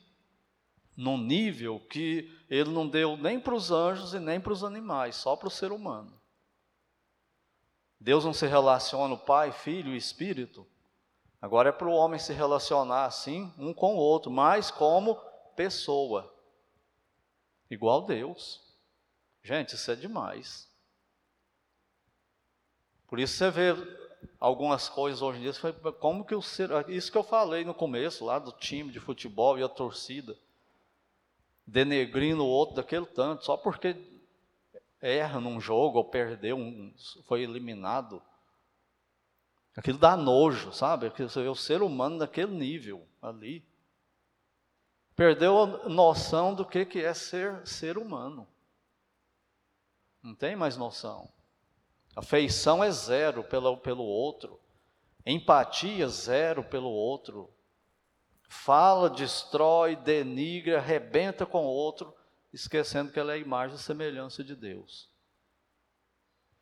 num 0.95 1.17
nível 1.17 1.79
que 1.79 2.31
ele 2.49 2.69
não 2.69 2.87
deu 2.87 3.17
nem 3.17 3.39
para 3.39 3.55
os 3.55 3.71
anjos 3.71 4.13
e 4.13 4.19
nem 4.19 4.39
para 4.39 4.53
os 4.53 4.63
animais, 4.63 5.15
só 5.15 5.35
para 5.35 5.47
o 5.47 5.51
ser 5.51 5.71
humano. 5.71 6.19
Deus 7.99 8.25
não 8.25 8.33
se 8.33 8.47
relaciona 8.47 9.13
o 9.13 9.17
Pai, 9.17 9.51
Filho 9.51 9.93
e 9.93 9.97
Espírito. 9.97 10.67
Agora 11.39 11.69
é 11.69 11.71
para 11.71 11.87
o 11.87 11.93
homem 11.93 12.19
se 12.19 12.33
relacionar 12.33 13.05
assim, 13.05 13.53
um 13.57 13.73
com 13.73 13.95
o 13.95 13.99
outro, 13.99 14.31
mas 14.31 14.69
como 14.69 15.15
pessoa, 15.55 16.31
igual 17.69 18.03
Deus. 18.03 18.59
Gente, 19.43 19.75
isso 19.75 19.89
é 19.91 19.95
demais. 19.95 20.70
Por 23.11 23.19
isso 23.19 23.35
você 23.35 23.51
vê 23.51 23.73
algumas 24.39 24.87
coisas 24.87 25.21
hoje 25.21 25.39
em 25.39 25.41
dia, 25.41 25.73
como 25.99 26.23
que 26.23 26.33
o 26.33 26.41
ser, 26.41 26.69
isso 26.89 27.11
que 27.11 27.17
eu 27.17 27.23
falei 27.23 27.65
no 27.65 27.73
começo 27.73 28.23
lá 28.23 28.39
do 28.39 28.53
time 28.53 28.89
de 28.89 29.01
futebol 29.01 29.59
e 29.59 29.63
a 29.63 29.67
torcida, 29.67 30.33
denegrindo 31.67 32.41
o 32.41 32.47
outro 32.47 32.77
daquele 32.77 33.05
tanto, 33.05 33.43
só 33.43 33.57
porque 33.57 33.97
erra 35.01 35.41
num 35.41 35.59
jogo 35.59 35.97
ou 35.97 36.05
perdeu, 36.05 36.55
um, 36.55 36.93
foi 37.25 37.41
eliminado. 37.41 38.23
Aquilo 39.75 39.97
dá 39.97 40.15
nojo, 40.15 40.71
sabe? 40.71 41.11
O 41.49 41.55
ser 41.55 41.81
humano 41.81 42.19
daquele 42.19 42.53
nível 42.53 43.05
ali. 43.21 43.61
Perdeu 45.17 45.61
a 45.61 45.89
noção 45.89 46.55
do 46.55 46.65
que, 46.65 46.85
que 46.85 46.99
é 47.01 47.13
ser 47.13 47.67
ser 47.67 47.97
humano. 47.97 48.47
Não 50.23 50.33
tem 50.33 50.55
mais 50.55 50.77
noção. 50.77 51.29
Afeição 52.15 52.83
é 52.83 52.91
zero 52.91 53.43
pelo, 53.43 53.77
pelo 53.77 54.03
outro. 54.03 54.59
Empatia 55.25 56.07
zero 56.07 56.63
pelo 56.63 56.89
outro. 56.89 57.49
Fala, 58.49 59.09
destrói, 59.09 59.95
denigra, 59.95 60.77
arrebenta 60.77 61.45
com 61.45 61.65
o 61.65 61.69
outro, 61.69 62.13
esquecendo 62.51 63.11
que 63.11 63.19
ela 63.19 63.31
é 63.31 63.35
a 63.35 63.39
imagem 63.39 63.77
e 63.77 63.79
semelhança 63.79 64.43
de 64.43 64.55
Deus. 64.55 65.09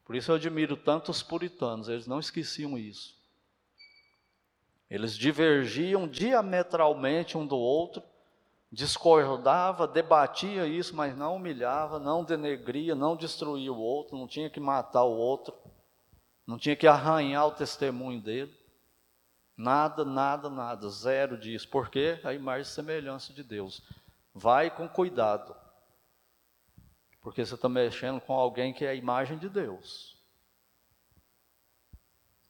Por 0.06 0.16
isso 0.16 0.32
eu 0.32 0.36
admiro 0.36 0.78
tanto 0.78 1.10
os 1.12 1.24
puritanos, 1.24 1.88
eles 1.90 2.08
não 2.08 2.20
esqueciam 2.20 2.78
isso. 2.78 3.18
Eles 4.90 5.16
divergiam 5.16 6.08
diametralmente 6.08 7.38
um 7.38 7.46
do 7.46 7.58
outro, 7.58 8.04
discordava, 8.72 9.88
debatia 9.88 10.68
isso, 10.68 10.96
mas 10.96 11.18
não 11.18 11.36
humilhava, 11.36 12.00
não 12.00 12.24
denegria, 12.24 12.94
não 12.94 13.16
destruía 13.16 13.74
o 13.74 13.80
outro, 13.80 14.18
não 14.18 14.28
tinha 14.28 14.50
que 14.50 14.60
matar 14.60 15.04
o 15.04 15.18
outro, 15.18 15.56
não 16.46 16.58
tinha 16.58 16.76
que 16.76 16.88
arranhar 16.88 17.48
o 17.48 17.52
testemunho 17.52 18.22
dele. 18.22 18.58
Nada, 19.58 20.06
nada, 20.06 20.50
nada, 20.50 20.90
zero 20.90 21.38
disso. 21.38 21.68
Por 21.68 21.90
quê? 21.90 22.20
A 22.24 22.34
imagem 22.34 22.62
e 22.62 22.74
semelhança 22.74 23.34
de 23.34 23.44
Deus. 23.44 23.82
Vai 24.34 24.70
com 24.70 24.88
cuidado. 24.88 25.56
Porque 27.22 27.46
você 27.46 27.56
está 27.56 27.68
mexendo 27.68 28.22
com 28.22 28.34
alguém 28.34 28.74
que 28.74 28.86
é 28.86 28.90
a 28.90 28.96
imagem 28.96 29.38
de 29.38 29.50
Deus. 29.50 30.18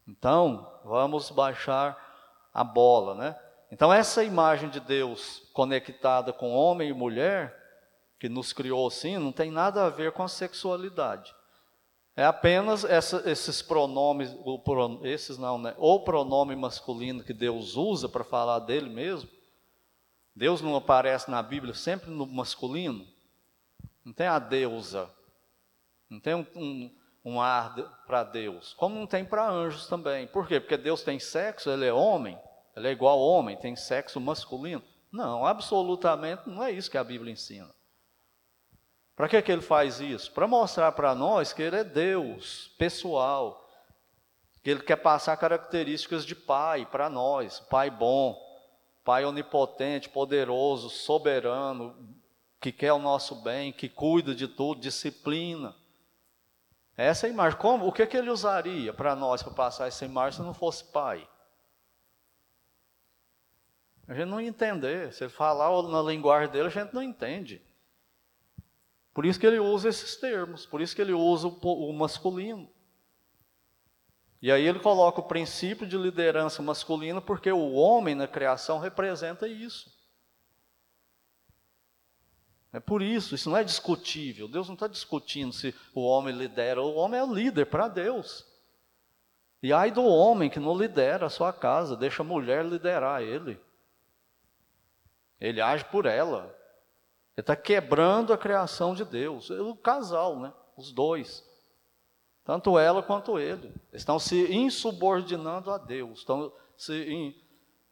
Então, 0.08 0.80
vamos 0.84 1.32
baixar 1.32 1.98
a 2.54 2.64
bola, 2.64 3.16
né? 3.16 3.49
Então, 3.72 3.94
essa 3.94 4.24
imagem 4.24 4.70
de 4.70 4.80
Deus 4.80 5.44
conectada 5.54 6.34
com 6.34 6.52
homem 6.52 6.90
e 6.90 6.94
mulher, 6.94 7.56
que 8.20 8.28
nos 8.28 8.52
criou 8.52 8.88
assim, 8.88 9.18
não 9.18 9.32
tem 9.32 9.52
nada 9.52 9.86
a 9.86 9.90
ver 9.90 10.12
com 10.12 10.24
a 10.24 10.28
sexualidade. 10.28 11.34
É 12.16 12.26
apenas 12.26 12.84
essa, 12.84 13.24
esses 13.30 13.62
pronomes, 13.62 14.36
esses 15.04 15.38
não, 15.38 15.58
né? 15.58 15.74
O 15.78 16.02
pronome 16.02 16.54
masculino 16.56 17.24
que 17.24 17.34
Deus 17.34 17.78
usa 17.78 18.10
para 18.10 18.26
falar 18.26 18.60
dele 18.60 18.90
mesmo. 18.90 19.30
Deus 20.36 20.62
não 20.62 20.76
aparece 20.76 21.32
na 21.32 21.42
Bíblia 21.42 21.74
sempre 21.74 22.10
no 22.10 22.26
masculino. 22.26 23.08
Não 24.04 24.12
tem 24.12 24.28
a 24.28 24.40
deusa. 24.40 25.10
Não 26.10 26.20
tem 26.20 26.34
um, 26.34 26.46
um, 26.56 26.96
um 27.24 27.42
ar 27.42 27.76
para 28.06 28.24
Deus. 28.24 28.74
Como 28.74 28.96
não 28.96 29.08
tem 29.08 29.24
para 29.24 29.50
anjos 29.50 29.88
também. 29.88 30.28
Por 30.28 30.48
quê? 30.48 30.60
Porque 30.60 30.76
Deus 30.76 31.04
tem 31.04 31.20
sexo, 31.20 31.70
ele 31.70 31.86
é 31.86 31.94
homem. 31.94 32.38
Ele 32.76 32.88
é 32.88 32.92
igual 32.92 33.20
ao 33.20 33.26
homem, 33.26 33.58
tem 33.58 33.76
sexo 33.76 34.20
masculino. 34.20 34.84
Não, 35.12 35.46
absolutamente 35.46 36.48
não 36.48 36.64
é 36.64 36.72
isso 36.72 36.90
que 36.90 36.98
a 36.98 37.04
Bíblia 37.04 37.34
ensina. 37.34 37.74
Para 39.16 39.28
que, 39.28 39.42
que 39.42 39.52
ele 39.52 39.62
faz 39.62 40.00
isso? 40.00 40.32
Para 40.32 40.48
mostrar 40.48 40.92
para 40.94 41.14
nós 41.14 41.52
que 41.52 41.62
ele 41.62 41.76
é 41.76 41.84
Deus, 41.84 42.74
pessoal, 42.78 43.68
que 44.64 44.70
ele 44.70 44.82
quer 44.82 44.96
passar 44.96 45.36
características 45.36 46.26
de 46.26 46.36
pai 46.36 46.86
para 46.86 47.10
nós, 47.10 47.60
pai 47.60 47.90
bom, 47.90 48.38
pai 49.04 49.26
onipotente, 49.26 50.08
poderoso, 50.08 50.90
soberano, 50.90 52.18
que 52.60 52.72
quer 52.72 52.94
o 52.94 53.00
nosso 53.00 53.36
bem, 53.36 53.72
que 53.72 53.88
cuida 53.88 54.34
de 54.34 54.48
tudo, 54.48 54.82
disciplina. 54.82 55.76
Essa 56.98 57.28
é 57.28 57.30
a 57.30 57.34
imagem. 57.34 57.58
Como, 57.60 57.88
o 57.88 57.92
que, 57.94 58.06
que 58.06 58.18
ele 58.18 58.30
usaria 58.30 58.94
para 58.94 59.16
nós 59.16 59.42
para 59.42 59.54
passar 59.54 59.88
essa 59.88 60.04
imagem 60.04 60.40
se 60.40 60.46
não 60.46 60.54
fosse 60.54 60.84
pai? 60.84 61.29
A 64.10 64.16
gente 64.16 64.28
não 64.28 64.42
ia 64.42 64.50
entender. 64.50 65.14
Se 65.14 65.24
ele 65.24 65.32
falar 65.32 65.70
na 65.84 66.02
linguagem 66.02 66.52
dele, 66.52 66.66
a 66.66 66.72
gente 66.72 66.94
não 66.96 67.04
entende. 67.04 67.62
Por 69.14 69.24
isso 69.24 69.40
que 69.40 69.46
ele 69.46 69.60
usa 69.60 69.88
esses 69.88 70.16
termos, 70.16 70.66
por 70.66 70.82
isso 70.82 70.96
que 70.96 71.02
ele 71.02 71.14
usa 71.14 71.48
o, 71.48 71.90
o 71.90 71.94
masculino. 71.94 72.68
E 74.42 74.52
aí 74.52 74.66
ele 74.66 74.80
coloca 74.80 75.20
o 75.20 75.28
princípio 75.28 75.86
de 75.86 75.96
liderança 75.96 76.62
masculina, 76.64 77.22
porque 77.22 77.52
o 77.52 77.74
homem 77.74 78.16
na 78.16 78.28
criação 78.28 78.80
representa 78.80 79.48
isso. 79.48 79.96
É 82.74 82.80
por 82.80 83.04
isso, 83.04 83.36
isso 83.36 83.50
não 83.50 83.58
é 83.58 83.64
discutível. 83.64 84.48
Deus 84.48 84.68
não 84.68 84.74
está 84.74 84.88
discutindo 84.88 85.54
se 85.54 85.76
o 85.94 86.02
homem 86.02 86.36
lidera, 86.36 86.82
o 86.82 86.96
homem 86.96 87.20
é 87.20 87.26
líder 87.26 87.66
para 87.66 87.88
Deus. 87.88 88.48
E 89.62 89.72
ai 89.72 89.92
do 89.92 90.04
homem 90.04 90.50
que 90.50 90.60
não 90.60 90.76
lidera 90.76 91.28
a 91.28 91.30
sua 91.30 91.54
casa, 91.54 91.96
deixa 91.96 92.24
a 92.24 92.26
mulher 92.26 92.66
liderar 92.66 93.22
ele. 93.22 93.60
Ele 95.40 95.62
age 95.62 95.86
por 95.86 96.06
ela. 96.06 96.56
Ele 97.36 97.42
está 97.42 97.56
quebrando 97.56 98.34
a 98.34 98.38
criação 98.38 98.94
de 98.94 99.06
Deus. 99.06 99.50
O 99.50 99.76
casal, 99.76 100.40
né? 100.40 100.54
Os 100.76 100.92
dois. 100.92 101.44
Tanto 102.44 102.78
ela 102.78 103.02
quanto 103.02 103.40
ele. 103.40 103.74
Estão 103.94 104.20
se 104.20 104.52
insubordinando 104.54 105.72
a 105.72 105.78
Deus. 105.78 106.20
Estão 106.20 106.52
se 106.76 107.36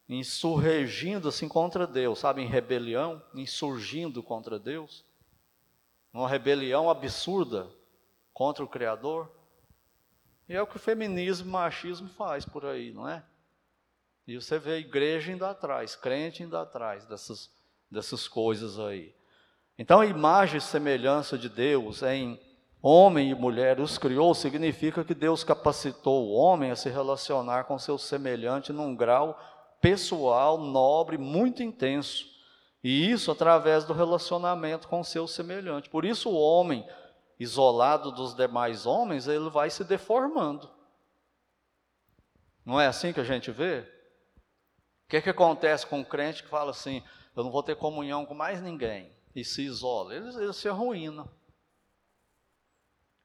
insurgindo 0.09 1.27
assim 1.27 1.47
contra 1.47 1.85
Deus, 1.85 2.19
sabe? 2.19 2.41
Em 2.41 2.47
rebelião, 2.47 3.21
insurgindo 3.35 4.23
contra 4.23 4.57
Deus. 4.57 5.05
Uma 6.13 6.27
rebelião 6.27 6.89
absurda 6.89 7.69
contra 8.33 8.63
o 8.63 8.67
Criador. 8.67 9.31
E 10.49 10.55
é 10.55 10.61
o 10.61 10.67
que 10.67 10.77
o 10.77 10.79
feminismo 10.79 11.47
e 11.47 11.51
machismo 11.51 12.07
faz 12.09 12.45
por 12.45 12.65
aí, 12.65 12.91
não 12.91 13.07
é? 13.07 13.23
E 14.27 14.35
você 14.35 14.59
vê 14.59 14.73
a 14.73 14.77
igreja 14.77 15.31
indo 15.31 15.45
atrás, 15.45 15.95
crente 15.95 16.43
indo 16.43 16.57
atrás 16.57 17.05
dessas, 17.05 17.49
dessas 17.89 18.27
coisas 18.27 18.77
aí. 18.77 19.15
Então, 19.79 20.01
a 20.01 20.05
imagem 20.05 20.57
e 20.57 20.61
semelhança 20.61 21.37
de 21.37 21.47
Deus 21.47 22.03
em 22.03 22.37
homem 22.81 23.29
e 23.29 23.35
mulher 23.35 23.79
os 23.79 23.97
criou, 23.97 24.33
significa 24.33 25.03
que 25.03 25.13
Deus 25.13 25.43
capacitou 25.43 26.27
o 26.27 26.33
homem 26.33 26.71
a 26.71 26.75
se 26.75 26.89
relacionar 26.89 27.63
com 27.63 27.79
seu 27.79 27.97
semelhante 27.97 28.73
num 28.73 28.95
grau 28.95 29.39
pessoal, 29.81 30.57
nobre, 30.57 31.17
muito 31.17 31.63
intenso. 31.63 32.25
E 32.83 33.09
isso 33.09 33.31
através 33.31 33.85
do 33.85 33.93
relacionamento 33.93 34.87
com 34.87 35.03
seu 35.03 35.27
semelhante. 35.27 35.89
Por 35.89 36.03
isso, 36.03 36.29
o 36.29 36.39
homem, 36.39 36.87
isolado 37.39 38.11
dos 38.11 38.35
demais 38.35 38.85
homens, 38.85 39.27
ele 39.27 39.49
vai 39.49 39.69
se 39.69 39.83
deformando. 39.83 40.69
Não 42.65 42.79
é 42.79 42.87
assim 42.87 43.13
que 43.13 43.19
a 43.19 43.23
gente 43.23 43.51
vê? 43.51 43.96
O 45.07 45.09
que, 45.09 45.17
é 45.17 45.21
que 45.21 45.29
acontece 45.29 45.87
com 45.87 45.99
um 45.99 46.03
crente 46.03 46.43
que 46.43 46.49
fala 46.49 46.71
assim: 46.71 47.01
eu 47.35 47.43
não 47.43 47.51
vou 47.51 47.63
ter 47.63 47.75
comunhão 47.75 48.25
com 48.25 48.35
mais 48.35 48.61
ninguém? 48.61 49.17
e 49.39 49.45
se 49.45 49.61
isola, 49.61 50.15
ele, 50.15 50.29
ele 50.35 50.53
se 50.53 50.67
arruína. 50.67 51.27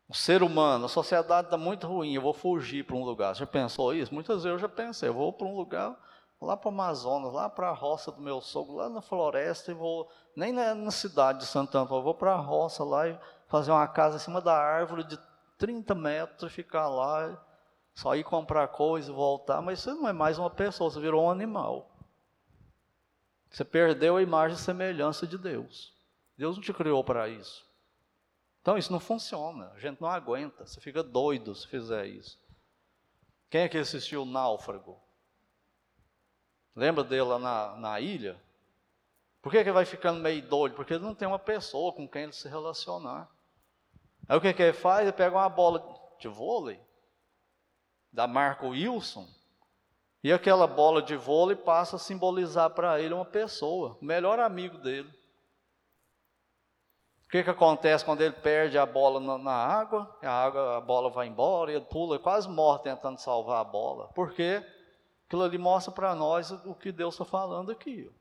O 0.07 0.15
ser 0.15 0.43
humano, 0.43 0.85
a 0.85 0.89
sociedade 0.89 1.47
está 1.47 1.57
muito 1.57 1.87
ruim, 1.87 2.13
eu 2.13 2.21
vou 2.21 2.35
fugir 2.35 2.85
para 2.85 2.95
um 2.95 3.03
lugar. 3.03 3.35
Você 3.35 3.41
já 3.41 3.47
pensou 3.47 3.95
isso? 3.95 4.13
Muitas 4.13 4.43
vezes 4.43 4.57
eu 4.57 4.59
já 4.59 4.69
pensei, 4.69 5.09
eu 5.09 5.15
vou 5.15 5.33
para 5.33 5.47
um 5.47 5.57
lugar, 5.57 5.97
lá 6.39 6.55
para 6.55 6.69
o 6.69 6.73
Amazonas, 6.73 7.33
lá 7.33 7.49
para 7.49 7.71
a 7.71 7.73
roça 7.73 8.13
do 8.13 8.21
meu 8.21 8.43
sogro, 8.43 8.75
lá 8.75 8.91
na 8.91 9.01
floresta, 9.01 9.71
e 9.71 9.75
vou, 9.75 10.07
nem 10.37 10.53
na, 10.53 10.75
na 10.75 10.91
cidade 10.91 11.39
de 11.39 11.47
Santo 11.47 11.79
Antônio, 11.79 12.05
vou 12.05 12.15
para 12.15 12.35
a 12.35 12.41
roça 12.41 12.85
lá 12.85 13.09
e 13.09 13.19
fazer 13.49 13.71
uma 13.71 13.89
casa 13.89 14.17
em 14.17 14.21
cima 14.21 14.43
da 14.43 14.55
árvore 14.55 15.05
de 15.05 15.19
30 15.57 15.95
metros, 15.95 16.53
ficar 16.53 16.89
lá, 16.89 17.43
só 17.95 18.17
ir 18.17 18.25
comprar 18.25 18.69
coisa 18.69 19.11
e 19.11 19.15
voltar, 19.15 19.61
mas 19.61 19.81
você 19.81 19.93
não 19.93 20.09
é 20.09 20.13
mais 20.13 20.39
uma 20.39 20.51
pessoa, 20.51 20.91
você 20.91 21.01
virou 21.01 21.25
um 21.25 21.31
animal. 21.31 21.91
Você 23.51 23.65
perdeu 23.65 24.17
a 24.17 24.23
imagem 24.23 24.57
e 24.57 24.61
semelhança 24.61 25.27
de 25.27 25.37
Deus. 25.37 25.93
Deus 26.37 26.57
não 26.57 26.63
te 26.63 26.73
criou 26.73 27.05
para 27.05 27.29
isso. 27.29 27.71
Então 28.63 28.79
isso 28.79 28.93
não 28.93 29.01
funciona, 29.01 29.73
a 29.75 29.79
gente 29.79 30.01
não 30.01 30.09
aguenta, 30.09 30.65
você 30.65 30.81
fica 30.81 31.03
doido 31.03 31.55
se 31.55 31.67
fizer 31.67 32.07
isso. 32.07 32.41
Quem 33.51 33.63
é 33.63 33.69
que 33.69 33.77
assistiu 33.77 34.23
o 34.23 34.27
Náufrago? 34.27 34.99
Lembra 36.75 37.05
dele 37.05 37.23
lá 37.23 37.39
na, 37.39 37.77
na 37.77 38.01
ilha? 38.01 38.41
Por 39.43 39.51
que, 39.51 39.59
que 39.59 39.65
ele 39.65 39.73
vai 39.73 39.85
ficando 39.85 40.21
meio 40.21 40.41
doido? 40.41 40.75
Porque 40.75 40.95
ele 40.95 41.05
não 41.05 41.15
tem 41.15 41.29
uma 41.29 41.39
pessoa 41.39 41.93
com 41.93 42.09
quem 42.09 42.23
ele 42.23 42.33
se 42.33 42.49
relacionar. 42.49 43.29
Aí 44.29 44.39
o 44.39 44.41
que, 44.41 44.55
que 44.55 44.63
ele 44.63 44.73
faz? 44.73 45.03
Ele 45.03 45.13
pega 45.13 45.37
uma 45.37 45.49
bola 45.49 45.85
de 46.19 46.29
vôlei, 46.29 46.81
da 48.13 48.27
marca 48.27 48.67
Wilson, 48.67 49.27
e 50.23 50.33
aquela 50.33 50.67
bola 50.67 51.03
de 51.03 51.17
vôlei 51.17 51.57
passa 51.57 51.97
a 51.97 51.99
simbolizar 51.99 52.71
para 52.71 53.01
ele 53.01 53.15
uma 53.15 53.25
pessoa, 53.25 53.97
o 54.01 54.05
melhor 54.05 54.39
amigo 54.39 54.79
dele 54.79 55.11
que, 57.33 57.43
que 57.43 57.49
acontece 57.49 58.05
quando 58.05 58.21
ele 58.21 58.35
perde 58.35 58.77
a 58.77 58.85
bola 58.85 59.19
na, 59.19 59.39
na, 59.39 59.55
água? 59.55 60.15
A 60.23 60.31
água, 60.31 60.77
a 60.77 60.81
bola 60.83 61.09
vai 61.09 61.27
embora, 61.27 61.73
ele 61.73 61.81
pula, 61.81 62.19
quase 62.19 62.47
morre 62.47 62.81
tentando 62.81 63.17
salvar 63.19 63.59
a 63.59 63.65
bola. 63.65 64.09
Por 64.09 64.35
quê? 64.35 64.63
Aquilo 65.27 65.43
ali 65.43 65.57
mostra 65.57 65.91
para 65.91 66.15
nós 66.15 66.51
o 66.51 66.75
que 66.75 66.93
Deus 66.93 67.15
está 67.15 67.25
falando 67.25 67.73
aqui. 67.73 68.13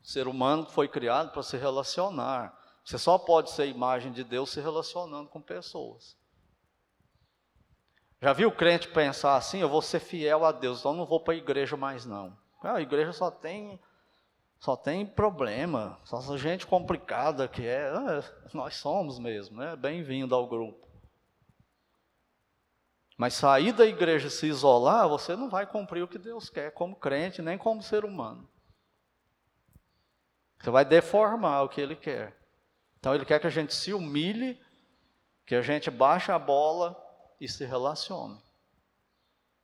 O 0.00 0.06
ser 0.06 0.28
humano 0.28 0.66
foi 0.66 0.86
criado 0.86 1.32
para 1.32 1.42
se 1.42 1.56
relacionar. 1.56 2.56
Você 2.84 2.96
só 2.96 3.18
pode 3.18 3.50
ser 3.50 3.66
imagem 3.66 4.12
de 4.12 4.22
Deus 4.22 4.50
se 4.50 4.60
relacionando 4.60 5.28
com 5.28 5.42
pessoas. 5.42 6.16
Já 8.20 8.32
viu 8.32 8.48
o 8.48 8.52
crente 8.52 8.88
pensar 8.88 9.36
assim? 9.36 9.60
Eu 9.60 9.68
vou 9.68 9.80
ser 9.80 10.00
fiel 10.00 10.44
a 10.44 10.50
Deus, 10.50 10.80
então 10.80 10.92
não 10.92 11.06
vou 11.06 11.20
para 11.20 11.34
a 11.34 11.36
igreja 11.36 11.76
mais 11.76 12.04
não. 12.04 12.36
Ah, 12.62 12.74
a 12.74 12.80
igreja 12.80 13.12
só 13.12 13.30
tem 13.30 13.80
só 14.58 14.76
tem 14.76 15.06
problema, 15.06 16.00
só 16.02 16.36
gente 16.36 16.66
complicada 16.66 17.46
que 17.46 17.64
é. 17.64 17.92
é 17.92 18.24
nós 18.52 18.74
somos 18.74 19.20
mesmo, 19.20 19.56
né? 19.56 19.76
Bem-vindo 19.76 20.34
ao 20.34 20.48
grupo. 20.48 20.88
Mas 23.16 23.34
sair 23.34 23.72
da 23.72 23.86
igreja 23.86 24.26
e 24.26 24.30
se 24.30 24.46
isolar, 24.46 25.08
você 25.08 25.36
não 25.36 25.48
vai 25.48 25.64
cumprir 25.64 26.02
o 26.02 26.08
que 26.08 26.18
Deus 26.18 26.50
quer 26.50 26.72
como 26.72 26.96
crente, 26.96 27.40
nem 27.40 27.56
como 27.56 27.82
ser 27.82 28.04
humano. 28.04 28.48
Você 30.58 30.70
vai 30.70 30.84
deformar 30.84 31.62
o 31.62 31.68
que 31.68 31.80
Ele 31.80 31.94
quer. 31.94 32.36
Então 32.98 33.14
Ele 33.14 33.24
quer 33.24 33.38
que 33.38 33.46
a 33.46 33.50
gente 33.50 33.72
se 33.72 33.92
humilhe, 33.92 34.60
que 35.46 35.54
a 35.54 35.62
gente 35.62 35.88
baixe 35.88 36.32
a 36.32 36.38
bola 36.38 36.96
e 37.40 37.48
se 37.48 37.64
relacione. 37.64 38.40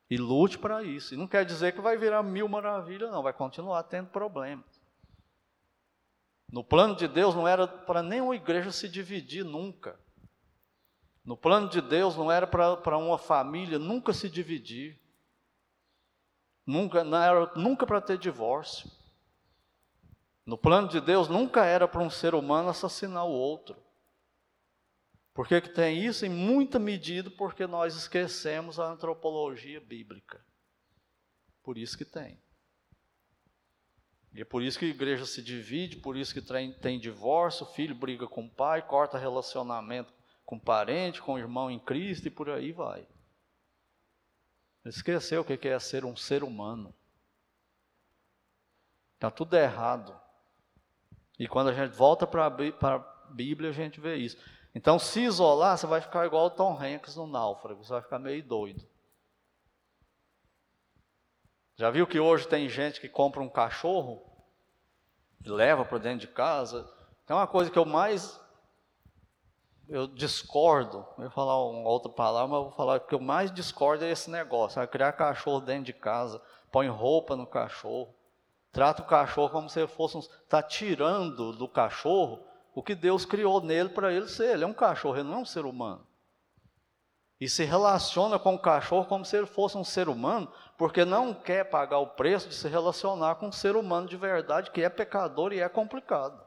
E 0.09 0.17
lute 0.17 0.57
para 0.57 0.83
isso. 0.83 1.13
E 1.13 1.17
não 1.17 1.27
quer 1.27 1.45
dizer 1.45 1.73
que 1.73 1.81
vai 1.81 1.97
virar 1.97 2.21
mil 2.23 2.47
maravilhas, 2.47 3.11
não. 3.11 3.23
Vai 3.23 3.33
continuar 3.33 3.83
tendo 3.83 4.09
problemas. 4.09 4.65
No 6.51 6.63
plano 6.63 6.95
de 6.95 7.07
Deus 7.07 7.33
não 7.33 7.47
era 7.47 7.67
para 7.67 8.03
nenhuma 8.03 8.35
igreja 8.35 8.71
se 8.71 8.87
dividir 8.87 9.43
nunca. 9.43 9.99
No 11.23 11.35
plano 11.35 11.67
de 11.67 11.81
Deus 11.81 12.15
não 12.15 12.31
era 12.31 12.45
para 12.45 12.97
uma 12.97 13.17
família 13.17 13.79
nunca 13.79 14.13
se 14.13 14.29
dividir. 14.29 15.01
Nunca, 16.65 17.03
não 17.03 17.17
era 17.17 17.51
nunca 17.55 17.85
para 17.85 17.99
ter 17.99 18.17
divórcio. 18.17 18.89
No 20.45 20.57
plano 20.57 20.87
de 20.87 21.01
Deus 21.01 21.27
nunca 21.27 21.65
era 21.65 21.87
para 21.87 22.01
um 22.01 22.09
ser 22.09 22.35
humano 22.35 22.69
assassinar 22.69 23.25
o 23.25 23.31
outro. 23.31 23.75
Por 25.35 25.49
que, 25.49 25.59
que 25.59 25.69
tem 25.69 26.03
isso? 26.03 26.25
Em 26.25 26.29
muita 26.29 26.79
medida 26.79 27.29
porque 27.29 27.67
nós 27.67 27.93
esquecemos 27.93 28.79
a 28.79 28.89
antropologia 28.89 29.81
bíblica. 29.81 30.43
Por 31.61 31.77
isso 31.77 31.97
que 31.97 32.05
tem. 32.05 32.39
E 34.33 34.39
é 34.39 34.45
por 34.45 34.63
isso 34.63 34.79
que 34.79 34.85
a 34.85 34.89
igreja 34.89 35.25
se 35.25 35.41
divide, 35.41 35.97
por 35.97 36.15
isso 36.15 36.33
que 36.33 36.41
tem, 36.41 36.71
tem 36.71 36.97
divórcio, 36.97 37.65
filho 37.65 37.93
briga 37.93 38.27
com 38.27 38.45
o 38.45 38.49
pai, 38.49 38.81
corta 38.81 39.17
relacionamento 39.17 40.13
com 40.45 40.57
parente, 40.57 41.21
com 41.21 41.37
irmão 41.37 41.69
em 41.69 41.79
Cristo 41.79 42.27
e 42.29 42.31
por 42.31 42.49
aí 42.49 42.71
vai. 42.71 43.05
Esqueceu 44.85 45.41
o 45.41 45.45
que 45.45 45.67
é 45.67 45.79
ser 45.79 46.05
um 46.05 46.15
ser 46.15 46.43
humano. 46.43 46.95
Está 49.15 49.29
tudo 49.29 49.57
errado. 49.57 50.17
E 51.37 51.45
quando 51.45 51.71
a 51.71 51.73
gente 51.73 51.93
volta 51.93 52.25
para 52.25 52.45
a 52.45 53.31
Bíblia, 53.31 53.71
a 53.71 53.73
gente 53.73 53.99
vê 53.99 54.15
isso. 54.15 54.37
Então, 54.75 54.99
se 54.99 55.21
isolar, 55.21 55.77
você 55.77 55.87
vai 55.87 56.01
ficar 56.01 56.25
igual 56.25 56.47
o 56.47 56.49
Tom 56.49 56.77
Hanks 56.77 57.15
no 57.15 57.25
Náufrago, 57.25 57.81
você 57.81 57.93
vai 57.93 58.01
ficar 58.01 58.19
meio 58.19 58.43
doido. 58.43 58.85
Já 61.77 61.89
viu 61.89 62.05
que 62.05 62.19
hoje 62.19 62.45
tem 62.45 62.67
gente 62.67 62.99
que 62.99 63.07
compra 63.07 63.41
um 63.41 63.49
cachorro 63.49 64.21
e 65.43 65.49
leva 65.49 65.85
para 65.85 65.97
dentro 65.97 66.19
de 66.19 66.27
casa? 66.27 66.93
É 67.25 67.33
uma 67.33 67.47
coisa 67.47 67.71
que 67.71 67.79
eu 67.79 67.85
mais 67.85 68.37
eu 69.87 70.07
discordo, 70.07 71.05
eu 71.17 71.25
vou 71.25 71.29
falar 71.29 71.63
uma 71.63 71.87
outra 71.87 72.11
palavra, 72.11 72.47
mas 72.47 72.57
eu 72.57 72.63
vou 72.63 72.71
falar 72.71 72.99
que 72.99 73.13
eu 73.13 73.19
mais 73.19 73.51
discordo 73.51 74.03
é 74.03 74.09
esse 74.09 74.31
negócio, 74.31 74.81
é 74.81 74.87
criar 74.87 75.13
cachorro 75.13 75.61
dentro 75.61 75.85
de 75.85 75.93
casa, 75.93 76.41
põe 76.71 76.87
roupa 76.87 77.35
no 77.35 77.45
cachorro, 77.45 78.13
trata 78.71 79.03
o 79.03 79.05
cachorro 79.05 79.51
como 79.51 79.69
se 79.69 79.85
fosse 79.87 80.17
um, 80.17 80.21
está 80.21 80.63
tirando 80.63 81.53
do 81.53 81.67
cachorro 81.67 82.43
o 82.75 82.83
que 82.83 82.93
Deus 82.93 83.25
criou 83.25 83.59
nele 83.59 83.89
para 83.89 84.13
ele 84.13 84.27
ser, 84.27 84.53
ele 84.53 84.63
é 84.63 84.67
um 84.67 84.73
cachorro, 84.73 85.15
ele 85.15 85.27
não 85.27 85.37
é 85.37 85.41
um 85.41 85.45
ser 85.45 85.65
humano. 85.65 86.05
E 87.41 87.49
se 87.49 87.63
relaciona 87.63 88.37
com 88.37 88.53
o 88.53 88.59
cachorro 88.59 89.05
como 89.05 89.25
se 89.25 89.35
ele 89.35 89.47
fosse 89.47 89.75
um 89.77 89.83
ser 89.83 90.07
humano, 90.07 90.51
porque 90.77 91.03
não 91.03 91.33
quer 91.33 91.63
pagar 91.63 91.97
o 91.97 92.07
preço 92.07 92.49
de 92.49 92.55
se 92.55 92.67
relacionar 92.67 93.35
com 93.35 93.47
um 93.47 93.51
ser 93.51 93.75
humano 93.75 94.07
de 94.07 94.15
verdade, 94.15 94.69
que 94.69 94.83
é 94.83 94.89
pecador 94.89 95.51
e 95.51 95.59
é 95.59 95.67
complicado 95.67 96.45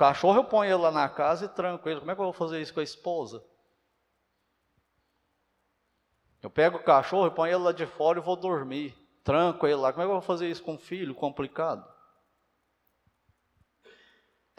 cachorro 0.00 0.38
eu 0.38 0.44
ponho 0.44 0.72
ele 0.72 0.82
lá 0.82 0.90
na 0.90 1.10
casa 1.10 1.44
e 1.44 1.48
tranco 1.48 1.86
ele. 1.86 2.00
Como 2.00 2.10
é 2.10 2.14
que 2.14 2.20
eu 2.22 2.24
vou 2.24 2.32
fazer 2.32 2.58
isso 2.58 2.72
com 2.72 2.80
a 2.80 2.82
esposa? 2.82 3.44
Eu 6.42 6.48
pego 6.48 6.78
o 6.78 6.82
cachorro 6.82 7.26
e 7.26 7.30
ponho 7.30 7.54
ele 7.54 7.64
lá 7.64 7.70
de 7.70 7.84
fora 7.84 8.18
e 8.18 8.22
vou 8.22 8.34
dormir. 8.34 8.96
Tranco 9.22 9.66
ele 9.66 9.76
lá. 9.76 9.92
Como 9.92 10.02
é 10.02 10.06
que 10.06 10.10
eu 10.10 10.14
vou 10.14 10.22
fazer 10.22 10.48
isso 10.48 10.62
com 10.62 10.76
o 10.76 10.78
filho? 10.78 11.14
Complicado. 11.14 11.86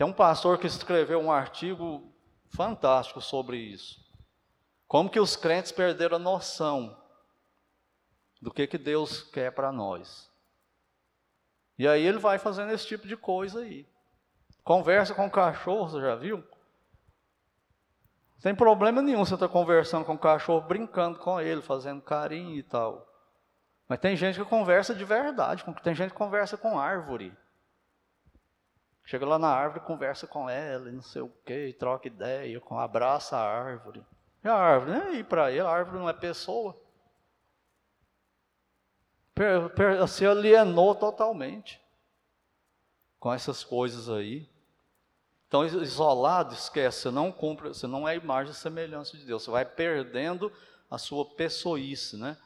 Tem 0.02 0.08
um 0.08 0.14
pastor 0.14 0.58
que 0.58 0.66
escreveu 0.66 1.20
um 1.20 1.32
artigo 1.32 2.12
fantástico 2.50 3.22
sobre 3.22 3.58
isso. 3.58 4.04
Como 4.88 5.12
que 5.12 5.20
os 5.20 5.36
crentes 5.36 5.72
perderam 5.72 6.16
a 6.16 6.20
noção 6.20 7.00
do 8.42 8.52
que, 8.52 8.66
que 8.66 8.80
Deus 8.80 9.22
quer 9.22 9.52
para 9.52 9.72
nós. 9.72 10.28
E 11.78 11.88
aí 11.88 12.04
ele 12.04 12.18
vai 12.18 12.40
fazendo 12.40 12.74
esse 12.74 12.88
tipo 12.88 13.08
de 13.08 13.16
coisa 13.16 13.60
aí. 13.60 13.88
Conversa 14.64 15.14
com 15.14 15.30
cachorro, 15.30 15.88
você 15.88 16.02
já 16.02 16.16
viu? 16.16 16.44
Sem 18.40 18.56
problema 18.56 19.04
nenhum 19.04 19.24
você 19.24 19.36
está 19.36 19.48
conversando 19.48 20.04
com 20.04 20.16
o 20.16 20.18
cachorro, 20.18 20.68
brincando 20.68 21.20
com 21.20 21.40
ele, 21.40 21.62
fazendo 21.62 22.02
carinho 22.02 22.56
e 22.56 22.64
tal. 22.64 23.08
Mas 23.88 24.00
tem 24.00 24.18
gente 24.18 24.40
que 24.40 24.46
conversa 24.50 24.96
de 24.96 25.06
verdade, 25.06 25.64
tem 25.84 25.94
gente 25.94 26.10
que 26.10 26.18
conversa 26.18 26.58
com 26.58 26.80
árvore. 26.80 27.38
Chega 29.04 29.26
lá 29.26 29.38
na 29.38 29.50
árvore, 29.50 29.86
conversa 29.86 30.26
com 30.26 30.50
ela, 30.50 30.90
e 30.90 30.92
não 30.92 31.02
sei 31.02 31.22
o 31.22 31.32
que, 31.46 31.74
troca 31.74 32.08
ideia, 32.08 32.62
abraça 32.72 33.36
a 33.36 33.42
árvore. 33.42 34.06
E 34.44 34.48
a 34.48 34.56
árvore, 34.56 34.92
nem 34.92 35.02
aí 35.02 35.24
para 35.24 35.52
ele, 35.52 35.62
a 35.62 35.70
árvore 35.70 36.00
não 36.00 36.10
é 36.10 36.14
pessoa. 36.14 36.80
Se 40.08 40.26
alienou 40.26 40.94
totalmente 40.96 41.82
com 43.20 43.34
essas 43.34 43.64
coisas 43.64 44.10
aí. 44.10 44.50
Então, 45.48 45.66
isolado, 45.66 46.54
esquece, 46.54 47.02
você 47.02 47.12
não 47.12 47.32
cumpre, 47.32 47.68
você 47.70 47.86
não 47.86 48.08
é 48.08 48.16
imagem 48.16 48.54
e 48.54 48.56
semelhança 48.56 49.18
de 49.18 49.26
Deus, 49.26 49.44
você 49.44 49.52
vai 49.52 49.66
perdendo 49.66 50.52
a 50.90 50.98
sua 50.98 51.26
pessoice, 51.26 52.16
né? 52.16 52.38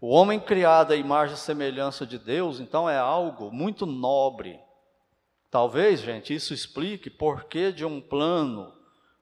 O 0.00 0.08
homem 0.08 0.40
criado 0.40 0.92
à 0.92 0.96
imagem 0.96 1.34
e 1.34 1.38
semelhança 1.38 2.06
de 2.06 2.18
Deus, 2.18 2.58
então 2.58 2.88
é 2.88 2.98
algo 2.98 3.52
muito 3.52 3.86
nobre. 3.86 4.60
Talvez, 5.50 6.00
gente, 6.00 6.34
isso 6.34 6.52
explique 6.52 7.08
por 7.08 7.44
que 7.44 7.72
de 7.72 7.84
um 7.84 8.00
plano 8.00 8.74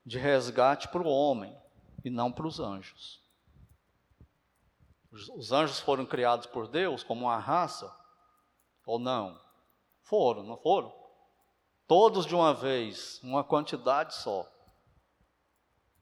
de 0.04 0.18
resgate 0.18 0.88
para 0.88 1.02
o 1.02 1.10
homem 1.10 1.56
e 2.04 2.10
não 2.10 2.32
para 2.32 2.46
os 2.46 2.58
anjos. 2.58 3.20
Os 5.12 5.52
anjos 5.52 5.80
foram 5.80 6.04
criados 6.04 6.46
por 6.46 6.68
Deus 6.68 7.02
como 7.02 7.26
uma 7.26 7.38
raça 7.38 7.92
ou 8.84 8.98
não? 8.98 9.40
Foram, 10.02 10.42
não 10.42 10.56
foram? 10.56 10.92
Todos 11.86 12.26
de 12.26 12.34
uma 12.34 12.52
vez, 12.52 13.20
uma 13.22 13.42
quantidade 13.42 14.14
só. 14.14 14.46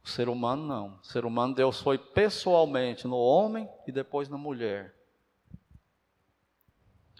O 0.02 0.08
ser 0.08 0.28
humano 0.28 0.66
não. 0.66 0.98
O 0.98 1.04
ser 1.04 1.24
humano, 1.24 1.54
Deus 1.54 1.80
foi 1.80 1.96
pessoalmente 1.96 3.06
no 3.06 3.16
homem 3.16 3.68
e 3.86 3.92
depois 3.92 4.28
na 4.28 4.36
mulher. 4.36 4.94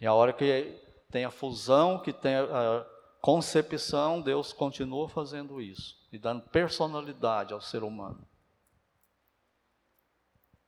E 0.01 0.07
a 0.07 0.13
hora 0.13 0.33
que 0.33 0.79
tem 1.11 1.25
a 1.25 1.31
fusão, 1.31 1.99
que 1.99 2.13
tem 2.13 2.35
a 2.35 2.87
concepção, 3.25 4.21
Deus 4.21 4.53
continua 4.53 5.09
fazendo 5.09 5.59
isso 5.59 5.97
e 6.13 6.19
dando 6.19 6.43
personalidade 6.43 7.55
ao 7.55 7.61
ser 7.61 7.83
humano. 7.83 8.23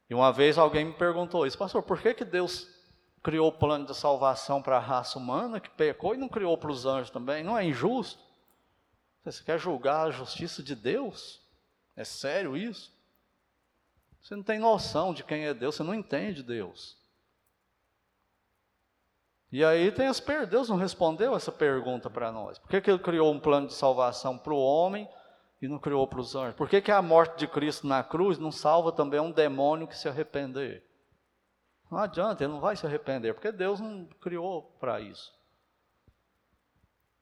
E 0.09 0.15
uma 0.15 0.33
vez 0.33 0.57
alguém 0.57 0.87
me 0.87 0.95
perguntou 0.95 1.47
isso, 1.47 1.59
pastor, 1.59 1.83
por 1.83 2.01
que, 2.01 2.15
que 2.15 2.25
Deus 2.25 2.67
criou 3.23 3.49
o 3.49 3.53
plano 3.53 3.85
de 3.85 3.95
salvação 3.95 4.63
para 4.63 4.79
a 4.79 4.81
raça 4.81 5.19
humana, 5.19 5.61
que 5.61 5.69
pecou, 5.69 6.15
e 6.15 6.17
não 6.17 6.31
criou 6.31 6.57
para 6.57 6.71
os 6.71 6.87
anjos 6.87 7.11
também. 7.11 7.45
Não 7.45 7.59
é 7.59 7.63
injusto? 7.63 8.23
Você 9.23 9.45
quer 9.45 9.59
julgar 9.59 10.07
a 10.07 10.11
justiça 10.11 10.63
de 10.63 10.75
Deus? 10.75 11.43
É 11.95 12.05
sério 12.05 12.57
isso? 12.57 12.91
Você 14.23 14.35
não 14.35 14.43
tem 14.43 14.59
noção 14.59 15.13
de 15.13 15.23
quem 15.23 15.45
é 15.45 15.53
Deus, 15.53 15.75
você 15.75 15.83
não 15.83 15.95
entende 15.95 16.43
Deus. 16.43 16.97
E 19.57 19.65
aí 19.65 19.91
tem 19.91 20.07
as 20.07 20.21
per... 20.21 20.47
Deus 20.47 20.69
não 20.69 20.77
respondeu 20.77 21.35
essa 21.35 21.51
pergunta 21.51 22.11
para 22.11 22.31
nós. 22.31 22.59
Por 22.59 22.69
que, 22.69 22.79
que 22.79 22.91
ele 22.91 22.99
criou 22.99 23.33
um 23.33 23.41
plano 23.41 23.69
de 23.69 23.73
salvação 23.73 24.37
para 24.37 24.53
o 24.53 24.61
homem 24.61 25.09
e 25.63 25.67
não 25.67 25.79
criou 25.79 26.07
para 26.07 26.21
os 26.21 26.37
anjos? 26.37 26.55
Por 26.55 26.69
que, 26.69 26.79
que 26.83 26.93
a 26.93 27.01
morte 27.01 27.39
de 27.39 27.47
Cristo 27.47 27.87
na 27.87 28.05
cruz 28.05 28.37
não 28.37 28.53
salva 28.53 28.93
também 28.93 29.19
um 29.19 29.31
demônio 29.31 29.89
que 29.89 29.97
se 29.97 30.11
arrepender? 30.11 30.85
Não 31.91 31.99
adianta, 31.99 32.45
ele 32.45 32.53
não 32.53 32.61
vai 32.61 32.77
se 32.77 32.85
arrepender, 32.85 33.33
porque 33.33 33.51
Deus 33.51 33.81
não 33.81 34.05
criou 34.21 34.77
para 34.79 35.01
isso. 35.01 35.33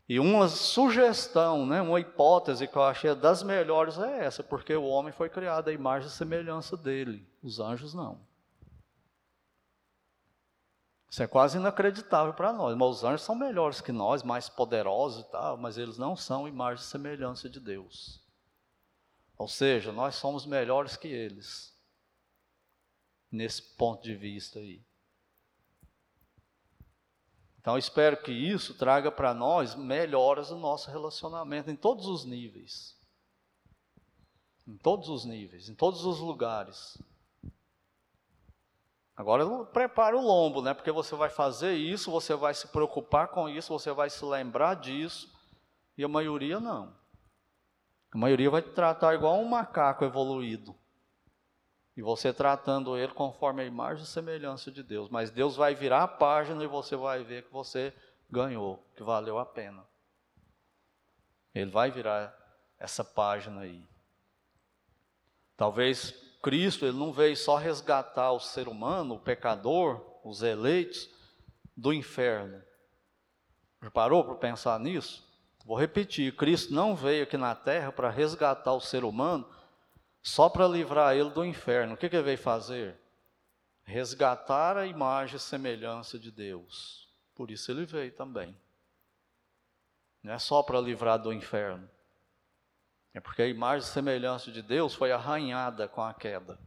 E 0.08 0.18
uma 0.18 0.48
sugestão, 0.48 1.64
né, 1.64 1.80
uma 1.80 2.00
hipótese 2.00 2.66
que 2.66 2.74
eu 2.74 2.82
achei 2.82 3.14
das 3.14 3.44
melhores 3.44 3.96
é 3.96 4.24
essa, 4.24 4.42
porque 4.42 4.74
o 4.74 4.86
homem 4.86 5.12
foi 5.12 5.28
criado 5.28 5.68
à 5.68 5.72
imagem 5.72 6.08
e 6.08 6.10
semelhança 6.10 6.76
dele, 6.76 7.24
os 7.44 7.60
anjos 7.60 7.94
não. 7.94 8.18
Isso 11.14 11.22
é 11.22 11.28
quase 11.28 11.58
inacreditável 11.58 12.34
para 12.34 12.52
nós, 12.52 12.76
mas 12.76 12.96
os 12.96 13.04
anjos 13.04 13.22
são 13.22 13.36
melhores 13.36 13.80
que 13.80 13.92
nós, 13.92 14.24
mais 14.24 14.48
poderosos 14.48 15.24
e 15.24 15.30
tal, 15.30 15.56
mas 15.56 15.78
eles 15.78 15.96
não 15.96 16.16
são 16.16 16.48
imagem 16.48 16.84
e 16.84 16.88
semelhança 16.88 17.48
de 17.48 17.60
Deus. 17.60 18.20
Ou 19.38 19.46
seja, 19.46 19.92
nós 19.92 20.16
somos 20.16 20.44
melhores 20.44 20.96
que 20.96 21.06
eles 21.06 21.72
nesse 23.30 23.62
ponto 23.62 24.02
de 24.02 24.16
vista 24.16 24.58
aí. 24.58 24.84
Então, 27.60 27.78
espero 27.78 28.20
que 28.20 28.32
isso 28.32 28.74
traga 28.74 29.12
para 29.12 29.32
nós 29.32 29.76
melhoras 29.76 30.50
no 30.50 30.58
nosso 30.58 30.90
relacionamento 30.90 31.70
em 31.70 31.76
todos 31.76 32.08
os 32.08 32.24
níveis. 32.24 32.98
Em 34.66 34.76
todos 34.76 35.08
os 35.08 35.24
níveis, 35.24 35.68
em 35.68 35.76
todos 35.76 36.04
os 36.04 36.18
lugares. 36.18 36.98
Agora 39.16 39.64
prepare 39.66 40.16
o 40.16 40.20
lombo, 40.20 40.60
né? 40.60 40.74
Porque 40.74 40.90
você 40.90 41.14
vai 41.14 41.30
fazer 41.30 41.74
isso, 41.74 42.10
você 42.10 42.34
vai 42.34 42.52
se 42.52 42.66
preocupar 42.68 43.28
com 43.28 43.48
isso, 43.48 43.72
você 43.72 43.92
vai 43.92 44.10
se 44.10 44.24
lembrar 44.24 44.74
disso, 44.74 45.32
e 45.96 46.02
a 46.02 46.08
maioria 46.08 46.58
não. 46.58 46.92
A 48.12 48.18
maioria 48.18 48.50
vai 48.50 48.62
te 48.62 48.70
tratar 48.70 49.14
igual 49.14 49.38
um 49.38 49.48
macaco 49.48 50.04
evoluído. 50.04 50.74
E 51.96 52.02
você 52.02 52.32
tratando 52.32 52.96
ele 52.96 53.12
conforme 53.12 53.62
a 53.62 53.64
imagem 53.64 54.02
e 54.02 54.06
semelhança 54.06 54.70
de 54.70 54.82
Deus. 54.82 55.08
Mas 55.08 55.30
Deus 55.30 55.54
vai 55.54 55.74
virar 55.74 56.02
a 56.02 56.08
página 56.08 56.62
e 56.64 56.66
você 56.66 56.96
vai 56.96 57.22
ver 57.22 57.44
que 57.44 57.52
você 57.52 57.94
ganhou, 58.28 58.84
que 58.96 59.02
valeu 59.02 59.38
a 59.38 59.46
pena. 59.46 59.84
Ele 61.54 61.70
vai 61.70 61.92
virar 61.92 62.36
essa 62.78 63.04
página 63.04 63.60
aí. 63.60 63.86
Talvez 65.56 66.23
Cristo 66.44 66.84
ele 66.84 66.98
não 66.98 67.10
veio 67.10 67.34
só 67.34 67.56
resgatar 67.56 68.30
o 68.32 68.38
ser 68.38 68.68
humano, 68.68 69.14
o 69.14 69.18
pecador, 69.18 70.04
os 70.22 70.42
eleitos 70.42 71.08
do 71.74 71.90
inferno. 71.90 72.62
Já 73.82 73.90
parou 73.90 74.22
para 74.22 74.34
pensar 74.34 74.78
nisso? 74.78 75.26
Vou 75.64 75.74
repetir: 75.74 76.36
Cristo 76.36 76.74
não 76.74 76.94
veio 76.94 77.22
aqui 77.22 77.38
na 77.38 77.54
terra 77.54 77.90
para 77.90 78.10
resgatar 78.10 78.74
o 78.74 78.80
ser 78.80 79.04
humano 79.04 79.48
só 80.22 80.50
para 80.50 80.68
livrar 80.68 81.16
ele 81.16 81.30
do 81.30 81.46
inferno. 81.46 81.94
O 81.94 81.96
que, 81.96 82.10
que 82.10 82.16
ele 82.16 82.22
veio 82.22 82.36
fazer? 82.36 82.94
Resgatar 83.82 84.76
a 84.76 84.86
imagem 84.86 85.36
e 85.36 85.40
semelhança 85.40 86.18
de 86.18 86.30
Deus. 86.30 87.08
Por 87.34 87.50
isso 87.50 87.72
ele 87.72 87.86
veio 87.86 88.12
também. 88.12 88.54
Não 90.22 90.34
é 90.34 90.38
só 90.38 90.62
para 90.62 90.78
livrar 90.78 91.18
do 91.18 91.32
inferno. 91.32 91.88
É 93.14 93.20
porque 93.20 93.42
a 93.42 93.46
imagem 93.46 93.88
e 93.88 93.92
semelhança 93.92 94.50
de 94.50 94.60
Deus 94.60 94.92
foi 94.92 95.12
arranhada 95.12 95.86
com 95.86 96.02
a 96.02 96.12
queda. 96.12 96.58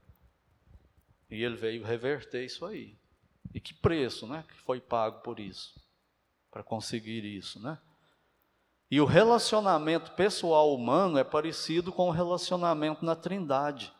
E 1.30 1.44
ele 1.44 1.58
veio 1.58 1.84
reverter 1.84 2.46
isso 2.46 2.66
aí. 2.66 2.98
E 3.54 3.60
que 3.60 3.74
preço, 3.74 4.26
né, 4.26 4.46
que 4.48 4.56
foi 4.62 4.80
pago 4.80 5.20
por 5.22 5.42
isso, 5.42 5.78
para 6.50 6.64
conseguir 6.64 7.26
isso, 7.26 7.60
né? 7.60 7.78
E 8.90 9.02
o 9.02 9.06
relacionamento 9.06 10.12
pessoal 10.12 10.74
humano 10.74 11.18
é 11.18 11.24
parecido 11.24 11.92
com 11.92 12.08
o 12.08 12.12
relacionamento 12.12 13.04
na 13.04 13.16
Trindade 13.16 13.92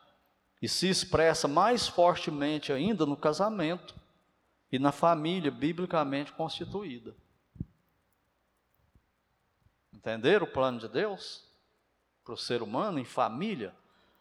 e 0.62 0.68
se 0.68 0.88
expressa 0.88 1.46
mais 1.46 1.86
fortemente 1.86 2.72
ainda 2.72 3.04
no 3.04 3.16
casamento 3.16 3.94
e 4.72 4.78
na 4.78 4.90
família 4.90 5.50
biblicamente 5.50 6.32
constituída. 6.32 7.14
Entenderam 9.92 10.46
o 10.46 10.50
plano 10.50 10.78
de 10.78 10.88
Deus 10.88 11.47
para 12.28 12.34
o 12.34 12.36
ser 12.36 12.60
humano 12.60 12.98
em 12.98 13.06
família? 13.06 13.74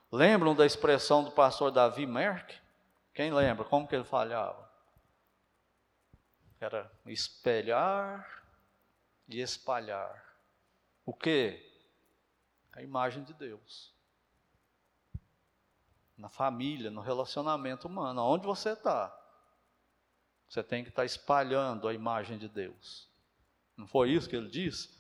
Lembram 0.09 0.55
da 0.55 0.65
expressão 0.65 1.25
do 1.25 1.31
pastor 1.31 1.71
Davi 1.71 2.05
Merck? 2.05 2.57
Quem 3.13 3.33
lembra 3.33 3.65
como 3.65 3.85
que 3.85 3.93
ele 3.93 4.05
falhava? 4.05 4.65
Era 6.57 6.89
espelhar 7.05 8.45
e 9.27 9.41
espalhar. 9.41 10.23
O 11.05 11.13
que? 11.13 11.61
A 12.71 12.81
imagem 12.81 13.25
de 13.25 13.33
Deus. 13.33 13.93
Na 16.17 16.29
família, 16.29 16.89
no 16.89 17.01
relacionamento 17.01 17.89
humano, 17.89 18.23
onde 18.23 18.45
você 18.45 18.69
está. 18.69 19.13
Você 20.47 20.63
tem 20.63 20.81
que 20.81 20.89
estar 20.91 21.01
tá 21.01 21.05
espalhando 21.05 21.89
a 21.89 21.93
imagem 21.93 22.37
de 22.37 22.47
Deus. 22.47 23.09
Não 23.75 23.85
foi 23.85 24.11
isso 24.11 24.29
que 24.29 24.35
ele 24.37 24.49
disse? 24.49 24.96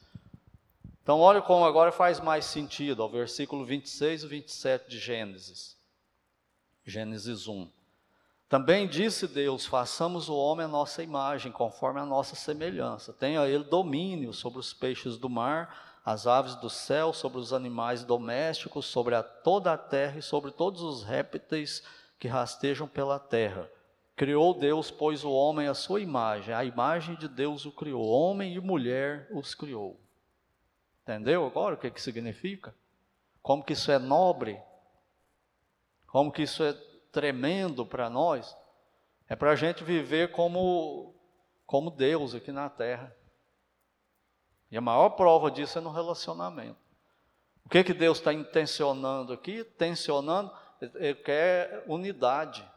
Então, 1.07 1.21
olha 1.21 1.41
como 1.41 1.63
agora 1.63 1.89
faz 1.89 2.19
mais 2.19 2.43
sentido, 2.43 3.01
ao 3.01 3.07
versículo 3.07 3.63
26 3.63 4.23
e 4.23 4.27
27 4.27 4.89
de 4.89 4.99
Gênesis. 4.99 5.77
Gênesis 6.83 7.47
1. 7.47 7.71
Também 8.49 8.85
disse 8.85 9.25
Deus: 9.25 9.65
façamos 9.65 10.27
o 10.27 10.35
homem 10.35 10.65
a 10.65 10.67
nossa 10.67 11.01
imagem, 11.01 11.49
conforme 11.49 12.01
a 12.01 12.05
nossa 12.05 12.35
semelhança. 12.35 13.13
Tenha 13.13 13.47
ele 13.47 13.63
domínio 13.63 14.33
sobre 14.33 14.59
os 14.59 14.73
peixes 14.73 15.17
do 15.17 15.29
mar, 15.29 16.01
as 16.03 16.27
aves 16.27 16.55
do 16.55 16.69
céu, 16.69 17.13
sobre 17.13 17.39
os 17.39 17.53
animais 17.53 18.03
domésticos, 18.03 18.85
sobre 18.87 19.15
a, 19.15 19.23
toda 19.23 19.71
a 19.71 19.77
terra 19.77 20.19
e 20.19 20.21
sobre 20.21 20.51
todos 20.51 20.81
os 20.81 21.05
répteis 21.05 21.81
que 22.19 22.27
rastejam 22.27 22.85
pela 22.85 23.17
terra. 23.17 23.71
Criou 24.13 24.53
Deus, 24.53 24.91
pois, 24.91 25.23
o 25.23 25.31
homem 25.31 25.69
à 25.69 25.73
sua 25.73 26.01
imagem, 26.01 26.53
a 26.53 26.65
imagem 26.65 27.15
de 27.15 27.29
Deus 27.29 27.65
o 27.65 27.71
criou, 27.71 28.05
homem 28.05 28.55
e 28.55 28.59
mulher 28.59 29.29
os 29.31 29.55
criou. 29.55 30.05
Entendeu 31.07 31.45
agora 31.45 31.75
o 31.75 31.77
que, 31.77 31.89
que 31.89 32.01
significa? 32.01 32.75
Como 33.41 33.63
que 33.63 33.71
isso 33.71 33.89
é 33.89 33.97
nobre? 33.97 34.61
Como 36.05 36.33
que 36.33 36.41
isso 36.41 36.61
é 36.61 36.73
tremendo 37.13 37.85
para 37.85 38.09
nós? 38.09 38.53
É 39.29 39.33
para 39.33 39.51
a 39.51 39.55
gente 39.55 39.85
viver 39.85 40.31
como, 40.31 41.15
como 41.65 41.89
Deus 41.89 42.35
aqui 42.35 42.51
na 42.51 42.69
terra. 42.69 43.15
E 44.69 44.75
a 44.75 44.81
maior 44.81 45.11
prova 45.11 45.49
disso 45.49 45.77
é 45.77 45.81
no 45.81 45.91
relacionamento. 45.91 46.77
O 47.63 47.69
que, 47.69 47.85
que 47.85 47.93
Deus 47.93 48.17
está 48.17 48.33
intencionando 48.33 49.31
aqui? 49.31 49.63
Tensionando, 49.63 50.51
Ele 50.95 51.15
quer 51.15 51.85
unidade. 51.87 52.69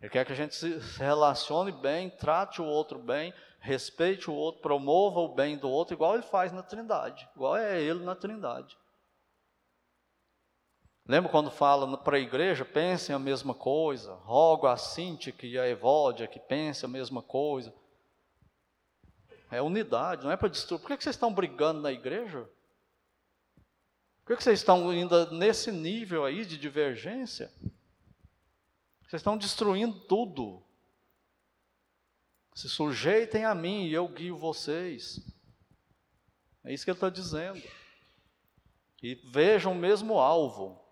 Ele 0.00 0.10
quer 0.10 0.26
que 0.26 0.32
a 0.32 0.36
gente 0.36 0.56
se 0.56 0.78
relacione 0.98 1.70
bem, 1.70 2.10
trate 2.10 2.60
o 2.60 2.64
outro 2.64 2.98
bem, 2.98 3.32
respeite 3.66 4.30
o 4.30 4.34
outro, 4.34 4.62
promova 4.62 5.20
o 5.20 5.34
bem 5.34 5.58
do 5.58 5.68
outro, 5.68 5.94
igual 5.94 6.14
ele 6.14 6.22
faz 6.22 6.52
na 6.52 6.62
Trindade, 6.62 7.28
igual 7.34 7.56
é 7.56 7.82
ele 7.82 8.04
na 8.04 8.14
Trindade. 8.14 8.78
Lembra 11.08 11.30
quando 11.30 11.50
fala 11.50 11.98
para 11.98 12.16
a 12.16 12.20
igreja, 12.20 12.64
pensem 12.64 13.14
a 13.14 13.18
mesma 13.18 13.54
coisa, 13.54 14.14
rogo 14.14 14.66
a 14.66 14.76
Cíntica 14.76 15.46
e 15.46 15.58
a 15.58 15.68
Evódia 15.68 16.26
que 16.26 16.40
pensem 16.40 16.88
a 16.88 16.92
mesma 16.92 17.22
coisa. 17.22 17.72
É 19.50 19.62
unidade, 19.62 20.24
não 20.24 20.32
é 20.32 20.36
para 20.36 20.48
destruir. 20.48 20.80
Por 20.80 20.88
que 20.88 21.02
vocês 21.02 21.14
estão 21.14 21.32
brigando 21.32 21.80
na 21.80 21.92
igreja? 21.92 22.48
Por 24.24 24.36
que 24.36 24.42
vocês 24.42 24.58
estão 24.58 24.90
ainda 24.90 25.30
nesse 25.30 25.70
nível 25.70 26.24
aí 26.24 26.44
de 26.44 26.58
divergência? 26.58 27.52
Vocês 29.02 29.20
estão 29.20 29.36
destruindo 29.36 30.00
tudo. 30.00 30.65
Se 32.56 32.70
sujeitem 32.70 33.44
a 33.44 33.54
mim 33.54 33.84
e 33.84 33.92
eu 33.92 34.08
guio 34.08 34.34
vocês. 34.34 35.20
É 36.64 36.72
isso 36.72 36.86
que 36.86 36.90
ele 36.90 36.96
está 36.96 37.10
dizendo. 37.10 37.62
E 39.02 39.14
vejam 39.26 39.72
o 39.72 39.74
mesmo 39.74 40.18
alvo. 40.18 40.82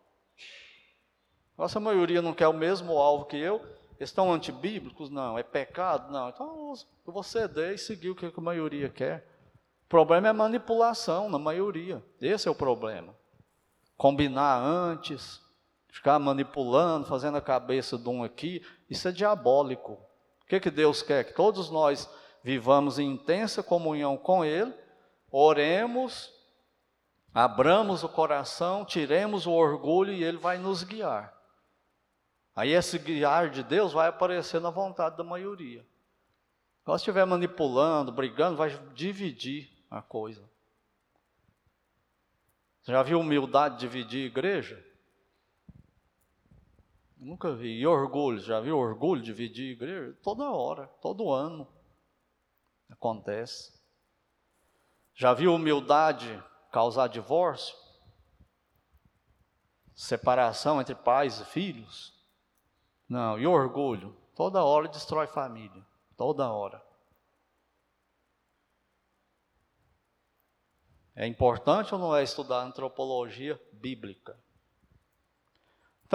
Nossa 1.56 1.80
maioria 1.80 2.20
não 2.20 2.34
quer 2.34 2.48
o 2.48 2.52
mesmo 2.52 2.98
alvo 2.98 3.24
que 3.24 3.38
eu. 3.38 3.64
Estão 3.98 4.30
antibíblicos? 4.30 5.08
Não. 5.08 5.38
É 5.38 5.42
pecado? 5.42 6.12
Não. 6.12 6.28
Então 6.28 6.74
eu 7.06 7.12
vou 7.14 7.22
ceder 7.22 7.72
e 7.72 7.78
seguir 7.78 8.10
o 8.10 8.14
que 8.14 8.26
a 8.26 8.40
maioria 8.42 8.90
quer. 8.90 9.26
O 9.86 9.88
problema 9.88 10.28
é 10.28 10.32
manipulação 10.34 11.30
na 11.30 11.38
maioria. 11.38 12.04
Esse 12.20 12.46
é 12.46 12.50
o 12.50 12.54
problema. 12.54 13.16
Combinar 13.96 14.60
antes, 14.60 15.40
ficar 15.88 16.18
manipulando, 16.18 17.06
fazendo 17.06 17.38
a 17.38 17.40
cabeça 17.40 17.96
de 17.96 18.08
um 18.10 18.22
aqui, 18.22 18.62
isso 18.90 19.08
é 19.08 19.12
diabólico. 19.12 19.98
O 20.44 20.46
que, 20.48 20.60
que 20.60 20.70
Deus 20.70 21.02
quer? 21.02 21.24
Que 21.24 21.32
todos 21.32 21.70
nós 21.70 22.08
vivamos 22.42 22.98
em 22.98 23.10
intensa 23.10 23.62
comunhão 23.62 24.16
com 24.16 24.44
Ele, 24.44 24.72
oremos, 25.30 26.30
abramos 27.32 28.04
o 28.04 28.08
coração, 28.08 28.84
tiremos 28.84 29.46
o 29.46 29.52
orgulho 29.52 30.12
e 30.12 30.22
Ele 30.22 30.36
vai 30.36 30.58
nos 30.58 30.82
guiar. 30.84 31.34
Aí 32.54 32.70
esse 32.70 32.98
guiar 32.98 33.50
de 33.50 33.62
Deus 33.62 33.92
vai 33.92 34.08
aparecer 34.08 34.60
na 34.60 34.70
vontade 34.70 35.16
da 35.16 35.24
maioria. 35.24 35.84
Se 36.84 36.94
estiver 36.96 37.24
manipulando, 37.24 38.12
brigando, 38.12 38.58
vai 38.58 38.70
dividir 38.94 39.70
a 39.90 40.02
coisa. 40.02 40.42
Você 42.82 42.92
já 42.92 43.02
viu 43.02 43.18
humildade 43.18 43.78
dividir 43.78 44.26
igreja? 44.26 44.84
Nunca 47.24 47.54
vi. 47.54 47.80
E 47.80 47.86
orgulho, 47.86 48.38
já 48.38 48.60
viu 48.60 48.76
orgulho 48.76 49.22
dividir 49.22 49.72
igreja? 49.72 50.14
Toda 50.22 50.50
hora, 50.50 50.86
todo 51.00 51.32
ano 51.32 51.66
acontece. 52.90 53.72
Já 55.14 55.32
viu 55.32 55.54
humildade 55.54 56.44
causar 56.70 57.08
divórcio? 57.08 57.74
Separação 59.94 60.82
entre 60.82 60.94
pais 60.94 61.40
e 61.40 61.46
filhos? 61.46 62.12
Não, 63.08 63.38
e 63.38 63.46
orgulho? 63.46 64.14
Toda 64.34 64.62
hora 64.62 64.86
destrói 64.86 65.26
família, 65.26 65.82
toda 66.18 66.52
hora. 66.52 66.84
É 71.16 71.26
importante 71.26 71.94
ou 71.94 71.98
não 71.98 72.14
é 72.14 72.22
estudar 72.22 72.60
antropologia 72.64 73.58
bíblica? 73.72 74.43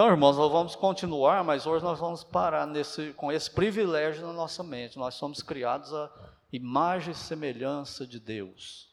Então, 0.00 0.08
irmãos, 0.08 0.38
nós 0.38 0.50
vamos 0.50 0.74
continuar, 0.74 1.44
mas 1.44 1.66
hoje 1.66 1.84
nós 1.84 1.98
vamos 1.98 2.24
parar 2.24 2.66
nesse, 2.66 3.12
com 3.12 3.30
esse 3.30 3.50
privilégio 3.50 4.26
na 4.26 4.32
nossa 4.32 4.62
mente. 4.62 4.98
Nós 4.98 5.14
somos 5.14 5.42
criados 5.42 5.92
a 5.92 6.10
imagem 6.50 7.12
e 7.12 7.14
semelhança 7.14 8.06
de 8.06 8.18
Deus. 8.18 8.90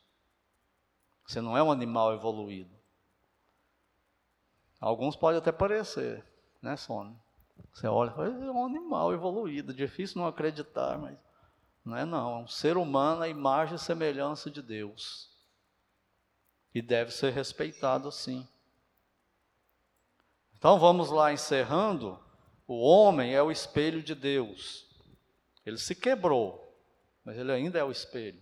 Você 1.26 1.39
não 1.39 1.58
é 1.58 1.64
um 1.64 1.72
animal 1.72 2.14
evoluído. 2.14 2.76
Alguns 4.82 5.16
podem 5.16 5.38
até 5.38 5.49
parecer, 5.49 6.26
né, 6.62 6.76
Sônia? 6.76 7.16
Você 7.72 7.88
olha 7.88 8.10
é 8.10 8.51
um 8.51 8.66
animal 8.66 9.14
evoluído, 9.14 9.74
difícil 9.74 10.20
não 10.20 10.28
acreditar, 10.28 10.97
mas 10.97 11.18
não 11.86 11.95
é 11.95 12.03
não, 12.03 12.39
é 12.39 12.43
um 12.43 12.47
ser 12.49 12.76
humano 12.76 13.22
a 13.22 13.30
imagem 13.30 13.76
e 13.76 13.80
semelhança 13.80 14.51
de 14.51 14.62
Deus. 14.62 15.32
E 16.76 16.82
deve 16.82 17.12
ser 17.12 17.32
respeitado 17.32 18.10
assim. 18.10 18.45
Então 20.58 20.80
vamos 20.80 21.12
lá 21.12 21.32
encerrando. 21.32 22.20
O 22.68 22.80
homem 22.80 23.34
é 23.34 23.41
o 23.41 23.51
espelho 23.51 24.01
de 24.01 24.16
Deus. 24.16 24.88
Ele 25.66 25.78
se 25.78 25.93
quebrou, 25.93 26.76
mas 27.24 27.38
ele 27.38 27.51
ainda 27.51 27.78
é 27.78 27.84
o 27.84 27.91
espelho. 27.91 28.41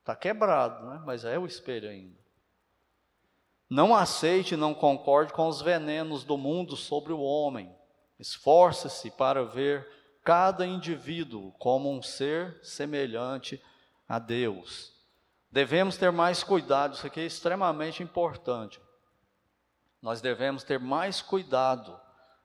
Está 0.00 0.16
quebrado, 0.16 0.84
né? 0.86 1.02
mas 1.04 1.24
é 1.24 1.38
o 1.38 1.46
espelho 1.46 1.88
ainda. 1.88 2.18
Não 3.68 3.94
aceite 3.94 4.54
e 4.54 4.56
não 4.56 4.74
concorde 4.74 5.32
com 5.32 5.46
os 5.46 5.62
venenos 5.62 6.24
do 6.24 6.36
mundo 6.36 6.76
sobre 6.76 7.12
o 7.12 7.20
homem. 7.20 7.72
Esforce-se 8.18 9.10
para 9.12 9.44
ver 9.44 9.86
cada 10.24 10.66
indivíduo 10.66 11.52
como 11.52 11.90
um 11.90 12.02
ser 12.02 12.58
semelhante 12.62 13.62
a 14.08 14.18
Deus. 14.18 14.92
Devemos 15.50 15.96
ter 15.96 16.10
mais 16.10 16.42
cuidado, 16.42 16.94
isso 16.94 17.06
aqui 17.06 17.20
é 17.20 17.26
extremamente 17.26 18.02
importante 18.02 18.80
nós 20.00 20.20
devemos 20.20 20.64
ter 20.64 20.78
mais 20.78 21.20
cuidado 21.20 22.00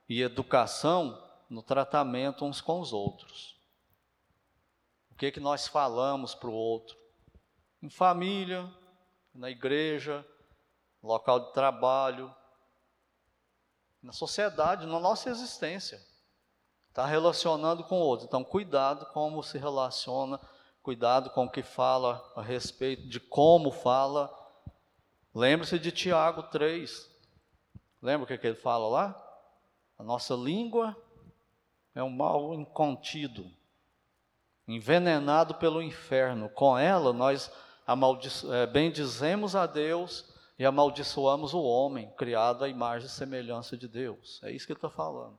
e 0.08 0.22
educação 0.22 1.22
no 1.48 1.62
tratamento 1.62 2.44
uns 2.44 2.60
com 2.60 2.80
os 2.80 2.92
outros. 2.92 3.56
O 5.10 5.14
que 5.14 5.30
que 5.30 5.40
nós 5.40 5.66
falamos 5.66 6.34
para 6.34 6.50
o 6.50 6.54
outro? 6.54 6.96
Em 7.82 7.88
família, 7.88 8.70
na 9.34 9.50
igreja, 9.50 10.26
local 11.02 11.40
de 11.40 11.52
trabalho, 11.52 12.34
na 14.02 14.12
sociedade, 14.12 14.86
na 14.86 15.00
nossa 15.00 15.30
existência. 15.30 16.00
Está 16.88 17.06
relacionando 17.06 17.84
com 17.84 17.98
o 17.98 18.04
outro. 18.04 18.26
Então, 18.26 18.44
cuidado 18.44 19.06
como 19.06 19.42
se 19.42 19.58
relaciona, 19.58 20.40
cuidado 20.82 21.30
com 21.30 21.44
o 21.44 21.50
que 21.50 21.62
fala 21.62 22.22
a 22.36 22.42
respeito 22.42 23.08
de 23.08 23.20
como 23.20 23.70
fala. 23.70 24.32
Lembre-se 25.34 25.78
de 25.78 25.92
Tiago 25.92 26.44
3. 26.44 27.15
Lembra 28.06 28.22
o 28.22 28.26
que, 28.28 28.38
que 28.38 28.46
ele 28.46 28.54
fala 28.54 28.86
lá? 28.86 29.40
A 29.98 30.04
nossa 30.04 30.32
língua 30.32 30.96
é 31.92 32.04
um 32.04 32.08
mal 32.08 32.54
incontido, 32.54 33.50
envenenado 34.68 35.56
pelo 35.56 35.82
inferno. 35.82 36.48
Com 36.48 36.78
ela, 36.78 37.12
nós 37.12 37.50
é, 38.52 38.64
bendizemos 38.64 39.56
a 39.56 39.66
Deus 39.66 40.32
e 40.56 40.64
amaldiçoamos 40.64 41.52
o 41.52 41.60
homem, 41.60 42.08
criado 42.12 42.62
à 42.62 42.68
imagem 42.68 43.08
e 43.08 43.10
semelhança 43.10 43.76
de 43.76 43.88
Deus. 43.88 44.40
É 44.44 44.52
isso 44.52 44.66
que 44.66 44.72
ele 44.72 44.78
está 44.78 44.88
falando. 44.88 45.36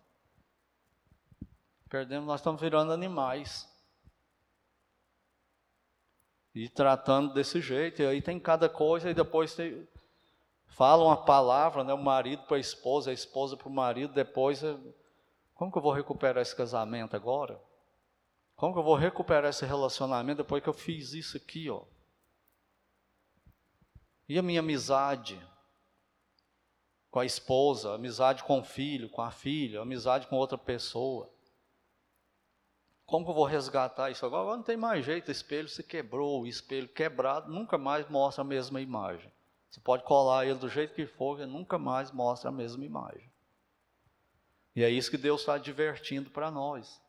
Perdemos, 1.88 2.28
nós 2.28 2.42
estamos 2.42 2.60
virando 2.60 2.92
animais. 2.92 3.66
E 6.54 6.68
tratando 6.68 7.34
desse 7.34 7.62
jeito, 7.62 8.02
e 8.02 8.06
aí 8.06 8.22
tem 8.22 8.38
cada 8.38 8.68
coisa, 8.68 9.10
e 9.10 9.14
depois 9.14 9.56
tem, 9.56 9.88
fala 10.68 11.04
uma 11.04 11.18
palavra, 11.18 11.84
né, 11.84 11.94
o 11.94 11.98
marido 11.98 12.44
para 12.44 12.58
a 12.58 12.60
esposa, 12.60 13.10
a 13.10 13.14
esposa 13.14 13.58
para 13.58 13.68
o 13.68 13.72
marido, 13.72 14.14
depois, 14.14 14.62
como 15.56 15.72
que 15.72 15.78
eu 15.78 15.82
vou 15.82 15.92
recuperar 15.92 16.42
esse 16.42 16.56
casamento 16.56 17.16
agora? 17.16 17.60
Como 18.56 18.74
que 18.74 18.80
eu 18.80 18.84
vou 18.84 18.96
recuperar 18.96 19.50
esse 19.50 19.66
relacionamento 19.66 20.38
depois 20.38 20.62
que 20.62 20.70
eu 20.70 20.74
fiz 20.74 21.14
isso 21.14 21.38
aqui, 21.38 21.70
ó? 21.70 21.84
E 24.28 24.38
a 24.38 24.42
minha 24.42 24.60
amizade 24.60 25.40
com 27.10 27.20
a 27.20 27.26
esposa, 27.26 27.96
amizade 27.96 28.44
com 28.44 28.60
o 28.60 28.64
filho, 28.64 29.10
com 29.10 29.22
a 29.22 29.32
filha, 29.32 29.82
amizade 29.82 30.28
com 30.28 30.36
outra 30.36 30.58
pessoa. 30.58 31.30
Como 33.06 33.24
que 33.24 33.32
eu 33.32 33.36
vou 33.36 33.46
resgatar 33.46 34.12
isso 34.12 34.26
agora? 34.26 34.42
Agora 34.42 34.58
não 34.58 34.64
tem 34.64 34.76
mais 34.76 35.06
jeito, 35.06 35.30
o 35.30 35.32
espelho 35.32 35.70
se 35.70 35.82
quebrou, 35.82 36.42
o 36.42 36.48
espelho 36.48 36.90
quebrado 36.90 37.50
nunca 37.50 37.78
mais 37.78 38.08
mostra 38.10 38.42
a 38.42 38.46
mesma 38.46 38.82
imagem. 38.82 39.32
Você 39.70 39.80
pode 39.80 40.04
colar 40.04 40.46
ele 40.46 40.60
do 40.60 40.70
jeito 40.70 40.94
que 40.94 41.06
for, 41.06 41.40
ele 41.40 41.52
nunca 41.52 41.78
mais 41.78 42.12
mostra 42.12 42.50
a 42.50 42.54
mesma 42.54 42.86
imagem. 42.86 43.32
E 44.76 44.84
é 44.84 44.90
isso 44.90 45.12
que 45.12 45.18
Deus 45.18 45.42
está 45.42 45.58
divertindo 45.58 46.30
para 46.30 46.52
nós. 46.52 47.02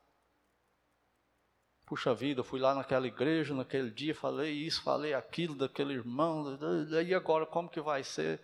Puxa 1.86 2.14
vida, 2.14 2.40
eu 2.40 2.44
fui 2.44 2.60
lá 2.60 2.74
naquela 2.74 3.06
igreja, 3.06 3.54
naquele 3.54 3.90
dia, 3.90 4.14
falei 4.14 4.52
isso, 4.52 4.82
falei 4.82 5.14
aquilo 5.14 5.54
daquele 5.54 5.94
irmão, 5.94 6.58
e 7.06 7.14
agora 7.14 7.46
como 7.46 7.68
que 7.68 7.80
vai 7.80 8.02
ser? 8.02 8.40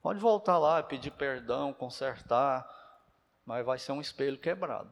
Pode 0.00 0.18
voltar 0.18 0.56
lá, 0.56 0.82
pedir 0.82 1.10
perdão, 1.10 1.74
consertar, 1.74 2.66
mas 3.44 3.66
vai 3.66 3.78
ser 3.78 3.92
um 3.92 4.00
espelho 4.00 4.38
quebrado. 4.38 4.90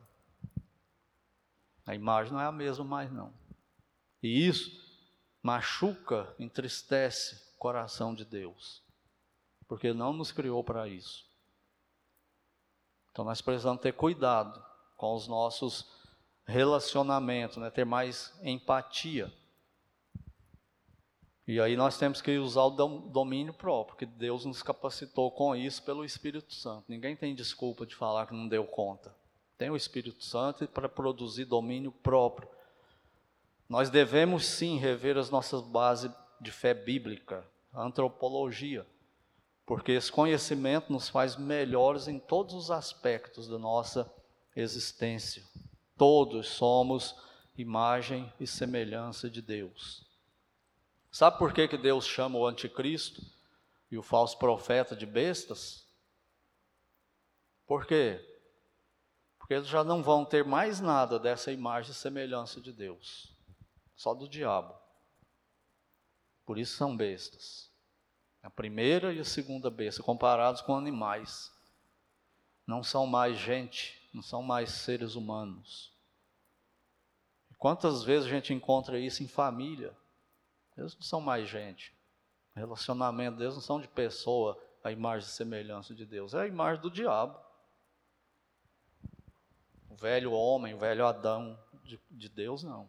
A 1.86 1.94
imagem 1.94 2.32
não 2.32 2.40
é 2.40 2.46
a 2.46 2.52
mesma 2.52 2.84
mais 2.84 3.12
não. 3.12 3.32
E 4.22 4.46
isso 4.46 4.70
machuca, 5.42 6.34
entristece 6.38 7.53
coração 7.64 8.14
de 8.14 8.26
Deus, 8.26 8.82
porque 9.66 9.94
não 9.94 10.12
nos 10.12 10.30
criou 10.30 10.62
para 10.62 10.86
isso. 10.86 11.24
Então 13.10 13.24
nós 13.24 13.40
precisamos 13.40 13.80
ter 13.80 13.94
cuidado 13.94 14.62
com 14.98 15.14
os 15.14 15.26
nossos 15.26 15.90
relacionamento, 16.46 17.58
né? 17.58 17.70
ter 17.70 17.86
mais 17.86 18.38
empatia. 18.42 19.32
E 21.46 21.58
aí 21.58 21.74
nós 21.74 21.96
temos 21.96 22.20
que 22.20 22.36
usar 22.36 22.64
o 22.64 22.70
domínio 22.70 23.54
próprio, 23.54 23.96
que 23.96 24.04
Deus 24.04 24.44
nos 24.44 24.62
capacitou 24.62 25.30
com 25.30 25.56
isso 25.56 25.82
pelo 25.84 26.04
Espírito 26.04 26.52
Santo. 26.52 26.84
Ninguém 26.86 27.16
tem 27.16 27.34
desculpa 27.34 27.86
de 27.86 27.94
falar 27.94 28.26
que 28.26 28.34
não 28.34 28.46
deu 28.46 28.66
conta. 28.66 29.16
Tem 29.56 29.70
o 29.70 29.76
Espírito 29.76 30.22
Santo 30.22 30.68
para 30.68 30.86
produzir 30.86 31.46
domínio 31.46 31.92
próprio. 31.92 32.46
Nós 33.66 33.88
devemos 33.88 34.44
sim 34.44 34.76
rever 34.76 35.16
as 35.16 35.30
nossas 35.30 35.62
bases 35.62 36.10
de 36.38 36.52
fé 36.52 36.74
bíblica, 36.74 37.42
antropologia, 37.74 38.86
porque 39.66 39.92
esse 39.92 40.10
conhecimento 40.12 40.92
nos 40.92 41.08
faz 41.08 41.36
melhores 41.36 42.06
em 42.08 42.18
todos 42.18 42.54
os 42.54 42.70
aspectos 42.70 43.48
da 43.48 43.58
nossa 43.58 44.10
existência. 44.54 45.42
Todos 45.96 46.48
somos 46.48 47.16
imagem 47.56 48.32
e 48.38 48.46
semelhança 48.46 49.30
de 49.30 49.40
Deus. 49.40 50.04
Sabe 51.10 51.38
por 51.38 51.52
que, 51.52 51.68
que 51.68 51.78
Deus 51.78 52.06
chama 52.06 52.38
o 52.38 52.46
anticristo 52.46 53.22
e 53.90 53.96
o 53.96 54.02
falso 54.02 54.36
profeta 54.38 54.96
de 54.96 55.06
bestas? 55.06 55.86
Por 57.66 57.86
quê? 57.86 58.20
Porque 59.38 59.54
eles 59.54 59.68
já 59.68 59.84
não 59.84 60.02
vão 60.02 60.24
ter 60.24 60.44
mais 60.44 60.80
nada 60.80 61.18
dessa 61.18 61.52
imagem 61.52 61.92
e 61.92 61.94
semelhança 61.94 62.60
de 62.60 62.72
Deus, 62.72 63.32
só 63.94 64.12
do 64.14 64.28
diabo. 64.28 64.83
Por 66.44 66.58
isso 66.58 66.76
são 66.76 66.96
bestas. 66.96 67.70
A 68.42 68.50
primeira 68.50 69.12
e 69.12 69.18
a 69.18 69.24
segunda 69.24 69.70
besta, 69.70 70.02
comparados 70.02 70.60
com 70.60 70.76
animais. 70.76 71.52
Não 72.66 72.82
são 72.82 73.06
mais 73.06 73.38
gente, 73.38 74.08
não 74.12 74.22
são 74.22 74.42
mais 74.42 74.70
seres 74.70 75.14
humanos. 75.14 75.92
Quantas 77.58 78.02
vezes 78.02 78.26
a 78.26 78.30
gente 78.30 78.52
encontra 78.52 78.98
isso 78.98 79.22
em 79.22 79.26
família? 79.26 79.96
Eles 80.76 80.94
não 80.94 81.02
são 81.02 81.20
mais 81.20 81.48
gente. 81.48 81.94
Relacionamento 82.54 83.38
deles 83.38 83.54
não 83.54 83.62
são 83.62 83.80
de 83.80 83.88
pessoa, 83.88 84.62
a 84.82 84.92
imagem 84.92 85.26
e 85.26 85.32
semelhança 85.32 85.94
de 85.94 86.04
Deus, 86.04 86.34
é 86.34 86.42
a 86.42 86.46
imagem 86.46 86.82
do 86.82 86.90
diabo. 86.90 87.38
O 89.88 89.96
velho 89.96 90.32
homem, 90.32 90.74
o 90.74 90.78
velho 90.78 91.06
Adão 91.06 91.58
de, 91.82 91.98
de 92.10 92.28
Deus, 92.28 92.62
não. 92.62 92.88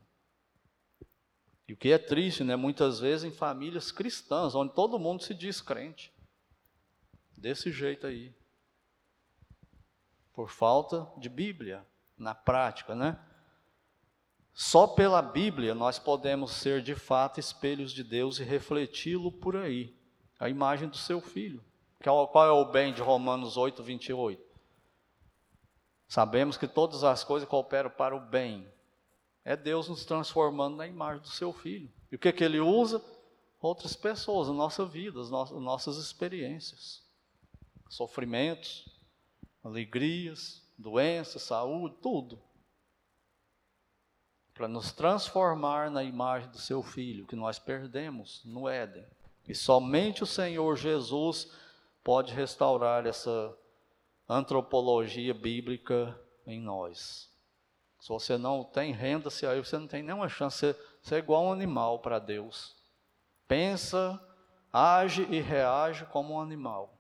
E 1.68 1.74
o 1.74 1.78
que 1.78 1.92
é 1.92 1.98
triste, 1.98 2.44
né? 2.44 2.56
Muitas 2.56 3.00
vezes 3.00 3.24
em 3.24 3.36
famílias 3.36 3.92
cristãs, 3.92 4.54
onde 4.56 4.74
todo 4.74 5.00
mundo 5.00 5.24
se 5.24 5.34
diz 5.34 5.62
crente. 5.62 6.14
Desse 7.38 7.72
jeito 7.72 8.08
aí 8.08 8.34
por 10.36 10.50
falta 10.50 11.08
de 11.18 11.30
Bíblia 11.30 11.86
na 12.18 12.36
prática, 12.36 12.94
né? 12.94 13.18
Só 14.54 14.86
pela 14.86 15.22
Bíblia 15.22 15.74
nós 15.74 15.98
podemos 15.98 16.52
ser 16.52 16.82
de 16.82 16.94
fato 16.94 17.40
espelhos 17.40 17.92
de 17.92 18.04
Deus 18.04 18.40
e 18.40 18.44
refleti-lo 18.44 19.32
por 19.32 19.56
aí. 19.56 19.96
A 20.38 20.50
imagem 20.50 20.90
do 20.90 20.98
seu 20.98 21.22
filho. 21.22 21.64
Qual 22.04 22.46
é 22.46 22.52
o 22.52 22.66
bem 22.66 22.94
de 22.94 23.02
Romanos 23.02 23.58
8, 23.58 23.82
28? 23.82 24.44
Sabemos 26.08 26.58
que 26.58 26.68
todas 26.68 27.04
as 27.04 27.24
coisas 27.24 27.48
cooperam 27.48 27.90
para 27.90 28.16
o 28.16 28.20
bem. 28.20 28.72
É 29.46 29.56
Deus 29.56 29.88
nos 29.88 30.04
transformando 30.04 30.76
na 30.76 30.88
imagem 30.88 31.22
do 31.22 31.30
seu 31.30 31.54
filho. 31.54 31.94
E 32.12 32.16
o 32.16 32.20
que, 32.20 32.34
que 32.34 32.44
ele 32.44 32.60
usa? 32.60 33.00
Outras 33.62 33.96
pessoas, 33.96 34.50
a 34.50 34.54
nossa 34.54 34.84
vida, 34.84 35.22
as 35.22 35.30
nossas 35.30 35.98
experiências, 35.98 37.04
sofrimentos, 37.88 38.90
alegrias, 39.64 40.68
doenças, 40.76 41.44
saúde, 41.44 41.96
tudo. 42.02 42.42
Para 44.54 44.68
nos 44.68 44.92
transformar 44.92 45.92
na 45.92 46.04
imagem 46.04 46.50
do 46.50 46.58
seu 46.58 46.82
filho, 46.82 47.28
que 47.28 47.36
nós 47.36 47.60
perdemos 47.60 48.44
no 48.46 48.68
Éden. 48.68 49.06
E 49.48 49.54
somente 49.54 50.24
o 50.24 50.28
Senhor 50.28 50.76
Jesus 50.76 51.52
pode 52.04 52.34
restaurar 52.34 53.06
essa 53.06 53.56
antropologia 54.28 55.36
bíblica 55.36 56.20
em 56.48 56.60
nós. 56.60 57.35
Se 58.06 58.10
você 58.10 58.38
não 58.38 58.64
tem, 58.64 58.94
renda-se 58.94 59.48
aí, 59.48 59.58
você 59.58 59.80
não 59.80 59.88
tem 59.88 60.04
nenhuma 60.04 60.30
chance 60.30 60.60
ser, 60.60 60.78
ser 61.02 61.18
igual 61.18 61.46
um 61.46 61.52
animal 61.52 61.98
para 61.98 62.20
Deus. 62.20 62.76
Pensa, 63.48 64.24
age 64.72 65.24
e 65.24 65.42
reage 65.42 66.06
como 66.06 66.36
um 66.36 66.40
animal. 66.40 66.96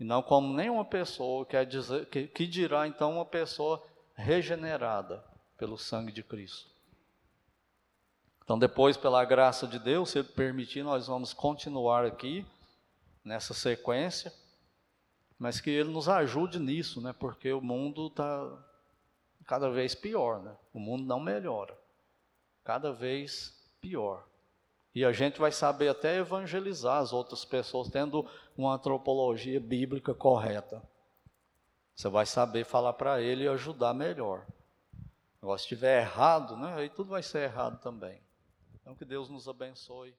E 0.00 0.04
não 0.04 0.22
como 0.22 0.54
nenhuma 0.54 0.86
pessoa, 0.86 1.44
quer 1.44 1.66
dizer, 1.66 2.06
que, 2.06 2.26
que 2.28 2.46
dirá 2.46 2.88
então 2.88 3.12
uma 3.12 3.26
pessoa 3.26 3.86
regenerada 4.14 5.22
pelo 5.58 5.76
sangue 5.76 6.12
de 6.12 6.22
Cristo. 6.22 6.70
Então, 8.42 8.58
depois, 8.58 8.96
pela 8.96 9.22
graça 9.22 9.66
de 9.66 9.78
Deus, 9.78 10.08
se 10.08 10.18
Ele 10.20 10.28
permitir, 10.28 10.82
nós 10.82 11.08
vamos 11.08 11.34
continuar 11.34 12.06
aqui 12.06 12.46
nessa 13.22 13.52
sequência, 13.52 14.32
mas 15.38 15.60
que 15.60 15.68
Ele 15.68 15.90
nos 15.90 16.08
ajude 16.08 16.58
nisso, 16.58 17.02
né? 17.02 17.12
Porque 17.12 17.52
o 17.52 17.60
mundo 17.60 18.06
está 18.06 18.64
cada 19.46 19.70
vez 19.70 19.94
pior, 19.94 20.42
né? 20.42 20.56
O 20.72 20.80
mundo 20.80 21.04
não 21.04 21.20
melhora, 21.20 21.78
cada 22.64 22.92
vez 22.92 23.54
pior. 23.80 24.26
E 24.94 25.04
a 25.04 25.12
gente 25.12 25.38
vai 25.38 25.52
saber 25.52 25.88
até 25.88 26.16
evangelizar 26.16 26.98
as 26.98 27.12
outras 27.12 27.44
pessoas, 27.44 27.88
tendo 27.88 28.28
uma 28.56 28.74
antropologia 28.74 29.60
bíblica 29.60 30.14
correta. 30.14 30.82
Você 31.94 32.08
vai 32.08 32.26
saber 32.26 32.64
falar 32.64 32.94
para 32.94 33.20
ele 33.20 33.44
e 33.44 33.48
ajudar 33.48 33.94
melhor. 33.94 34.46
Agora, 35.40 35.58
se 35.58 35.64
estiver 35.64 36.00
errado, 36.00 36.56
né, 36.56 36.74
aí 36.74 36.88
tudo 36.88 37.10
vai 37.10 37.22
ser 37.22 37.44
errado 37.44 37.80
também. 37.80 38.20
Então, 38.80 38.94
que 38.94 39.04
Deus 39.04 39.28
nos 39.28 39.48
abençoe. 39.48 40.14